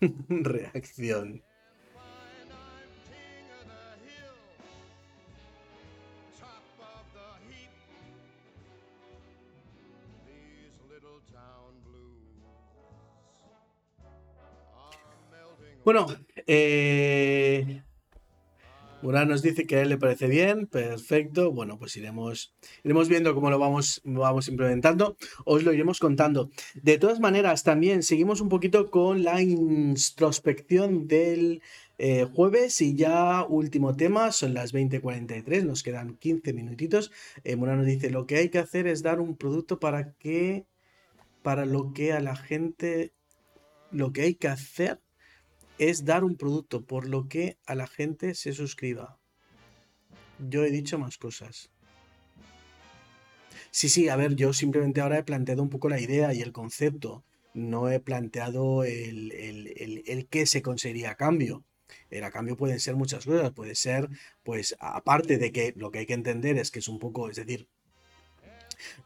reacción. 0.29 1.43
Bueno, 15.85 16.07
eh, 16.47 17.83
nos 19.03 19.43
dice 19.43 19.67
que 19.67 19.77
a 19.77 19.83
él 19.83 19.91
le 19.91 19.99
parece 19.99 20.29
bien, 20.29 20.67
perfecto. 20.67 21.53
Bueno, 21.53 21.79
pues 21.79 21.95
iremos, 21.99 22.55
iremos 22.85 23.11
viendo 23.11 23.35
cómo 23.35 23.51
lo 23.51 23.59
vamos, 23.59 24.01
vamos 24.03 24.49
implementando. 24.49 25.19
Os 25.45 25.63
lo 25.63 25.75
iremos 25.75 26.01
contando. 26.01 26.51
De 26.73 26.97
todas 26.97 27.21
maneras, 27.21 27.65
también 27.65 28.03
seguimos 28.03 28.41
un 28.41 28.49
poquito 28.49 28.91
con 28.91 29.25
la 29.25 29.43
introspección 29.43 31.07
del 31.07 31.61
eh, 31.99 32.27
jueves 32.33 32.81
y 32.81 32.97
ya 32.97 33.45
último 33.45 33.95
tema, 33.95 34.33
son 34.33 34.55
las 34.55 34.73
20.43, 34.73 35.65
nos 35.65 35.83
quedan 35.83 36.17
15 36.17 36.55
minutitos. 36.55 37.13
Eh, 37.45 37.57
nos 37.57 37.85
dice, 37.85 38.09
lo 38.09 38.27
que 38.27 38.37
hay 38.37 38.49
que 38.49 38.59
hacer 38.59 38.87
es 38.87 39.03
dar 39.03 39.21
un 39.21 39.37
producto 39.37 39.79
para 39.79 40.15
que, 40.15 40.65
para 41.43 41.67
lo 41.67 41.93
que 41.93 42.15
a 42.15 42.21
la 42.21 42.37
gente, 42.37 43.13
lo 43.91 44.15
que 44.15 44.23
hay 44.23 44.35
que 44.37 44.49
hacer 44.49 45.05
es 45.79 46.05
dar 46.05 46.25
un 46.25 46.37
producto 46.37 46.85
por 46.85 47.09
lo 47.09 47.29
que 47.29 47.59
a 47.67 47.75
la 47.75 47.87
gente 47.87 48.35
se 48.35 48.53
suscriba. 48.53 49.19
Yo 50.39 50.65
he 50.65 50.71
dicho 50.71 50.99
más 50.99 51.19
cosas. 51.19 51.71
Sí, 53.71 53.89
sí, 53.89 54.09
a 54.09 54.17
ver, 54.17 54.37
yo 54.37 54.53
simplemente 54.53 55.01
ahora 55.01 55.19
he 55.19 55.25
planteado 55.25 55.63
un 55.63 55.71
poco 55.71 55.89
la 55.89 56.01
idea 56.01 56.33
y 56.33 56.43
el 56.43 56.53
concepto. 56.53 57.25
No 57.55 57.89
he 57.89 58.01
planteado 58.01 58.85
el, 58.85 59.33
el, 59.33 60.29
qué 60.29 60.47
se 60.47 60.63
conseguiría 60.63 61.13
a 61.13 61.17
cambio. 61.17 61.65
El 62.11 62.25
a 62.25 62.31
cambio 62.31 62.57
pueden 62.57 62.81
ser 62.81 62.97
muchas 62.97 63.25
cosas. 63.25 63.53
Puede 63.53 63.75
ser, 63.75 64.09
pues, 64.43 64.77
aparte 64.81 65.39
de 65.39 65.53
que 65.53 65.73
lo 65.77 65.91
que 65.91 66.01
hay 66.01 66.07
que 66.07 66.15
entender 66.15 66.59
es 66.59 66.71
que 66.71 66.81
es 66.81 66.89
un 66.89 66.99
poco, 66.99 67.31
es 67.31 67.37
decir, 67.37 67.69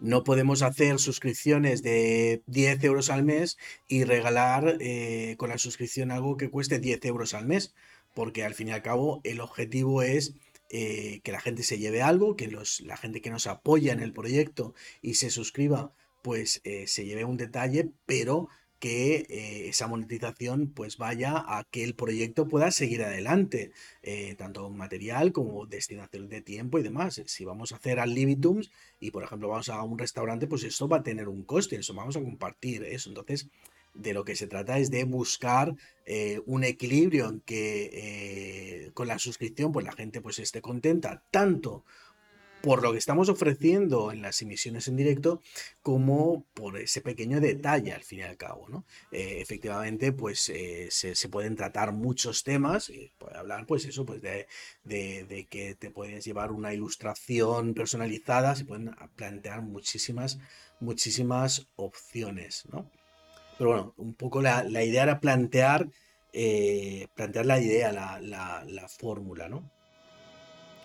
no 0.00 0.24
podemos 0.24 0.62
hacer 0.62 0.98
suscripciones 0.98 1.82
de 1.82 2.42
10 2.46 2.84
euros 2.84 3.10
al 3.10 3.24
mes 3.24 3.58
y 3.88 4.04
regalar 4.04 4.76
eh, 4.80 5.36
con 5.38 5.50
la 5.50 5.58
suscripción 5.58 6.10
algo 6.10 6.36
que 6.36 6.50
cueste 6.50 6.78
10 6.78 7.04
euros 7.06 7.34
al 7.34 7.46
mes, 7.46 7.74
porque 8.14 8.44
al 8.44 8.54
fin 8.54 8.68
y 8.68 8.72
al 8.72 8.82
cabo 8.82 9.20
el 9.24 9.40
objetivo 9.40 10.02
es 10.02 10.34
eh, 10.70 11.20
que 11.22 11.32
la 11.32 11.40
gente 11.40 11.62
se 11.62 11.78
lleve 11.78 12.02
algo, 12.02 12.36
que 12.36 12.48
los, 12.48 12.80
la 12.80 12.96
gente 12.96 13.22
que 13.22 13.30
nos 13.30 13.46
apoya 13.46 13.92
en 13.92 14.00
el 14.00 14.12
proyecto 14.12 14.74
y 15.00 15.14
se 15.14 15.30
suscriba, 15.30 15.92
pues 16.20 16.60
eh, 16.64 16.86
se 16.86 17.06
lleve 17.06 17.24
un 17.24 17.38
detalle, 17.38 17.90
pero 18.04 18.48
que 18.78 19.26
eh, 19.28 19.68
esa 19.68 19.88
monetización 19.88 20.68
pues 20.68 20.98
vaya 20.98 21.32
a 21.36 21.64
que 21.64 21.84
el 21.84 21.94
proyecto 21.94 22.48
pueda 22.48 22.70
seguir 22.70 23.02
adelante, 23.02 23.72
eh, 24.02 24.34
tanto 24.36 24.70
material 24.70 25.32
como 25.32 25.66
destinación 25.66 26.28
de 26.28 26.40
tiempo 26.42 26.78
y 26.78 26.82
demás. 26.82 27.22
Si 27.26 27.44
vamos 27.44 27.72
a 27.72 27.76
hacer 27.76 27.98
al 27.98 28.14
Libitums 28.14 28.70
y 29.00 29.10
por 29.10 29.24
ejemplo 29.24 29.48
vamos 29.48 29.68
a 29.68 29.82
un 29.82 29.98
restaurante, 29.98 30.46
pues 30.46 30.64
esto 30.64 30.88
va 30.88 30.98
a 30.98 31.02
tener 31.02 31.28
un 31.28 31.42
coste, 31.42 31.76
eso 31.76 31.94
vamos 31.94 32.16
a 32.16 32.20
compartir 32.20 32.84
eso. 32.84 33.08
Entonces, 33.10 33.48
de 33.94 34.12
lo 34.12 34.24
que 34.24 34.36
se 34.36 34.46
trata 34.46 34.78
es 34.78 34.90
de 34.90 35.02
buscar 35.04 35.74
eh, 36.06 36.40
un 36.46 36.62
equilibrio 36.62 37.28
en 37.28 37.40
que 37.40 38.90
con 38.94 39.08
la 39.08 39.18
suscripción 39.18 39.72
pues 39.72 39.84
la 39.84 39.92
gente 39.92 40.20
pues 40.20 40.38
esté 40.38 40.60
contenta 40.60 41.22
tanto 41.30 41.84
por 42.62 42.82
lo 42.82 42.92
que 42.92 42.98
estamos 42.98 43.28
ofreciendo 43.28 44.10
en 44.12 44.22
las 44.22 44.42
emisiones 44.42 44.88
en 44.88 44.96
directo 44.96 45.42
como 45.82 46.44
por 46.54 46.78
ese 46.78 47.00
pequeño 47.00 47.40
detalle 47.40 47.92
al 47.92 48.02
fin 48.02 48.20
y 48.20 48.22
al 48.22 48.36
cabo. 48.36 48.68
¿no? 48.68 48.84
Eh, 49.12 49.38
efectivamente, 49.40 50.12
pues 50.12 50.48
eh, 50.48 50.88
se, 50.90 51.28
pueden 51.28 51.56
tratar 51.56 51.92
muchos 51.92 52.44
temas, 52.44 52.90
y 52.90 53.12
puede 53.18 53.36
hablar 53.36 53.66
pues 53.66 53.84
eso, 53.84 54.04
pues 54.04 54.22
de, 54.22 54.46
que 55.48 55.74
te 55.76 55.90
puedes 55.90 56.24
llevar 56.24 56.52
una 56.52 56.74
ilustración 56.74 57.74
personalizada, 57.74 58.56
se 58.56 58.64
pueden 58.64 58.94
plantear 59.16 59.62
muchísimas, 59.62 60.38
muchísimas 60.80 61.68
opciones. 61.76 62.64
¿no? 62.72 62.90
Pero 63.56 63.70
bueno, 63.70 63.94
un 63.96 64.14
poco 64.14 64.42
la, 64.42 64.64
idea 64.82 65.04
era 65.04 65.20
plantear, 65.20 65.88
eh, 66.32 67.06
plantear 67.14 67.46
la 67.46 67.60
idea, 67.60 67.92
la 67.92 68.88
fórmula, 68.88 69.48
¿no? 69.48 69.77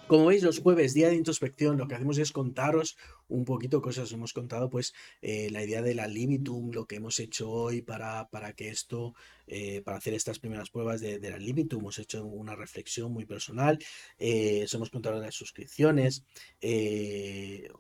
Como 0.08 0.26
veis, 0.26 0.44
los 0.44 0.60
jueves, 0.60 0.94
día 0.94 1.08
de 1.08 1.16
introspección, 1.16 1.78
lo 1.78 1.88
que 1.88 1.96
hacemos 1.96 2.18
es 2.18 2.34
contaros 2.34 2.98
un 3.30 3.46
poquito 3.46 3.82
cosas. 3.82 4.12
Hemos 4.12 4.34
contado, 4.34 4.70
pues, 4.70 4.94
eh, 5.22 5.50
la 5.50 5.64
idea 5.64 5.82
de 5.82 5.96
la 5.96 6.08
Limitum, 6.08 6.72
lo 6.72 6.86
que 6.86 6.98
hemos 6.98 7.20
hecho 7.20 7.50
hoy 7.50 7.82
para, 7.82 8.28
para 8.30 8.54
que 8.54 8.68
esto, 8.68 9.16
eh, 9.48 9.82
para 9.82 9.98
hacer 9.98 10.14
estas 10.14 10.40
primeras 10.40 10.70
pruebas 10.70 11.00
de, 11.00 11.20
la 11.20 11.38
Limitum. 11.38 11.80
Hemos 11.80 12.00
hecho 12.00 12.26
una 12.26 12.54
reflexión 12.54 13.14
muy 13.14 13.26
personal. 13.26 13.80
Eh, 14.20 14.64
os 14.66 14.74
hemos 14.74 14.90
contado 14.90 15.20
las 15.22 15.36
suscripciones. 15.36 16.26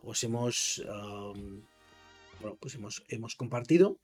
os 0.01 0.24
hemos, 0.24 0.82
bueno, 2.44 2.58
pues 2.60 2.76
hemos, 2.76 3.04
hemos 3.08 3.36
compartido. 3.36 3.98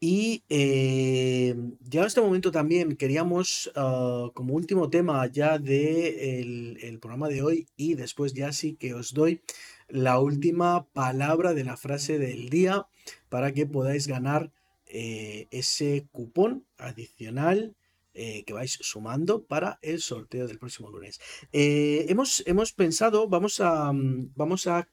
Y 0.00 0.42
eh, 0.48 1.54
ya 1.80 2.00
en 2.00 2.06
este 2.06 2.20
momento 2.20 2.50
también 2.50 2.96
queríamos, 2.96 3.70
ah, 3.76 4.30
como 4.34 4.54
último 4.54 4.90
tema 4.90 5.26
ya 5.26 5.58
del 5.58 6.74
de 6.74 6.88
el 6.88 6.98
programa 6.98 7.28
de 7.28 7.42
hoy, 7.42 7.68
y 7.76 7.94
después 7.94 8.32
ya 8.34 8.52
sí 8.52 8.74
que 8.74 8.94
os 8.94 9.14
doy 9.14 9.42
la 9.88 10.18
última 10.18 10.86
palabra 10.92 11.54
de 11.54 11.64
la 11.64 11.76
frase 11.76 12.18
del 12.18 12.48
día 12.48 12.86
para 13.28 13.52
que 13.52 13.66
podáis 13.66 14.06
ganar 14.06 14.50
eh, 14.86 15.46
ese 15.50 16.06
cupón 16.10 16.66
adicional 16.78 17.76
eh, 18.14 18.44
que 18.44 18.52
vais 18.52 18.78
sumando 18.80 19.44
para 19.44 19.78
el 19.82 20.00
sorteo 20.00 20.46
del 20.46 20.58
próximo 20.58 20.90
lunes. 20.90 21.20
hemos, 21.52 22.42
hemos 22.46 22.72
pensado, 22.72 23.28
vamos 23.28 23.60
a, 23.60 23.90
vamos 23.92 24.66
a 24.66 24.88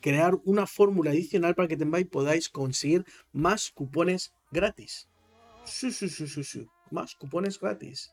crear 0.00 0.34
una 0.44 0.66
fórmula 0.66 1.10
adicional 1.10 1.54
para 1.54 1.68
que 1.68 1.76
también 1.76 2.08
podáis 2.08 2.48
conseguir 2.48 3.04
más 3.32 3.70
cupones 3.70 4.32
gratis. 4.50 5.08
Más 6.90 7.14
cupones 7.14 7.60
gratis. 7.60 8.12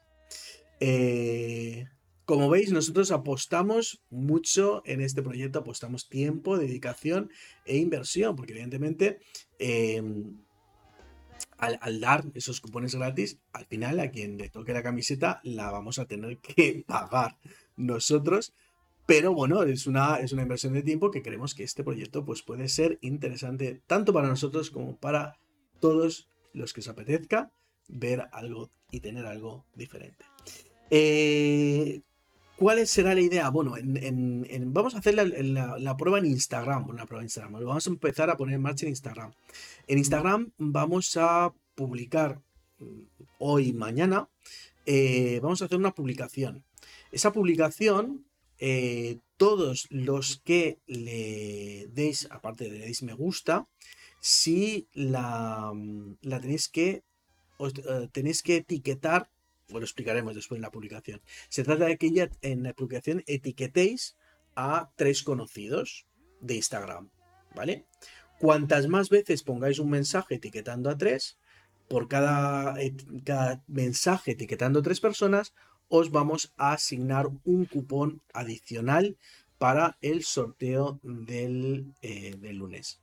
Eh, 0.79 1.85
como 2.25 2.49
veis, 2.49 2.71
nosotros 2.73 3.11
apostamos 3.11 4.03
mucho 4.09 4.83
en 4.85 4.99
este 4.99 5.23
proyecto, 5.23 5.59
apostamos 5.59 6.09
tiempo, 6.09 6.57
dedicación 6.57 7.31
e 7.65 7.77
inversión, 7.77 8.35
porque 8.35 8.51
evidentemente 8.51 9.19
em, 9.59 10.37
al, 11.57 12.01
dar 12.01 12.25
esos 12.35 12.61
cupones 12.61 12.95
gratis, 12.95 13.39
al 13.53 13.65
final 13.65 13.99
a 13.99 14.11
quien 14.11 14.37
le 14.37 14.49
toque 14.49 14.73
la 14.73 14.83
camiseta 14.83 15.39
la 15.43 15.71
vamos 15.71 15.99
a 15.99 16.05
tener 16.05 16.37
que 16.39 16.83
pagar 16.87 17.37
nosotros 17.75 18.53
pero 19.07 19.33
bueno, 19.33 19.63
es 19.63 19.87
una, 19.87 20.17
es 20.17 20.33
una 20.33 20.41
inversión 20.43 20.73
de 20.73 20.83
tiempo 20.83 21.09
que 21.09 21.23
creemos 21.23 21.55
que 21.55 21.63
este 21.63 21.83
proyecto 21.83 22.25
pues, 22.25 22.43
puede 22.43 22.67
ser 22.67 22.99
interesante 23.01 23.81
tanto 23.87 24.13
para 24.13 24.27
nosotros 24.27 24.69
como 24.69 24.97
para 24.97 25.39
todos 25.79 26.29
los 26.53 26.73
que 26.73 26.81
os 26.81 26.89
apetezca 26.89 27.51
ver 27.87 28.27
algo 28.33 28.69
y 28.91 28.99
tener 28.99 29.25
algo 29.25 29.65
diferente. 29.75 30.25
Eh, 30.89 32.01
¿Cuál 32.57 32.85
será 32.85 33.13
la 33.13 33.21
idea? 33.21 33.49
Bueno, 33.49 33.75
vamos 34.65 34.95
a 34.95 34.97
hacer 34.97 35.13
la, 35.15 35.97
prueba 35.97 36.19
en 36.19 36.25
Instagram. 36.25 36.89
Una 36.89 37.05
prueba 37.05 37.21
en 37.21 37.27
Instagram. 37.27 37.53
Vamos 37.53 37.87
a 37.87 37.89
empezar 37.89 38.29
a 38.29 38.35
poner 38.35 38.55
en 38.55 38.61
marcha 38.61 38.85
en 38.85 38.89
Instagram. 38.89 39.31
En 39.87 39.99
Instagram 39.99 40.51
vamos 40.57 41.15
a 41.15 41.53
publicar 41.75 42.41
mm, 42.79 43.01
hoy 43.39 43.69
y 43.69 43.73
mañana. 43.73 44.27
Eh, 44.85 45.39
vamos 45.41 45.61
a 45.61 45.65
hacer 45.65 45.77
una 45.77 45.93
publicación. 45.93 46.65
Esa 47.11 47.31
publicación 47.31 48.26
eh, 48.59 49.19
todos 49.37 49.87
los 49.89 50.41
que 50.43 50.79
le 50.87 51.87
deis, 51.91 52.27
aparte 52.31 52.65
de 52.65 52.71
le 52.71 52.85
deis 52.85 53.03
me 53.03 53.13
gusta, 53.13 53.67
si 54.19 54.87
la, 54.93 55.71
mm, 55.73 56.17
la 56.21 56.39
tenéis 56.41 56.69
que 56.69 57.03
eh, 57.59 58.09
tenéis 58.11 58.43
que 58.43 58.57
etiquetar, 58.57 59.29
lo 59.69 59.79
explicaremos 59.79 60.35
después 60.35 60.57
en 60.57 60.63
la 60.63 60.71
publicación. 60.71 61.21
Se 61.49 61.63
trata 61.63 61.85
de 61.85 61.97
que 61.97 62.11
ya 62.11 62.29
en 62.41 62.63
la 62.63 62.73
publicación 62.73 63.23
etiquetéis 63.27 64.15
a 64.55 64.91
tres 64.95 65.23
conocidos 65.23 66.07
de 66.39 66.55
Instagram, 66.55 67.09
¿vale? 67.55 67.85
Cuantas 68.39 68.87
más 68.87 69.09
veces 69.09 69.43
pongáis 69.43 69.79
un 69.79 69.89
mensaje 69.89 70.35
etiquetando 70.35 70.89
a 70.89 70.97
tres, 70.97 71.37
por 71.87 72.07
cada, 72.07 72.75
cada 73.23 73.63
mensaje 73.67 74.31
etiquetando 74.31 74.79
a 74.79 74.83
tres 74.83 74.99
personas, 74.99 75.53
os 75.89 76.11
vamos 76.11 76.53
a 76.57 76.73
asignar 76.73 77.27
un 77.45 77.65
cupón 77.65 78.21
adicional 78.33 79.17
para 79.57 79.97
el 80.01 80.23
sorteo 80.23 80.99
del, 81.03 81.93
eh, 82.01 82.35
lunes. 82.53 82.99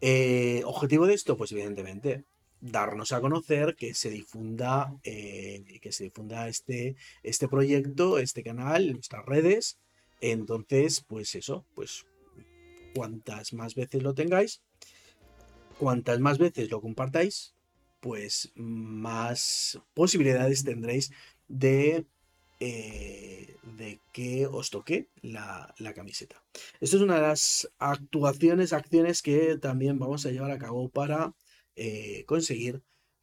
Eh, 0.00 0.62
¿Objetivo 0.64 1.06
de 1.06 1.14
esto? 1.14 1.36
Pues 1.36 1.52
evidentemente 1.52 2.24
darnos 2.60 3.12
a 3.12 3.20
conocer, 3.20 3.76
que 3.76 3.94
se 3.94 4.10
difunda, 4.10 4.94
eh, 5.04 5.78
que 5.80 5.92
se 5.92 6.04
difunda 6.04 6.48
este, 6.48 6.96
este 7.22 7.48
proyecto, 7.48 8.18
este 8.18 8.42
canal, 8.42 8.92
nuestras 8.92 9.24
redes. 9.24 9.78
Entonces, 10.20 11.04
pues 11.06 11.34
eso, 11.34 11.64
pues 11.74 12.06
cuantas 12.94 13.52
más 13.52 13.74
veces 13.74 14.02
lo 14.02 14.14
tengáis, 14.14 14.62
cuantas 15.78 16.18
más 16.20 16.38
veces 16.38 16.70
lo 16.70 16.80
compartáis, 16.80 17.54
pues 18.00 18.50
más 18.54 19.78
posibilidades 19.94 20.64
tendréis 20.64 21.10
de, 21.48 22.06
eh, 22.60 23.56
de 23.62 24.00
que 24.12 24.46
os 24.46 24.70
toque 24.70 25.08
la, 25.22 25.74
camiseta. 25.94 26.42
Esto 26.80 26.96
es 26.96 27.02
una 27.02 27.16
de 27.16 27.22
las 27.22 27.68
actuaciones, 27.78 28.72
acciones 28.72 29.22
que 29.22 29.56
también 29.58 29.98
vamos 29.98 30.26
a 30.26 30.30
llevar 30.30 30.50
a 30.50 30.58
cabo 30.58 30.88
para 30.88 31.34
eh, 31.76 32.24
conseguir 32.26 32.82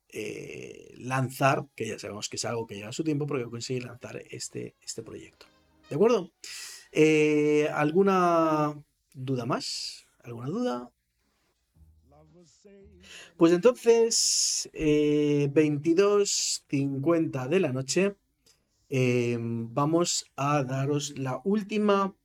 eh, 0.09 0.93
lanzar, 0.97 1.65
que 1.75 1.87
ya 1.87 1.99
sabemos 1.99 2.29
que 2.29 2.37
es 2.37 2.45
algo 2.45 2.67
que 2.67 2.75
lleva 2.75 2.91
su 2.91 3.03
tiempo, 3.03 3.25
pero 3.25 3.49
conseguir 3.49 3.85
lanzar 3.85 4.21
este, 4.29 4.75
este 4.81 5.03
proyecto. 5.03 5.47
¿De 5.89 5.95
acuerdo? 5.95 6.31
¿Alguna 7.73 8.79
duda 9.13 9.45
más? 9.45 10.05
¿Alguna 10.23 10.47
duda? 10.47 10.91
Pues 13.37 13.53
entonces, 13.53 14.69
22.50 14.73 17.47
de 17.47 17.59
la 17.59 17.73
noche, 17.73 18.15
vamos 19.39 20.25
a 20.35 20.63
daros 20.63 21.17
la 21.17 21.41
última, 21.43 22.15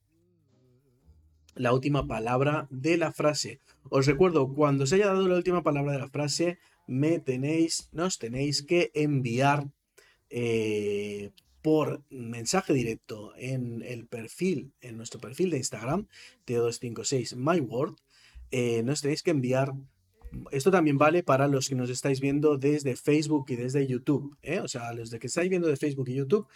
la 1.54 1.72
última 1.72 2.06
palabra 2.06 2.66
de 2.70 2.96
la 2.96 3.12
frase. 3.12 3.60
Os 3.90 4.06
recuerdo, 4.06 4.54
cuando 4.54 4.86
se 4.86 4.94
haya 4.96 5.06
dado 5.06 5.28
la 5.28 5.36
última 5.36 5.62
palabra 5.62 5.92
de 5.92 5.98
la 5.98 6.08
frase, 6.08 6.58
me 6.86 7.20
tenéis, 7.20 7.88
nos 7.92 8.18
tenéis 8.18 8.62
que 8.62 8.90
enviar 8.94 9.70
eh, 10.30 11.30
por 11.62 12.02
mensaje 12.10 12.72
directo 12.72 13.32
en 13.36 13.82
el 13.82 14.06
perfil, 14.06 14.72
en 14.80 14.96
nuestro 14.96 15.20
perfil 15.20 15.50
de 15.50 15.58
Instagram, 15.58 16.06
T256 16.46 17.36
MyWord, 17.36 17.96
eh, 18.50 18.82
nos 18.82 19.02
tenéis 19.02 19.22
que 19.22 19.30
enviar. 19.30 19.74
Esto 20.50 20.70
también 20.70 20.98
vale 20.98 21.22
para 21.22 21.48
los 21.48 21.68
que 21.68 21.74
nos 21.74 21.90
estáis 21.90 22.20
viendo 22.20 22.58
desde 22.58 22.96
Facebook 22.96 23.46
y 23.48 23.56
desde 23.56 23.86
YouTube. 23.86 24.36
¿eh? 24.42 24.60
O 24.60 24.68
sea, 24.68 24.92
los 24.92 25.10
de 25.10 25.18
que 25.18 25.28
estáis 25.28 25.48
viendo 25.48 25.68
de 25.68 25.76
Facebook 25.76 26.08
y 26.08 26.14
YouTube, 26.14 26.46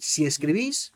si 0.00 0.26
escribís, 0.26 0.92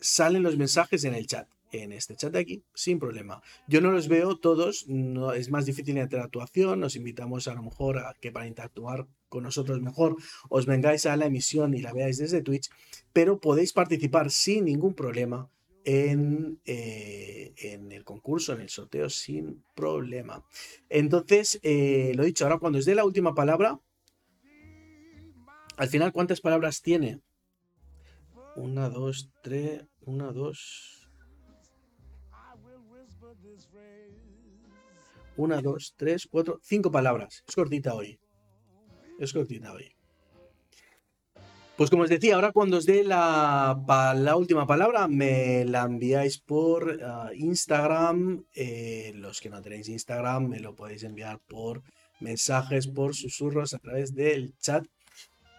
salen 0.00 0.42
los 0.42 0.56
mensajes 0.56 1.04
en 1.04 1.14
el 1.14 1.26
chat 1.26 1.48
en 1.72 1.92
este 1.92 2.14
chat 2.16 2.32
de 2.32 2.38
aquí 2.38 2.62
sin 2.74 2.98
problema. 2.98 3.42
Yo 3.66 3.80
no 3.80 3.90
los 3.90 4.08
veo 4.08 4.36
todos, 4.36 4.86
es 5.34 5.50
más 5.50 5.66
difícil 5.66 5.94
la 5.94 6.02
interactuación, 6.02 6.80
nos 6.80 6.96
invitamos 6.96 7.48
a 7.48 7.54
lo 7.54 7.62
mejor 7.62 7.98
a 7.98 8.14
que 8.20 8.30
para 8.30 8.46
interactuar 8.46 9.06
con 9.28 9.44
nosotros 9.44 9.80
mejor 9.80 10.16
os 10.50 10.66
vengáis 10.66 11.06
a 11.06 11.16
la 11.16 11.26
emisión 11.26 11.74
y 11.74 11.80
la 11.80 11.92
veáis 11.92 12.18
desde 12.18 12.42
Twitch, 12.42 12.68
pero 13.12 13.40
podéis 13.40 13.72
participar 13.72 14.30
sin 14.30 14.66
ningún 14.66 14.94
problema 14.94 15.48
en, 15.84 16.60
eh, 16.64 17.52
en 17.56 17.92
el 17.92 18.04
concurso, 18.04 18.52
en 18.52 18.60
el 18.60 18.68
sorteo, 18.68 19.08
sin 19.10 19.64
problema. 19.74 20.44
Entonces, 20.88 21.58
eh, 21.62 22.12
lo 22.14 22.24
dicho, 22.24 22.44
ahora 22.44 22.58
cuando 22.58 22.78
os 22.78 22.84
dé 22.84 22.94
la 22.94 23.04
última 23.04 23.34
palabra, 23.34 23.80
al 25.76 25.88
final, 25.88 26.12
¿cuántas 26.12 26.40
palabras 26.40 26.82
tiene? 26.82 27.20
Una, 28.56 28.88
dos, 28.90 29.30
tres, 29.42 29.84
una, 30.04 30.32
dos, 30.32 31.02
Una, 35.36 35.62
dos, 35.62 35.94
tres, 35.96 36.28
cuatro, 36.30 36.60
cinco 36.62 36.90
palabras. 36.90 37.42
Es 37.48 37.54
cortita 37.54 37.94
hoy. 37.94 38.20
Es 39.18 39.32
cortita 39.32 39.72
hoy. 39.72 39.96
Pues 41.76 41.88
como 41.88 42.02
os 42.02 42.10
decía, 42.10 42.34
ahora 42.34 42.52
cuando 42.52 42.76
os 42.76 42.86
dé 42.86 43.02
la, 43.02 43.76
la 44.14 44.36
última 44.36 44.66
palabra, 44.66 45.08
me 45.08 45.64
la 45.64 45.84
enviáis 45.84 46.38
por 46.38 47.00
ah, 47.02 47.30
Instagram. 47.34 48.44
Eh, 48.54 49.12
los 49.14 49.40
que 49.40 49.48
no 49.48 49.62
tenéis 49.62 49.88
Instagram, 49.88 50.48
me 50.48 50.60
lo 50.60 50.74
podéis 50.74 51.02
enviar 51.02 51.40
por 51.40 51.82
mensajes, 52.20 52.86
por 52.88 53.14
susurros 53.14 53.72
a 53.72 53.78
través 53.78 54.14
del 54.14 54.54
chat. 54.58 54.84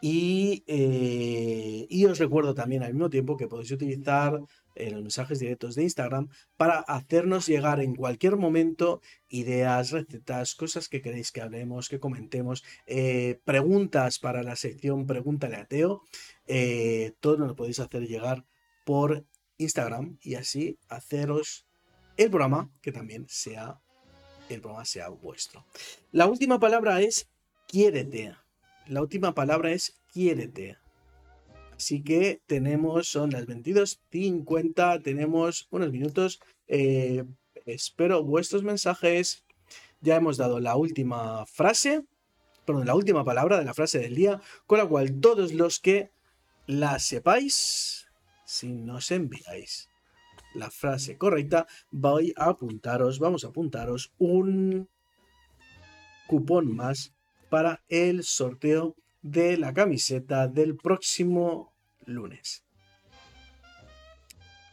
Y, 0.01 0.63
eh, 0.67 1.87
y 1.89 2.05
os 2.05 2.19
recuerdo 2.19 2.53
también 2.53 2.83
al 2.83 2.93
mismo 2.93 3.09
tiempo 3.09 3.35
que 3.35 3.47
podéis 3.47 3.71
utilizar 3.71 4.39
en 4.75 4.93
los 4.93 5.01
mensajes 5.01 5.39
directos 5.39 5.75
de 5.75 5.83
Instagram 5.83 6.29
para 6.57 6.79
hacernos 6.79 7.47
llegar 7.47 7.79
en 7.79 7.95
cualquier 7.95 8.37
momento 8.37 9.01
ideas, 9.29 9.91
recetas, 9.91 10.55
cosas 10.55 10.89
que 10.89 11.01
queréis 11.01 11.31
que 11.31 11.41
hablemos, 11.41 11.89
que 11.89 11.99
comentemos, 11.99 12.63
eh, 12.85 13.39
preguntas 13.45 14.19
para 14.19 14.43
la 14.43 14.55
sección 14.55 15.05
Pregúntale 15.05 15.55
a 15.55 15.65
Teo. 15.65 16.03
Eh, 16.47 17.13
todo 17.19 17.37
nos 17.37 17.47
lo 17.47 17.55
podéis 17.55 17.79
hacer 17.79 18.07
llegar 18.07 18.45
por 18.85 19.25
Instagram 19.57 20.17
y 20.21 20.35
así 20.35 20.77
haceros 20.89 21.67
el 22.17 22.29
programa 22.29 22.69
que 22.81 22.91
también 22.91 23.25
sea 23.27 23.79
el 24.49 24.61
programa 24.61 24.85
sea 24.85 25.09
vuestro. 25.09 25.65
La 26.11 26.27
última 26.27 26.59
palabra 26.59 27.01
es 27.01 27.29
quiérete. 27.67 28.35
La 28.87 29.01
última 29.01 29.33
palabra 29.33 29.71
es 29.71 29.95
quiérete. 30.11 30.77
Así 31.83 32.01
que 32.01 32.41
tenemos, 32.47 33.09
son 33.09 33.31
las 33.31 33.45
22.50, 33.45 35.03
tenemos 35.03 35.67
unos 35.69 35.91
minutos. 35.91 36.39
Eh, 36.69 37.25
espero 37.65 38.23
vuestros 38.23 38.63
mensajes. 38.63 39.43
Ya 39.99 40.15
hemos 40.15 40.37
dado 40.37 40.61
la 40.61 40.77
última 40.77 41.45
frase, 41.45 42.05
perdón, 42.65 42.85
la 42.85 42.95
última 42.95 43.25
palabra 43.25 43.59
de 43.59 43.65
la 43.65 43.73
frase 43.73 43.99
del 43.99 44.15
día, 44.15 44.39
con 44.65 44.77
la 44.77 44.87
cual 44.87 45.19
todos 45.19 45.51
los 45.51 45.81
que 45.81 46.09
la 46.67 46.99
sepáis, 46.99 48.07
si 48.45 48.71
nos 48.71 49.11
enviáis 49.11 49.89
la 50.55 50.71
frase 50.71 51.17
correcta, 51.17 51.67
voy 51.91 52.33
a 52.37 52.45
apuntaros, 52.45 53.19
vamos 53.19 53.43
a 53.43 53.49
apuntaros 53.49 54.13
un 54.19 54.87
cupón 56.27 56.73
más 56.73 57.13
para 57.49 57.83
el 57.89 58.23
sorteo 58.23 58.95
de 59.21 59.57
la 59.57 59.73
camiseta 59.73 60.47
del 60.47 60.77
próximo 60.77 61.72
lunes. 62.05 62.63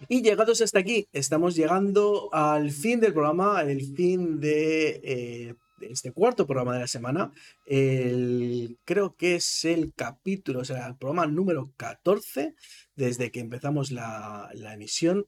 Y 0.09 0.23
llegados 0.23 0.61
hasta 0.62 0.78
aquí, 0.78 1.09
estamos 1.12 1.55
llegando 1.55 2.31
al 2.32 2.70
fin 2.70 3.01
del 3.01 3.12
programa, 3.12 3.62
el 3.62 3.82
fin 3.94 4.40
de, 4.40 5.01
eh, 5.05 5.55
este 5.81 6.12
cuarto 6.12 6.47
programa 6.47 6.74
de 6.74 6.81
la 6.81 6.86
semana. 6.86 7.32
El, 7.66 8.78
creo 8.85 9.15
que 9.16 9.36
es 9.36 9.65
el 9.65 9.93
capítulo, 9.94 10.61
o 10.61 10.65
sea, 10.65 10.86
el 10.86 10.97
programa 10.97 11.27
número 11.27 11.73
14 11.77 12.55
desde 12.97 13.31
que 13.31 13.40
empezamos 13.40 13.90
la, 13.90 14.51
emisión. 14.73 15.27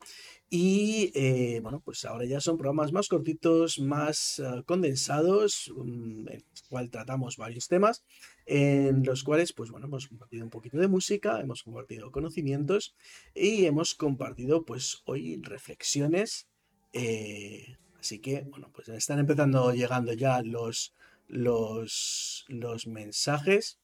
Y 0.55 1.11
eh, 1.15 1.61
bueno, 1.62 1.81
pues 1.81 2.05
ahora 2.05 2.27
ya 2.27 2.39
son 2.39 2.59
programas 2.59 2.93
más 2.93 3.09
cortitos, 3.09 3.79
más 3.81 4.39
eh, 4.39 4.62
condensados, 4.66 5.73
mm, 5.74 6.29
en 6.29 6.45
los 6.51 6.62
cuales 6.69 6.91
tratamos 6.91 7.39
varios 7.39 7.69
temas, 7.69 8.05
en 8.45 9.03
los 9.03 9.24
cuales, 9.24 9.55
pues 9.55 9.70
bueno, 9.70 9.87
hemos 9.87 10.09
compartido 10.09 10.45
un 10.45 10.51
poquito 10.51 10.77
de 10.77 10.89
música, 10.89 11.41
hemos 11.41 11.62
compartido 11.62 12.11
conocimientos 12.12 12.95
y 13.35 13.65
hemos 13.65 13.95
compartido, 13.95 14.66
pues 14.66 15.01
hoy 15.07 15.41
reflexiones. 15.41 16.49
Eh, 16.93 17.79
así 17.99 18.19
que, 18.19 18.43
bueno, 18.43 18.70
pues 18.74 18.91
están 18.91 19.20
empezando 19.20 19.73
llegando 19.73 20.12
ya 20.12 20.43
los, 20.43 20.95
los, 21.29 22.45
los 22.49 22.87
mensajes. 22.87 23.79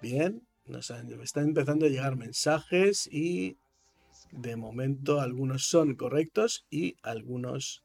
Bien, 0.00 0.45
nos 0.68 0.90
están 0.90 1.44
empezando 1.48 1.86
a 1.86 1.88
llegar 1.88 2.16
mensajes 2.16 3.08
y 3.10 3.56
de 4.32 4.56
momento 4.56 5.20
algunos 5.20 5.66
son 5.66 5.94
correctos 5.94 6.66
y 6.70 6.96
algunos 7.02 7.84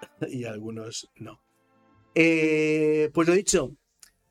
y 0.28 0.44
algunos 0.44 1.10
no. 1.16 1.40
Eh, 2.14 3.10
pues 3.12 3.28
lo 3.28 3.34
dicho, 3.34 3.76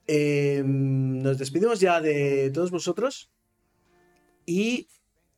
em, 0.07 1.21
nos 1.21 1.37
despedimos 1.37 1.79
ya 1.79 2.01
de 2.01 2.49
todos 2.51 2.71
vosotros 2.71 3.29
y 4.45 4.87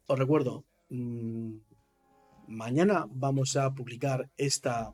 os 0.06 0.18
recuerdo, 0.18 0.64
mm, 0.90 1.58
mañana 2.48 3.06
vamos 3.10 3.58
a 3.58 3.74
publicar 3.74 4.30
esta 4.38 4.94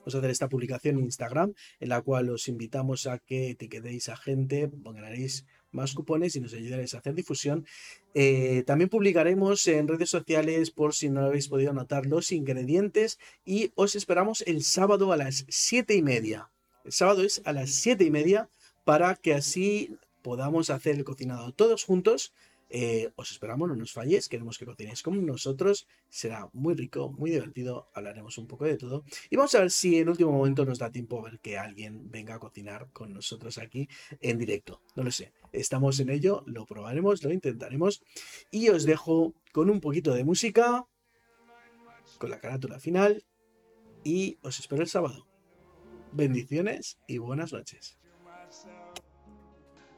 Vamos 0.00 0.14
a 0.14 0.18
hacer 0.18 0.30
esta 0.30 0.48
publicación 0.48 0.96
en 0.96 1.04
Instagram 1.04 1.52
en 1.78 1.88
la 1.90 2.00
cual 2.00 2.30
os 2.30 2.48
invitamos 2.48 3.06
a 3.06 3.18
que 3.18 3.50
etiquetéis 3.50 4.08
a 4.08 4.16
gente, 4.16 4.70
ganaréis 4.72 5.44
más 5.72 5.94
cupones 5.94 6.36
y 6.36 6.40
nos 6.40 6.54
ayudaréis 6.54 6.94
a 6.94 6.98
hacer 6.98 7.14
difusión. 7.14 7.66
Eh, 8.14 8.64
también 8.66 8.90
publicaremos 8.90 9.66
en 9.68 9.88
redes 9.88 10.10
sociales, 10.10 10.70
por 10.70 10.94
si 10.94 11.08
no 11.08 11.20
habéis 11.22 11.48
podido 11.48 11.72
notar, 11.72 12.06
los 12.06 12.32
ingredientes 12.32 13.18
y 13.44 13.72
os 13.74 13.94
esperamos 13.94 14.42
el 14.46 14.62
sábado 14.62 15.12
a 15.12 15.16
las 15.16 15.44
7 15.48 15.94
y 15.94 16.02
media. 16.02 16.50
El 16.84 16.92
sábado 16.92 17.22
es 17.22 17.42
a 17.44 17.52
las 17.52 17.70
7 17.70 18.04
y 18.04 18.10
media 18.10 18.48
para 18.84 19.14
que 19.14 19.34
así 19.34 19.96
podamos 20.22 20.70
hacer 20.70 20.96
el 20.96 21.04
cocinado 21.04 21.52
todos 21.52 21.84
juntos. 21.84 22.32
Eh, 22.72 23.10
os 23.16 23.32
esperamos, 23.32 23.68
no 23.68 23.74
nos 23.74 23.92
falles, 23.92 24.28
queremos 24.28 24.56
que 24.56 24.64
cocinéis 24.64 25.02
con 25.02 25.26
nosotros, 25.26 25.88
será 26.08 26.48
muy 26.52 26.74
rico, 26.74 27.10
muy 27.10 27.30
divertido, 27.30 27.90
hablaremos 27.94 28.38
un 28.38 28.46
poco 28.46 28.64
de 28.64 28.76
todo 28.76 29.04
y 29.28 29.34
vamos 29.34 29.52
a 29.56 29.60
ver 29.60 29.72
si 29.72 29.98
en 29.98 30.08
último 30.08 30.30
momento 30.30 30.64
nos 30.64 30.78
da 30.78 30.92
tiempo 30.92 31.18
a 31.18 31.30
ver 31.30 31.40
que 31.40 31.58
alguien 31.58 32.10
venga 32.12 32.36
a 32.36 32.38
cocinar 32.38 32.88
con 32.92 33.12
nosotros 33.12 33.58
aquí 33.58 33.88
en 34.20 34.38
directo, 34.38 34.80
no 34.94 35.02
lo 35.02 35.10
sé, 35.10 35.32
estamos 35.52 35.98
en 35.98 36.10
ello, 36.10 36.44
lo 36.46 36.64
probaremos, 36.64 37.24
lo 37.24 37.32
intentaremos 37.32 38.02
y 38.52 38.68
os 38.68 38.84
dejo 38.84 39.34
con 39.52 39.68
un 39.68 39.80
poquito 39.80 40.14
de 40.14 40.22
música, 40.22 40.86
con 42.18 42.30
la 42.30 42.38
carátula 42.38 42.78
final 42.78 43.24
y 44.04 44.38
os 44.42 44.60
espero 44.60 44.82
el 44.82 44.88
sábado. 44.88 45.26
Bendiciones 46.12 46.98
y 47.06 47.18
buenas 47.18 47.52
noches. 47.52 47.99